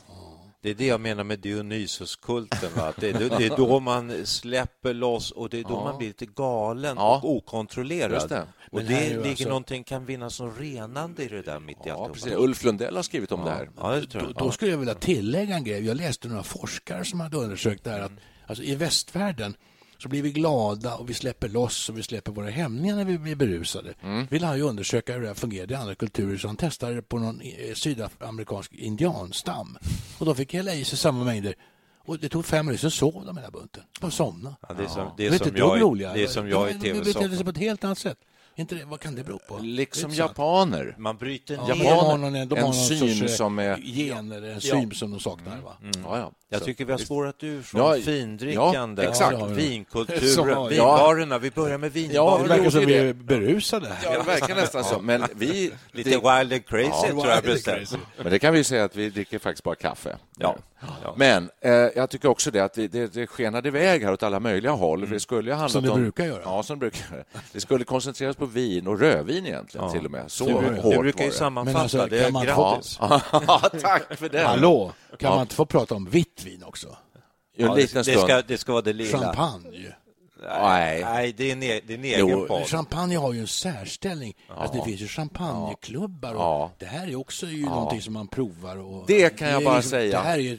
Det 0.67 0.71
är 0.71 0.75
det 0.75 0.85
jag 0.85 1.01
menar 1.01 1.23
med 1.23 1.39
Dionysuskulten. 1.39 2.69
Va? 2.75 2.93
Det, 2.99 3.09
är, 3.09 3.13
det 3.37 3.45
är 3.45 3.57
då 3.57 3.79
man 3.79 4.25
släpper 4.25 4.93
loss 4.93 5.31
och 5.31 5.49
det 5.49 5.59
är 5.59 5.63
då 5.63 5.69
Ja. 5.69 5.83
man 5.83 5.97
blir 5.97 6.07
lite 6.07 6.25
galen 6.25 6.95
Ja. 6.97 7.19
och 7.23 7.35
okontrollerad. 7.35 8.29
Det. 8.29 8.39
Och 8.71 8.77
Men 8.77 8.85
det 8.85 9.09
ligger 9.09 9.29
alltså- 9.29 9.47
någonting, 9.47 9.83
kan 9.83 10.05
vinnas 10.05 10.35
som 10.35 10.51
renande 10.55 11.23
i 11.23 11.27
det 11.27 11.41
där 11.41 11.59
mitt 11.59 11.77
i 11.77 11.89
Ja, 11.89 12.09
precis. 12.13 12.33
Ulf 12.35 12.63
Lundell 12.63 12.95
har 12.95 13.03
skrivit 13.03 13.31
om 13.31 13.43
det 13.45 13.51
här. 13.51 13.69
Ja, 13.77 13.89
det 13.95 14.05
tror 14.05 14.21
Då, 14.21 14.27
jag. 14.27 14.35
då 14.37 14.51
skulle 14.51 14.71
jag 14.71 14.77
vilja 14.77 14.93
tillägga 14.93 15.55
en 15.55 15.63
grej. 15.63 15.85
Jag 15.85 15.97
läste 15.97 16.27
några 16.27 16.43
forskare 16.43 17.05
som 17.05 17.19
hade 17.19 17.37
undersökt 17.37 17.83
det 17.83 17.89
här 17.89 17.99
att 18.01 18.11
alltså, 18.47 18.63
i 18.63 18.75
västvärlden 18.75 19.55
så 19.97 20.09
blir 20.09 20.21
vi 20.21 20.31
glada 20.31 20.95
och 20.95 21.09
vi 21.09 21.13
släpper 21.13 21.49
loss 21.49 21.89
och 21.89 21.97
vi 21.97 22.03
släpper 22.03 22.31
våra 22.31 22.49
hämningar 22.49 22.95
när 22.95 23.05
vi 23.05 23.17
blir 23.17 23.35
berusade. 23.35 23.93
Vill 24.29 24.43
han 24.43 24.57
ju 24.57 24.63
undersöka 24.63 25.13
hur 25.13 25.21
det 25.21 25.27
här 25.27 25.33
fungerar 25.35 25.71
i 25.71 25.75
andra 25.75 25.95
kulturer 25.95 26.37
så 26.37 26.47
han 26.47 26.55
testade 26.57 26.95
det 26.95 27.01
på 27.01 27.19
någon 27.19 27.41
eh, 27.41 27.73
sydamerikansk 27.73 28.73
indianstam. 28.73 29.77
Och 30.17 30.25
de 30.25 30.35
fick 30.35 30.53
hälla 30.53 30.73
i 30.73 30.83
sig 30.83 30.97
samma 30.97 31.23
mängder. 31.23 31.55
Och 32.05 32.19
det 32.19 32.29
tog 32.29 32.45
fem 32.45 32.65
minuter, 32.65 32.89
så 32.89 32.97
sov 33.11 33.25
de 33.25 33.37
hela 33.37 33.51
bunten. 33.51 33.83
De 34.01 34.11
somnade. 34.11 34.55
Ja, 34.69 34.73
det 34.77 34.83
är 34.83 34.87
som, 34.87 35.11
det 35.17 35.25
är 35.27 35.31
De 35.31 35.37
som 35.37 35.55
jag, 35.55 35.81
roliga. 35.81 36.13
det 36.13 36.23
är 36.23 36.27
som 36.27 36.49
jag 36.49 36.69
i 36.69 36.73
De- 36.73 36.79
de 36.79 36.93
betedde 36.93 37.05
sig 37.05 37.13
tv-soffan. 37.13 37.43
på 37.45 37.49
ett 37.49 37.57
helt 37.57 37.83
annat 37.83 37.97
sätt. 37.97 38.17
Inte 38.59 38.75
det, 38.75 38.85
vad 38.85 38.99
kan 38.99 39.15
det 39.15 39.23
bero 39.23 39.39
på? 39.47 39.57
Liksom 39.61 40.11
japaner. 40.11 40.95
Man 40.97 41.17
bryter 41.17 41.55
Ja, 41.67 41.75
ner. 41.75 41.83
de 41.83 41.89
har 41.89 42.17
någon, 42.17 42.33
de 42.33 42.39
en 42.39 42.49
har 42.49 42.57
någon 42.61 42.73
syn 42.73 43.21
eh, 43.23 43.27
som 43.29 43.59
är- 43.59 43.77
gen 43.83 44.31
eller 44.31 44.49
en 44.49 44.61
syn 44.61 44.91
som 44.91 45.11
de 45.11 45.19
saknar. 45.19 45.57
Va? 45.65 45.73
Ja, 46.03 46.17
ja. 46.17 46.31
Jag 46.49 46.59
Så- 46.59 46.65
tycker 46.65 46.85
vi 46.85 46.91
har 46.91 46.99
spårat 46.99 47.43
ur 47.43 47.61
från 47.61 47.81
Ja, 47.81 47.93
findrickande, 48.05 49.03
ja, 49.03 49.09
exakt. 49.09 49.31
Ja, 49.33 49.39
har 49.39 49.47
vinkulturen, 49.47 50.21
Så 50.35 50.43
har 50.53 50.69
vinbarerna. 50.69 51.37
Vi 51.37 51.51
börjar 51.51 51.77
med 51.77 51.87
Ja, 51.87 52.01
Det 52.01 52.07
vinbarerna. 52.07 52.47
verkar 52.47 52.69
som 52.69 52.79
vi 52.79 52.85
det. 52.85 52.97
är 52.97 53.13
berusade. 53.13 53.91
Ja, 54.03 54.11
det 54.11 54.23
verkar 54.23 54.55
nästan 54.55 54.83
så. 54.83 54.99
Men 54.99 55.23
vi... 55.35 55.71
Lite 55.91 56.09
det, 56.09 56.15
wild 56.15 56.53
and 56.53 56.65
crazy, 56.65 56.89
Ja, 56.89 57.01
tror 57.07 57.09
jag 57.09 57.23
wild 57.25 57.31
and 57.31 57.43
bestämt. 57.45 57.77
crazy. 57.77 57.97
men 58.17 58.31
det 58.31 58.39
kan 58.39 58.53
vi 58.53 58.57
ju 58.59 58.63
säga 58.63 58.83
att 58.83 58.95
vi 58.95 59.09
dricker 59.09 59.39
faktiskt 59.39 59.63
bara 59.63 59.75
kaffe. 59.75 60.17
Ja. 60.39 60.55
Ja. 61.03 61.13
Men 61.17 61.49
eh, 61.61 61.71
jag 61.71 62.09
tycker 62.09 62.29
också 62.29 62.51
det 62.51 62.59
att 62.59 62.73
det, 62.73 62.87
det, 62.87 63.13
det 63.13 63.27
skenade 63.27 63.67
iväg 63.67 64.03
här 64.03 64.13
åt 64.13 64.23
alla 64.23 64.39
möjliga 64.39 64.71
håll. 64.71 65.07
För 65.07 65.13
det 65.13 65.19
skulle 65.19 65.51
ju 65.63 65.69
Som 65.69 65.83
det 65.83 65.89
om, 65.89 66.01
brukar 66.01 66.25
göra. 66.25 66.41
Ja, 66.43 66.63
som 66.63 66.75
det 66.75 66.79
brukar. 66.79 67.23
Det 67.51 67.59
skulle 67.61 67.83
koncentreras 67.85 68.35
på 68.35 68.45
vin 68.47 68.87
och 68.87 68.99
rödvin 68.99 69.45
egentligen 69.45 69.85
Ja. 69.85 69.91
till 69.93 70.05
och 70.05 70.11
med. 70.11 70.31
Så 70.31 70.45
Det 70.45 70.53
hårt 70.81 70.93
Du 70.93 70.99
brukar 70.99 71.23
ju 71.23 71.29
det. 71.29 71.35
sammanfatta. 71.35 71.79
Alltså, 71.79 72.07
det 72.09 72.19
är 72.19 72.23
kan 72.23 72.33
man 72.33 72.45
grattis. 72.45 72.97
Ja, 73.01 73.61
tack 73.81 74.17
för 74.17 74.29
det. 74.29 74.39
Hallå, 74.43 74.91
kan 75.09 75.17
Ja. 75.29 75.35
man 75.35 75.41
inte 75.41 75.55
få 75.55 75.65
prata 75.65 75.95
om 75.95 76.05
vitt 76.05 76.43
vin 76.45 76.63
också? 76.63 76.87
Jo, 77.57 77.65
en 77.65 77.71
Ja, 77.71 77.75
liten 77.75 77.97
det, 78.03 78.11
stund. 78.11 78.19
ska, 78.19 78.41
det 78.41 78.57
ska 78.57 78.71
vara 78.71 78.81
det 78.81 78.93
lilla. 78.93 79.19
Champagne. 79.19 79.93
Nej. 80.61 81.01
Nej, 81.03 81.33
det 81.37 81.49
är 81.49 81.51
en, 81.53 81.63
e- 81.63 81.81
det 81.87 81.93
är 81.93 81.97
en 81.97 82.19
Jo. 82.19 82.27
egen 82.27 82.47
podd. 82.47 82.67
Champagne 82.67 83.15
har 83.17 83.33
ju 83.33 83.39
en 83.39 83.47
särställning. 83.47 84.33
Alltså, 84.57 84.77
det 84.77 84.83
finns 84.85 85.01
ju 85.01 85.07
champagneklubbar. 85.07 86.33
Och 86.33 86.41
Ja. 86.41 86.71
Det 86.77 86.85
här 86.85 87.07
är 87.07 87.15
också 87.15 87.45
ju 87.45 87.65
någonting 87.65 88.01
som 88.01 88.13
man 88.13 88.27
provar. 88.27 88.77
Och 88.77 89.03
Det 89.07 89.29
kan 89.37 89.49
jag 89.49 89.63
bara 89.63 89.75
liksom- 89.75 89.89
säga. 89.89 90.17
Det 90.17 90.23
här 90.27 90.33
är 90.37 90.41
ju 90.41 90.57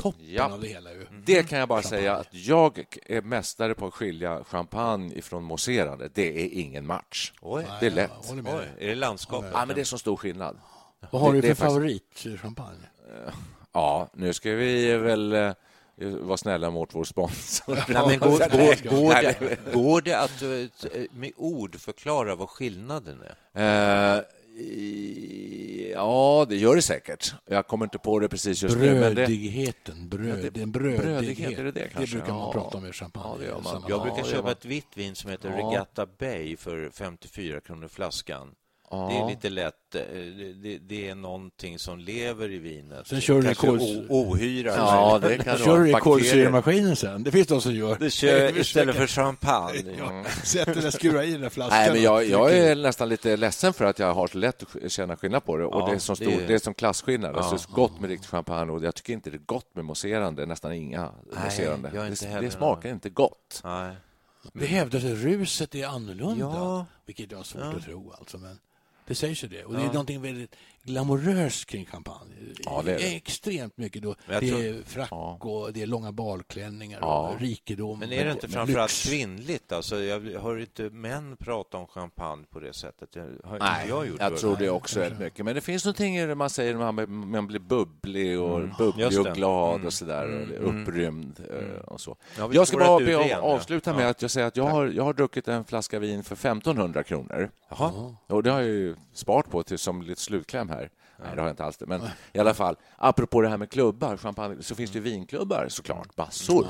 toppen 0.00 0.24
Ja. 0.28 0.52
av 0.52 0.60
det 0.60 0.66
hela. 0.68 0.92
Ju. 0.92 1.06
Det 1.24 1.48
kan 1.48 1.58
jag 1.58 1.68
bara 1.68 1.82
säga 1.82 2.16
att 2.16 2.28
jag 2.30 2.84
är 3.06 3.22
mästare 3.22 3.74
på 3.74 3.86
att 3.86 3.94
skilja 3.94 4.44
champagne 4.44 5.14
ifrån 5.14 5.44
mousserande. 5.44 6.10
Det 6.14 6.44
är 6.44 6.48
ingen 6.60 6.86
match. 6.86 7.32
Oj. 7.40 7.66
Det 7.80 7.86
är 7.86 7.90
lätt. 7.90 8.10
Oj, 8.30 8.42
är 8.78 8.86
det 8.88 8.94
landskapet? 8.94 9.50
Ja, 9.54 9.64
men 9.66 9.74
det 9.74 9.80
är 9.80 9.84
så 9.84 9.98
stor 9.98 10.16
skillnad. 10.16 10.56
Vad 11.10 11.22
har 11.22 11.32
Det- 11.32 11.36
du 11.38 11.42
för 11.42 11.48
är 11.50 11.54
faktiskt- 11.54 11.72
favoritchampagne? 11.74 12.86
Ja, 13.72 14.08
nu 14.14 14.32
ska 14.32 14.50
vi 14.50 14.96
väl 14.96 15.32
eh, 15.32 15.52
vara 16.00 16.36
snälla 16.36 16.70
mot 16.70 16.94
vår 16.94 17.04
sponsor. 17.04 17.74
Nej, 17.88 18.02
men 18.06 18.18
går, 18.18 18.38
går, 18.38 18.90
går, 18.90 19.14
det, 19.22 19.72
går 19.72 20.00
det 20.00 20.14
att 20.14 20.42
eh, 20.42 21.02
med 21.12 21.32
ord 21.36 21.76
förklara 21.80 22.34
vad 22.34 22.48
skillnaden 22.48 23.22
är? 23.52 24.16
Eh, 24.16 24.22
ja, 25.94 26.46
det 26.48 26.56
gör 26.56 26.76
det 26.76 26.82
säkert. 26.82 27.34
Jag 27.46 27.66
kommer 27.66 27.86
inte 27.86 27.98
på 27.98 28.18
det 28.18 28.28
precis 28.28 28.62
just 28.62 28.76
nu. 28.76 28.94
Men 28.94 29.00
det, 29.02 29.14
Brödigheten. 29.14 30.08
Bröd, 30.08 30.28
Ja, 30.28 30.34
det- 30.42 30.50
det, 30.50 30.62
en 30.62 30.72
brödighet. 30.72 31.02
brödighet, 31.04 31.58
är 31.58 31.64
det 31.64 31.72
det 31.72 31.88
kanske? 31.92 32.16
brukar 32.16 32.32
man 32.32 32.42
Ja. 32.42 32.52
prata 32.52 32.78
om 32.78 32.86
i 32.86 32.92
champagne. 32.92 33.44
Ja, 33.46 33.54
det 33.62 33.68
Jag 33.72 33.82
Ja, 33.88 34.02
brukar 34.02 34.22
det 34.22 34.28
köpa 34.30 34.52
ett 34.52 34.64
vitt 34.64 34.86
vin 34.96 35.14
som 35.14 35.30
heter 35.30 35.50
Ja. 35.50 35.56
Regatta 35.56 36.06
Bay 36.18 36.56
för 36.56 36.90
54 36.92 37.60
kronor 37.60 37.88
flaskan. 37.88 38.48
Ja. 38.92 39.08
Det 39.12 39.18
är 39.18 39.28
lite 39.30 39.50
lätt. 39.50 39.94
eh, 39.94 40.00
Det, 40.12 40.52
det, 40.62 40.78
det 40.78 41.08
är 41.08 41.14
någonting 41.14 41.78
som 41.78 41.98
lever 41.98 42.50
i 42.52 42.58
vinet. 42.58 43.06
Sen 43.06 43.20
kör 43.20 43.42
du 43.42 43.68
o- 43.68 44.06
ohyra. 44.08 44.74
ja, 44.76 45.18
det 45.22 45.38
kan 45.38 45.58
Kör 45.58 45.78
du 45.78 45.90
i 45.90 45.92
kolsyremaskinen 45.92 46.96
sen? 46.96 47.22
Det 47.22 47.30
finns 47.30 47.46
de 47.46 47.60
som 47.60 47.74
gör. 47.74 47.96
Det 48.00 48.10
kör 48.10 48.58
istället 48.60 48.96
för 48.96 49.06
champagne. 49.06 49.94
Ja, 49.98 50.24
Sätter 50.44 50.82
den, 50.82 50.92
skruvar 50.92 51.22
i 51.22 51.32
den 51.32 51.40
där 51.40 51.48
flaskan. 51.48 51.78
Nej, 51.78 51.92
men 51.92 52.02
jag, 52.02 52.24
jag 52.26 52.56
är 52.58 52.76
nästan 52.76 53.08
lite 53.08 53.36
ledsen 53.36 53.72
för 53.72 53.84
att 53.84 53.98
jag 53.98 54.14
har 54.14 54.26
så 54.26 54.38
lätt 54.38 54.76
att 54.84 54.92
känna 54.92 55.16
skillnad 55.16 55.44
på 55.44 55.56
det. 55.56 55.64
Och 55.64 55.80
Ja, 55.82 55.86
det, 55.86 55.94
är 55.94 55.98
som 55.98 56.14
det 56.18 56.24
stor, 56.24 56.42
är- 56.42 56.46
det 56.48 56.54
är 56.54 56.58
som 56.58 56.74
klasskillnad. 56.74 57.36
Alltså, 57.36 57.54
Ja. 57.54 57.58
det 57.66 57.72
är 57.72 57.74
gott 57.74 58.00
med 58.00 58.10
riktig 58.10 58.28
champagne 58.28 58.72
och 58.72 58.84
jag 58.84 58.94
tycker 58.94 59.12
inte 59.12 59.30
det 59.30 59.36
är 59.36 59.46
gott 59.46 59.74
med 59.74 59.84
mousserande. 59.84 60.46
Nästan 60.46 60.72
inga 60.72 61.00
Nej, 61.32 61.42
mousserande. 61.44 61.90
Det, 61.90 62.40
det 62.40 62.50
smakar 62.50 62.88
någon. 62.88 62.94
inte 62.94 63.10
gott. 63.10 63.60
Nej. 63.64 63.94
Det 64.52 64.66
hävdas 64.66 65.04
att 65.04 65.10
ruset 65.10 65.74
är 65.74 65.86
annorlunda, 65.86 66.44
Ja. 66.44 66.86
vilket 67.06 67.30
jag 67.30 67.38
har 67.38 67.44
svårt 67.44 67.62
Ja. 67.64 67.72
att 67.76 67.84
tro. 67.84 68.12
Alltså, 68.18 68.38
men 68.38 68.58
det 69.10 69.14
sägs 69.14 69.44
ju 69.44 69.48
det. 69.48 69.64
Och 69.64 69.72
det 69.74 69.80
Ja. 69.80 69.88
är 69.88 69.92
någonting 69.92 70.20
väldigt 70.22 70.56
glamoröst 70.82 71.66
kring 71.66 71.86
champagne. 71.86 72.34
Ja, 72.64 72.82
det 72.84 72.94
är 72.94 72.98
det. 72.98 73.16
Extremt 73.16 73.76
mycket. 73.76 74.02
Då. 74.02 74.14
Det 74.28 74.38
tror- 74.40 74.60
är 74.64 74.82
frack 74.86 75.08
Ja. 75.10 75.38
och 75.40 75.72
det 75.72 75.82
är 75.82 75.86
långa 75.86 76.12
balklänningar 76.12 76.98
Ja. 77.02 77.28
och 77.28 77.40
rikedom. 77.40 77.98
Men 77.98 78.12
är 78.12 78.24
det 78.24 78.32
inte 78.32 78.48
framförallt 78.48 78.90
lyx. 78.92 79.08
kvinnligt? 79.08 79.72
Alltså, 79.72 80.00
jag 80.02 80.20
hör 80.20 80.58
inte 80.60 80.82
män 80.82 81.36
prata 81.36 81.76
om 81.78 81.86
champagne 81.86 82.44
på 82.50 82.60
det 82.60 82.72
sättet. 82.72 83.08
Jag, 83.16 83.22
har 83.22 83.54
inte 83.56 83.66
Nej, 83.66 83.88
jag 83.88 84.06
gjort 84.08 84.20
jag 84.20 84.36
tror 84.38 84.56
det 84.56 84.70
också 84.70 85.00
rätt 85.00 85.18
mycket. 85.18 85.44
Men 85.44 85.54
det 85.54 85.60
finns 85.60 85.84
någonting 85.84 86.16
i 86.16 86.26
det 86.26 86.34
man 86.34 86.50
säger 86.50 86.74
när 86.74 87.06
man, 87.06 87.46
blir 87.46 87.58
bubblig 87.60 88.40
och, 88.40 88.60
Just 88.60 88.78
bubblig 88.78 89.18
och 89.20 89.34
glad 89.36 89.74
Mm. 89.74 89.86
och 89.86 89.92
sådär. 89.92 90.24
Mm. 90.24 90.64
och 90.64 90.82
Upprymd 90.82 91.40
eh, 91.50 91.80
och 91.80 92.00
så. 92.00 92.16
Ja, 92.38 92.50
Jag 92.52 92.68
ska 92.68 92.78
bara 92.78 92.98
be 92.98 93.24
igen, 93.24 93.40
avsluta 93.40 93.94
med 93.94 94.04
Ja. 94.04 94.08
att 94.08 94.22
jag 94.22 94.30
säger 94.30 94.46
att 94.46 94.56
jag 94.56 94.64
har, 94.64 94.86
jag 94.86 95.04
har 95.04 95.12
druckit 95.14 95.48
en 95.48 95.64
flaska 95.64 95.98
vin 95.98 96.24
för 96.24 96.34
1500 96.34 97.02
kronor. 97.02 97.50
Jaha. 97.70 98.14
Och 98.26 98.42
det 98.42 98.50
har 98.50 98.60
jag 98.60 98.68
ju 98.68 98.96
sparat 99.12 99.50
på 99.50 99.62
till 99.62 99.78
som 99.78 100.02
lite 100.02 100.20
slutkläm 100.20 100.68
här. 100.70 100.90
Nej, 101.22 101.28
det 101.34 101.40
har 101.40 101.48
jag 101.48 101.52
inte 101.52 101.64
alls 101.64 101.76
det. 101.76 101.86
Men 101.86 102.00
i 102.32 102.38
alla 102.38 102.54
fall, 102.54 102.76
apropå 102.96 103.40
det 103.40 103.48
här 103.48 103.56
med 103.56 103.70
klubbar, 103.70 104.16
champagne, 104.16 104.62
så 104.62 104.74
finns 104.74 104.90
det 104.90 104.98
ju 104.98 105.02
vinklubbar 105.02 105.66
såklart, 105.68 106.16
massor. 106.16 106.66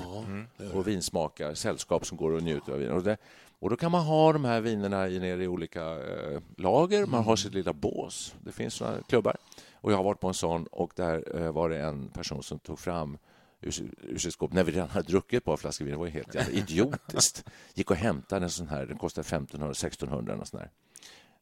Och 0.74 0.88
vinsmakar, 0.88 1.54
sällskap 1.54 2.06
som 2.06 2.16
går 2.16 2.30
och 2.30 2.42
njuter 2.42 2.72
av 2.72 2.78
vin. 2.78 2.90
Och, 2.90 3.02
det, 3.02 3.16
och 3.58 3.70
då 3.70 3.76
kan 3.76 3.90
man 3.92 4.04
ha 4.04 4.32
de 4.32 4.44
här 4.44 4.60
vinerna 4.60 5.08
i, 5.08 5.18
nere 5.18 5.44
i 5.44 5.48
olika 5.48 5.82
eh, 5.82 6.40
lager. 6.56 7.06
Man 7.06 7.24
har 7.24 7.36
sitt 7.36 7.54
lilla 7.54 7.72
bås. 7.72 8.34
Det 8.44 8.52
finns 8.52 8.74
såna 8.74 8.96
klubbar. 9.08 9.36
Och 9.74 9.92
jag 9.92 9.96
har 9.96 10.04
varit 10.04 10.20
på 10.20 10.28
en 10.28 10.34
sån 10.34 10.66
och 10.66 10.92
där 10.96 11.40
eh, 11.40 11.52
var 11.52 11.68
det 11.68 11.78
en 11.80 12.08
person 12.08 12.42
som 12.42 12.58
tog 12.58 12.78
fram 12.78 13.18
ur, 13.60 13.70
si- 13.70 13.90
ur 14.02 14.18
sitt 14.18 14.32
skåp 14.32 14.52
när 14.52 14.64
vi 14.64 14.72
redan 14.72 14.88
hade 14.88 15.06
druckit 15.08 15.36
ett 15.36 15.44
par 15.44 15.56
flaskor 15.56 15.84
vin. 15.84 15.92
Det 15.92 15.98
var 15.98 16.06
ju 16.06 16.12
helt 16.12 16.34
jävla 16.34 16.52
idiotiskt. 16.52 17.44
Gick 17.74 17.90
och 17.90 17.96
hämtade 17.96 18.44
en 18.44 18.50
sån 18.50 18.68
här, 18.68 18.86
den 18.86 18.98
kostade 18.98 19.26
1500, 19.26 19.70
1600 19.70 20.32
eller 20.34 20.44
sån 20.44 20.60
här. 20.60 20.70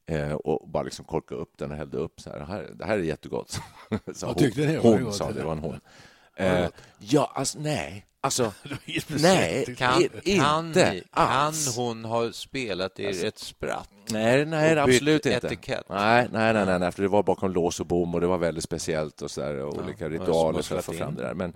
Eh, 0.09 0.33
och 0.33 0.69
bara 0.69 0.83
liksom 0.83 1.05
korka 1.05 1.35
upp 1.35 1.59
den 1.59 1.71
och 1.71 1.77
hällde 1.77 1.97
upp. 1.97 2.21
Så 2.21 2.31
här, 2.31 2.39
det, 2.39 2.45
här, 2.45 2.71
det 2.75 2.85
här 2.85 2.99
är 2.99 3.03
jättegott. 3.03 3.51
sa 4.15 4.27
Vad 4.27 4.35
hon. 4.35 4.35
tyckte 4.35 4.61
ni? 4.61 4.77
Hon 4.77 5.13
sa 5.13 5.33
det, 5.33 5.45
var 5.45 5.53
en 5.53 5.59
hon. 5.59 5.81
Eh, 6.37 6.67
ja, 6.99 7.33
alltså 7.35 7.59
nej. 7.61 8.05
Alltså, 8.21 8.53
nej, 9.09 9.75
Kan, 9.79 10.03
inte 10.03 10.93
ni, 10.93 11.03
kan 11.15 11.53
hon 11.77 12.05
ha 12.05 12.33
spelat 12.33 13.01
er 13.01 13.25
ett 13.27 13.39
spratt? 13.39 13.91
Nej, 14.11 14.45
nej 14.45 14.73
Och 14.73 14.83
absolut 14.83 15.27
inte. 15.27 15.47
etikett. 15.47 15.85
Nej, 15.89 16.29
nej, 16.33 16.53
nej, 16.55 16.67
nej, 16.67 16.79
nej, 16.79 16.93
för 16.93 17.03
det 17.03 17.09
var 17.09 17.23
bakom 17.23 17.53
lås 17.53 17.81
och 17.81 17.87
bom 17.87 18.15
och 18.15 18.21
det 18.21 18.27
var 18.27 18.39
väldigt 18.39 18.65
speciellt 18.65 19.23
och 19.23 19.31
så 19.31 19.41
där, 19.41 19.57
och 19.57 19.77
olika 19.85 20.05
Ja, 20.05 20.11
ritualer 20.11 20.63
som 20.63 20.63
för 20.63 20.79
att 20.79 20.85
få 20.85 20.93
fram 20.93 21.15
det 21.15 21.23
där. 21.23 21.35
Men, 21.35 21.53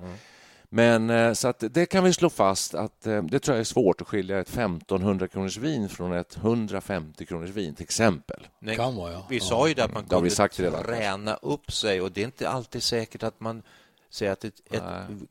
men 0.74 1.10
eh, 1.10 1.32
så 1.32 1.48
att 1.48 1.64
det 1.70 1.86
kan 1.86 2.04
vi 2.04 2.12
slå 2.12 2.30
fast 2.30 2.74
att 2.74 3.06
eh, 3.06 3.22
det 3.22 3.38
tror 3.38 3.54
jag 3.56 3.60
är 3.60 3.64
svårt 3.64 4.00
att 4.00 4.08
skilja 4.08 4.38
ett 4.40 4.48
1500 4.48 5.28
kronors 5.28 5.56
vin 5.56 5.88
från 5.88 6.12
ett 6.12 6.36
150 6.36 7.26
kronors 7.26 7.50
vin 7.50 7.74
till 7.74 7.84
exempel. 7.84 8.46
Nej, 8.58 8.76
Kan 8.76 8.94
vara, 8.96 9.12
ja. 9.12 9.26
Vi 9.30 9.40
sa 9.40 9.68
ju 9.68 9.74
det 9.74 9.84
att 9.84 9.92
man 9.94 10.02
Det 10.08 10.14
kunde 10.14 10.30
sagt 10.30 10.60
redan. 10.60 10.84
träna 10.84 11.34
upp 11.34 11.72
sig 11.72 12.00
och 12.00 12.12
det 12.12 12.20
är 12.20 12.24
inte 12.24 12.48
alltid 12.48 12.82
säkert 12.82 13.22
att 13.22 13.40
man 13.40 13.62
säger 14.10 14.32
att 14.32 14.44
ett, 14.44 14.60
ett, 14.70 14.82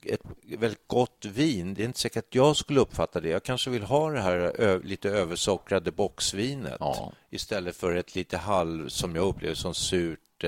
ett 0.04 0.22
väldigt 0.60 0.88
gott 0.88 1.26
vin, 1.26 1.74
det 1.74 1.82
är 1.82 1.86
inte 1.86 2.00
säkert 2.00 2.26
att 2.28 2.36
jag 2.36 2.56
skulle 2.56 2.80
uppfatta 2.80 3.20
det. 3.20 3.30
Jag 3.30 3.44
kanske 3.44 3.70
vill 3.70 3.84
ha 3.84 4.10
det 4.12 4.22
här 4.22 4.62
ö, 4.62 4.80
lite 4.84 5.10
översockrade 5.10 5.92
boxvinet 5.92 6.78
Ja. 6.80 7.12
istället 7.30 7.76
för 7.76 7.96
ett 7.96 8.16
lite 8.16 8.38
halv, 8.38 8.90
som 8.90 9.16
jag 9.16 9.26
upplever 9.26 9.56
som 9.56 9.74
surt 9.74 10.44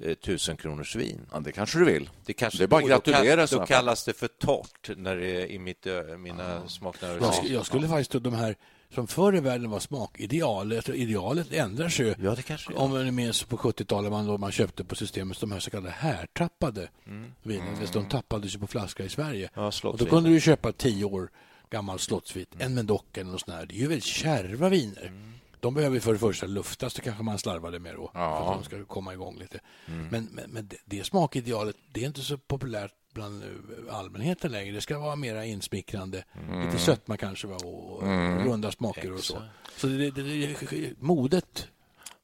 eh, 0.00 0.08
eh, 0.08 0.14
tusenkronorsvin. 0.14 1.20
Ja, 1.32 1.40
det 1.40 1.52
kanske 1.52 1.78
du 1.78 1.84
vill. 1.84 2.10
Det, 2.26 2.32
kanske, 2.32 2.58
Det 2.58 2.64
är 2.64 2.68
bara 2.68 2.76
att 2.76 2.82
och 2.84 2.88
då 2.88 3.12
gratulera 3.12 3.40
Då 3.46 3.56
fall. 3.58 3.66
kallas 3.66 4.04
det 4.04 4.12
för 4.12 4.28
torrt 4.28 4.90
när 4.96 5.16
det 5.16 5.26
är 5.42 5.46
i 5.46 5.58
mitt, 5.58 5.86
mina 6.18 6.68
smaknära. 6.68 7.12
Jag, 7.12 7.22
sk- 7.22 7.52
jag 7.52 7.66
skulle 7.66 7.88
faktiskt 7.88 8.10
tro 8.10 8.20
de 8.20 8.34
här 8.34 8.56
som 8.94 9.06
förr 9.06 9.36
i 9.36 9.40
världen 9.40 9.70
var 9.70 9.80
smakidealet. 9.80 10.88
Idealet 10.88 11.52
ändrar 11.52 11.88
sig 11.88 12.06
ju. 12.06 12.14
Ja, 12.18 12.34
det 12.34 12.42
kanske 12.42 12.72
gör. 12.72 12.80
Om 12.80 13.04
ni 13.04 13.10
minns 13.10 13.42
på 13.42 13.56
70-talet 13.56 14.10
man, 14.12 14.26
då 14.26 14.38
man 14.38 14.52
köpte 14.52 14.84
på 14.84 14.94
systemet 14.94 15.40
de 15.40 15.52
här 15.52 15.60
så 15.60 15.70
kallade 15.70 15.90
härtappade 15.90 16.88
vinen. 17.42 17.76
De 17.92 18.08
tappades 18.08 18.54
ju 18.54 18.58
på 18.58 18.66
flaska 18.66 19.04
i 19.04 19.08
Sverige. 19.08 19.50
Ja, 19.54 19.72
och 19.82 19.98
då 19.98 20.06
kunde 20.06 20.30
du 20.30 20.40
köpa 20.40 20.72
tio 20.72 21.04
år 21.04 21.30
gammal 21.70 21.98
slottsvit, 21.98 22.48
en 22.58 22.74
Medoc 22.74 23.02
eller 23.14 23.30
något 23.30 23.40
sånt 23.40 23.58
där. 23.58 23.66
Det 23.66 23.74
är 23.74 23.78
ju 23.78 23.86
väldigt 23.86 24.04
kärva 24.04 24.68
viner. 24.68 25.12
De 25.64 25.74
behöver 25.74 26.00
för 26.00 26.12
det 26.12 26.18
första 26.18 26.46
luftas, 26.46 26.94
det 26.94 27.02
kanske 27.02 27.22
man 27.22 27.38
slarvade 27.38 27.78
med 27.78 27.94
då, 27.94 28.10
för 28.12 28.52
att 28.52 28.58
de 28.58 28.64
ska 28.64 28.84
komma 28.84 29.12
igång 29.12 29.38
lite. 29.38 29.60
Men, 29.86 30.10
men, 30.10 30.50
men 30.50 30.68
det, 30.68 30.76
det 30.84 31.04
smakidealet, 31.04 31.76
det 31.92 32.02
är 32.02 32.06
inte 32.06 32.20
så 32.20 32.38
populärt 32.38 32.92
bland 33.14 33.42
eh, 33.42 33.94
allmänheten 33.96 34.52
längre. 34.52 34.74
Det 34.74 34.80
ska 34.80 34.98
vara 34.98 35.16
mera 35.16 35.44
insmickrande. 35.44 36.24
Mm. 36.48 36.66
Lite 36.66 36.78
sötma 36.78 37.16
kanske 37.16 37.46
va? 37.46 37.56
och, 37.64 37.92
och 37.92 38.02
runda 38.44 38.70
smaker 38.72 39.12
och 39.12 39.20
så. 39.20 39.42
Så 39.76 39.86
det, 39.86 40.10
det, 40.10 40.22
det, 40.22 40.92
modet 41.00 41.68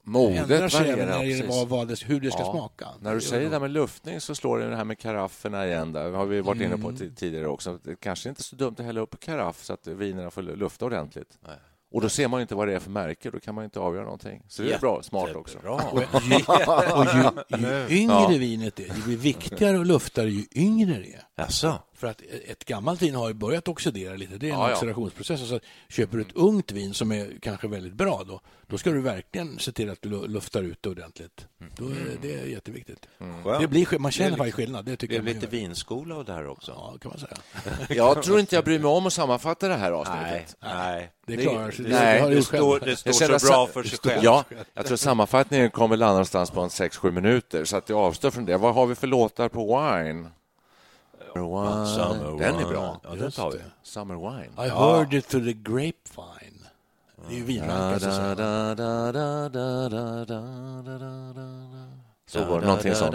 Modet 0.03 0.51
ändrar 0.51 0.68
sig 0.68 0.80
varierar, 0.80 0.97
även 0.99 1.09
när 1.09 1.18
det 1.18 1.30
gäller 1.30 1.66
vad, 1.66 1.88
det, 1.88 2.03
hur 2.03 2.20
det 2.20 2.30
ska 2.30 2.41
Ja. 2.41 2.53
smaka. 2.53 2.88
När 3.01 3.14
du 3.14 3.20
säger 3.20 3.45
det 3.45 3.51
där 3.51 3.61
med 3.61 3.70
luftning 3.70 4.20
så 4.20 4.34
slår 4.34 4.59
det 4.59 4.68
det 4.70 4.76
här 4.76 4.84
med 4.84 4.99
karafferna 4.99 5.66
igen. 5.66 5.93
Där. 5.93 6.11
Det 6.11 6.16
har 6.16 6.26
vi 6.26 6.41
varit 6.41 6.61
inne 6.61 6.76
på 6.78 6.88
Mm. 6.88 6.97
ti- 7.01 7.14
tidigare 7.14 7.47
också. 7.49 7.78
Det 7.82 8.01
kanske 8.01 8.28
inte 8.28 8.41
är 8.41 8.43
så 8.43 8.57
dumt 8.57 8.74
att 8.78 8.84
hälla 8.84 9.01
upp 9.01 9.20
karaff 9.20 9.64
så 9.64 9.72
att 9.72 9.86
vinerna 9.86 10.30
får 10.30 10.43
lufta 10.43 10.84
ordentligt. 10.84 11.38
Och 11.93 12.01
då 12.01 12.09
ser 12.09 12.28
man 12.28 12.41
inte 12.41 12.55
vad 12.55 12.68
det 12.68 12.74
är 12.74 12.78
för 12.78 12.91
märke, 12.91 13.30
då 13.30 13.41
kan 13.41 13.55
man 13.55 13.64
inte 13.64 13.80
avgöra 13.80 14.05
någonting. 14.05 14.43
Så 14.49 14.62
det 14.62 14.72
är 14.72 14.78
bra, 14.78 15.03
smart 15.03 15.34
också. 15.34 15.59
Och 15.59 16.01
ju, 16.01 16.05
och 16.93 17.07
ju, 17.59 17.86
ju 17.88 18.03
yngre 18.03 18.38
vinet 18.38 18.80
är, 18.80 18.88
det 18.95 19.05
blir 19.05 19.16
viktigare 19.16 19.78
och 19.78 19.86
luftare 19.86 20.30
ju 20.30 20.45
yngre 20.55 20.93
det 20.99 21.12
är. 21.14 21.22
Jaså? 21.36 21.78
För 22.01 22.07
att 22.07 22.22
ett 22.48 22.64
gammalt 22.64 23.03
vin 23.03 23.14
har 23.14 23.28
ju 23.28 23.34
börjat 23.34 23.68
oxidera 23.68 24.14
lite. 24.14 24.36
Det 24.38 24.46
är 24.48 24.53
en 24.53 24.59
Ja, 24.59 24.68
ja. 24.68 24.74
oxidationsprocess. 24.74 25.48
Så 25.48 25.61
köper 25.88 26.16
du 26.16 26.22
ett 26.22 26.32
ungt 26.34 26.72
vin 26.72 26.94
som 26.94 27.12
är 27.12 27.28
kanske 27.42 27.68
väldigt 27.68 27.92
bra 27.94 28.24
då, 28.26 28.40
då 28.66 28.78
ska 28.78 28.90
du 28.90 29.01
verkligen 29.03 29.59
se 29.59 29.72
till 29.72 29.90
att 29.90 30.03
du 30.03 30.09
lu- 30.09 30.26
luftar 30.28 30.62
ut 30.62 30.78
det 30.82 30.88
ordentligt. 30.90 31.46
Då 31.76 31.84
är 31.84 31.94
det 32.22 32.34
är 32.40 32.44
jätteviktigt. 32.46 33.07
Skönt. 33.44 33.61
Det 33.61 33.68
blir, 33.68 33.98
man 33.98 34.12
känner 34.12 34.30
Det 34.30 34.36
faktiskt 34.36 34.57
skillnad. 34.57 34.84
Det 34.84 34.90
Det 34.90 34.96
tycker 34.96 35.20
blev 35.22 35.34
jag 35.36 35.42
lite 35.42 35.57
gör. 35.57 35.62
vinskola 35.62 36.14
av 36.16 36.24
det 36.24 36.32
här 36.32 36.46
också. 36.48 36.72
Ja, 36.76 36.94
kan 37.03 37.09
man 37.11 37.18
säga. 37.20 37.36
Jag 38.05 38.22
tror 38.22 38.40
inte 38.40 38.55
jag 38.55 38.64
bryr 38.64 38.78
mig 38.78 38.88
om 38.90 39.07
att 39.07 39.12
sammanfatta 39.12 39.68
det 39.68 39.74
här 39.76 39.90
Nej, 39.90 39.98
avsnittet. 40.01 40.57
nej. 40.62 41.12
Det 41.26 41.36
klarar 41.36 41.70
sig. 41.70 41.84
Det, 41.84 41.90
Nej, 41.90 42.20
det 42.28 42.34
Det 42.34 42.42
står, 42.42 42.80
det 42.80 42.96
står 42.96 43.38
så 43.38 43.46
bra 43.46 43.66
för 43.66 43.82
sig 43.82 43.98
själv. 43.98 44.24
Ja, 44.24 44.44
jag 44.74 44.86
tror 44.86 44.96
sammanfattningen 44.96 45.70
kommer 45.70 45.96
landa 45.96 46.12
någonstans 46.12 46.51
på 46.51 46.61
en 46.61 46.68
6-7 46.68 47.11
minuter, 47.11 47.64
så 47.64 47.76
att 47.76 47.88
jag 47.88 47.98
avstår 47.98 48.30
från 48.30 48.44
det. 48.44 48.57
Vad 48.57 48.74
har 48.74 48.86
vi 48.86 48.94
för 48.94 49.07
låtar 49.07 49.48
på 49.48 49.66
Wine? 49.80 50.28
Summer 51.32 51.46
wine. 51.48 51.86
Summer 51.86 52.38
den 52.38 52.56
wine. 52.56 52.62
är 52.62 52.68
bra. 52.68 53.00
Ja, 53.02 53.14
den 53.14 53.30
tar 53.30 53.50
vi. 53.50 53.58
Summer 53.82 54.14
wine. 54.14 54.66
I 54.66 54.68
heard 54.68 55.14
it 55.14 55.28
through 55.28 55.46
the 55.46 55.52
grapevine. 55.52 56.60
Det 57.28 57.34
är 57.34 57.38
ju 57.38 57.44
vinrankan. 57.44 58.00
Så 62.26 62.44
var 62.44 62.60
det 62.60 62.94
sånt. 62.94 63.12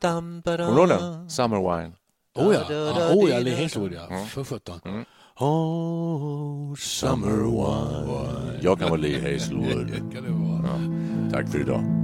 Kommer 0.00 0.56
du 0.58 0.64
ihåg 0.64 0.88
den? 0.88 1.30
Summer 1.30 1.76
wine. 1.76 1.92
Oh 2.34 2.54
ja, 2.54 2.60
ah, 2.60 3.14
oh 3.14 3.30
ja, 3.30 3.38
Lee 3.38 3.62
Hazelwood 3.62 3.92
ja. 3.92 4.24
För 4.26 4.44
sjutton. 4.44 4.80
Mm. 4.84 5.04
Oh, 5.38 6.74
summer 6.74 7.42
wine. 7.42 8.58
Jag 8.62 8.78
kan 8.78 8.88
vara 8.88 9.00
Lee 9.00 9.32
Hazelwood. 9.32 9.90
Tack 11.32 11.48
för 11.48 11.60
idag. 11.60 11.97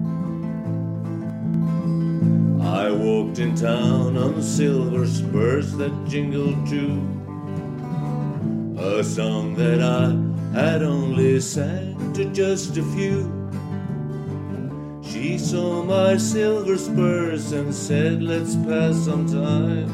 I 2.64 2.90
walked 2.90 3.38
in 3.40 3.54
town 3.54 4.16
on 4.16 4.40
silver 4.40 5.06
spurs 5.06 5.76
that 5.76 5.92
jingled 6.06 6.66
too. 6.66 6.96
A 8.78 9.04
song 9.04 9.54
that 9.56 9.82
I 9.82 10.16
had 10.58 10.82
only 10.82 11.40
sang 11.40 12.12
to 12.14 12.24
just 12.32 12.78
a 12.78 12.82
few. 12.82 13.30
She 15.02 15.36
saw 15.36 15.82
my 15.82 16.16
silver 16.16 16.78
spurs 16.78 17.52
and 17.52 17.74
said, 17.74 18.22
Let's 18.22 18.56
pass 18.56 18.96
some 19.04 19.26
time. 19.26 19.90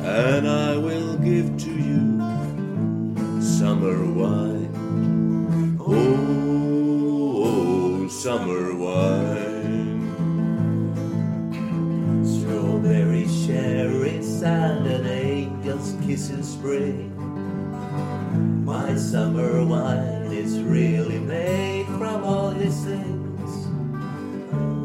And 0.00 0.46
I 0.48 0.76
will 0.76 1.18
give 1.18 1.56
to 1.58 1.70
you 1.70 3.42
summer 3.42 4.04
wine. 4.04 5.76
Oh, 5.80 7.42
oh 7.44 8.08
summer 8.08 8.74
wine. 8.76 9.47
Strawberry, 12.88 13.26
cherry, 13.44 14.22
sand, 14.22 14.86
and 14.86 15.06
angel's 15.06 15.94
kiss 16.06 16.30
in 16.30 16.42
spring. 16.42 17.12
My 18.64 18.96
summer 18.96 19.62
wine 19.62 20.32
is 20.32 20.62
really 20.62 21.18
made 21.18 21.84
from 21.98 22.24
all 22.24 22.52
these 22.52 22.82
things. 22.86 23.68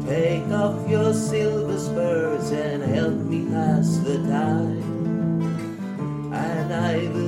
Take 0.04 0.44
off 0.52 0.86
your 0.86 1.14
silver 1.14 1.78
spurs 1.78 2.50
and 2.50 2.82
help 2.82 3.14
me 3.14 3.46
pass 3.48 3.96
the 4.04 4.18
time. 4.28 4.82
And 6.34 6.74
I 6.74 7.08
will 7.08 7.23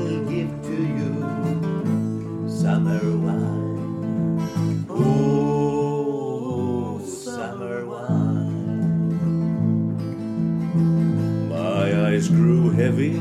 heavy 12.87 13.17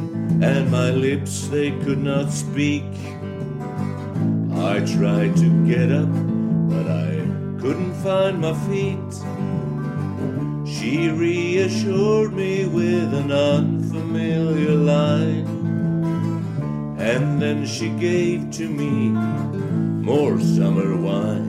and 0.46 0.70
my 0.70 0.92
lips 0.92 1.48
they 1.48 1.72
could 1.84 1.98
not 1.98 2.30
speak. 2.30 2.84
I 4.72 4.76
tried 4.96 5.36
to 5.38 5.50
get 5.66 5.92
up, 5.92 6.14
but 6.70 6.86
I 6.88 7.10
couldn't 7.60 7.96
find 8.08 8.36
my 8.48 8.54
feet. 8.68 9.12
She 10.72 11.10
reassured 11.10 12.34
me 12.34 12.68
with 12.68 13.12
an 13.16 13.32
unfamiliar 13.32 14.76
line. 14.76 15.48
And 17.00 17.42
then 17.42 17.66
she 17.66 17.90
gave 17.90 18.52
to 18.60 18.70
me 18.70 19.10
more 20.12 20.40
summer 20.40 20.96
wine. 20.96 21.45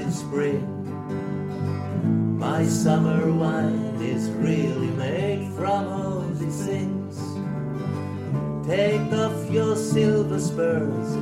In 0.00 0.10
spring. 0.10 0.66
My 2.38 2.64
summer 2.64 3.30
wine 3.32 3.96
is 4.00 4.30
really 4.30 4.90
made 4.96 5.52
from 5.52 5.88
all 5.88 6.20
these 6.40 6.64
things. 6.64 7.18
Take 8.66 9.12
off 9.12 9.50
your 9.50 9.76
silver 9.76 10.40
spurs 10.40 11.19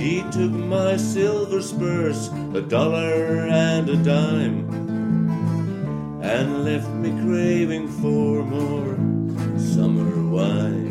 She 0.00 0.24
took 0.32 0.50
my 0.50 0.96
silver 0.96 1.60
spurs, 1.60 2.28
a 2.54 2.62
dollar 2.62 3.46
and 3.48 3.88
a 3.88 3.96
dime, 3.96 4.66
and 6.22 6.64
left 6.64 6.88
me 6.88 7.10
craving 7.22 7.88
for 7.88 8.42
more 8.42 8.96
summer 9.58 10.26
wine. 10.26 10.90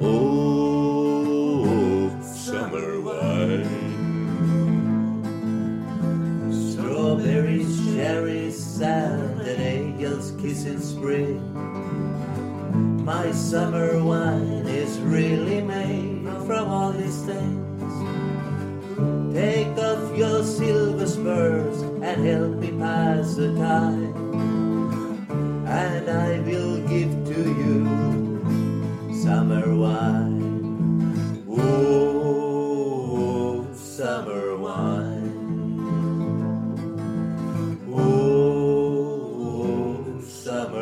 Oh, 0.00 2.08
summer 2.22 3.00
wine. 3.00 3.68
Strawberries, 6.72 7.94
cherries, 7.94 8.80
and 8.80 9.42
angel's 9.42 10.32
kiss 10.40 10.64
in 10.64 10.80
spring. 10.80 11.42
My 13.04 13.30
summer 13.32 14.01
Take 19.32 19.78
off 19.78 20.18
your 20.18 20.42
silver 20.42 21.06
spurs 21.06 21.80
and 22.02 22.26
help 22.26 22.56
me 22.56 22.72
pass 22.72 23.36
the 23.36 23.54
time. 23.54 24.12
And 25.64 26.10
I 26.10 26.40
will 26.40 26.78
give 26.88 27.12
to 27.30 27.40
you 27.60 27.86
summer 29.22 29.72
wine. 29.72 31.44
Oh, 31.48 33.68
summer 33.72 34.56
wine. 34.56 35.30
Oh, 37.94 40.20
summer 40.20 40.81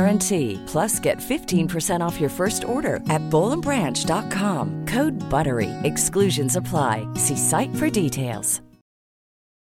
guarantee. 0.01 0.59
Plus, 0.65 0.99
get 0.99 1.17
15% 1.17 2.07
off 2.07 2.19
your 2.19 2.29
first 2.29 2.63
order 2.63 2.95
at 3.09 3.21
bowlandbranch.com. 3.29 4.85
Code 4.87 5.13
BUTTERY. 5.29 5.69
Exclusions 5.83 6.55
apply. 6.55 7.07
See 7.15 7.37
site 7.37 7.75
for 7.75 7.89
details. 7.89 8.61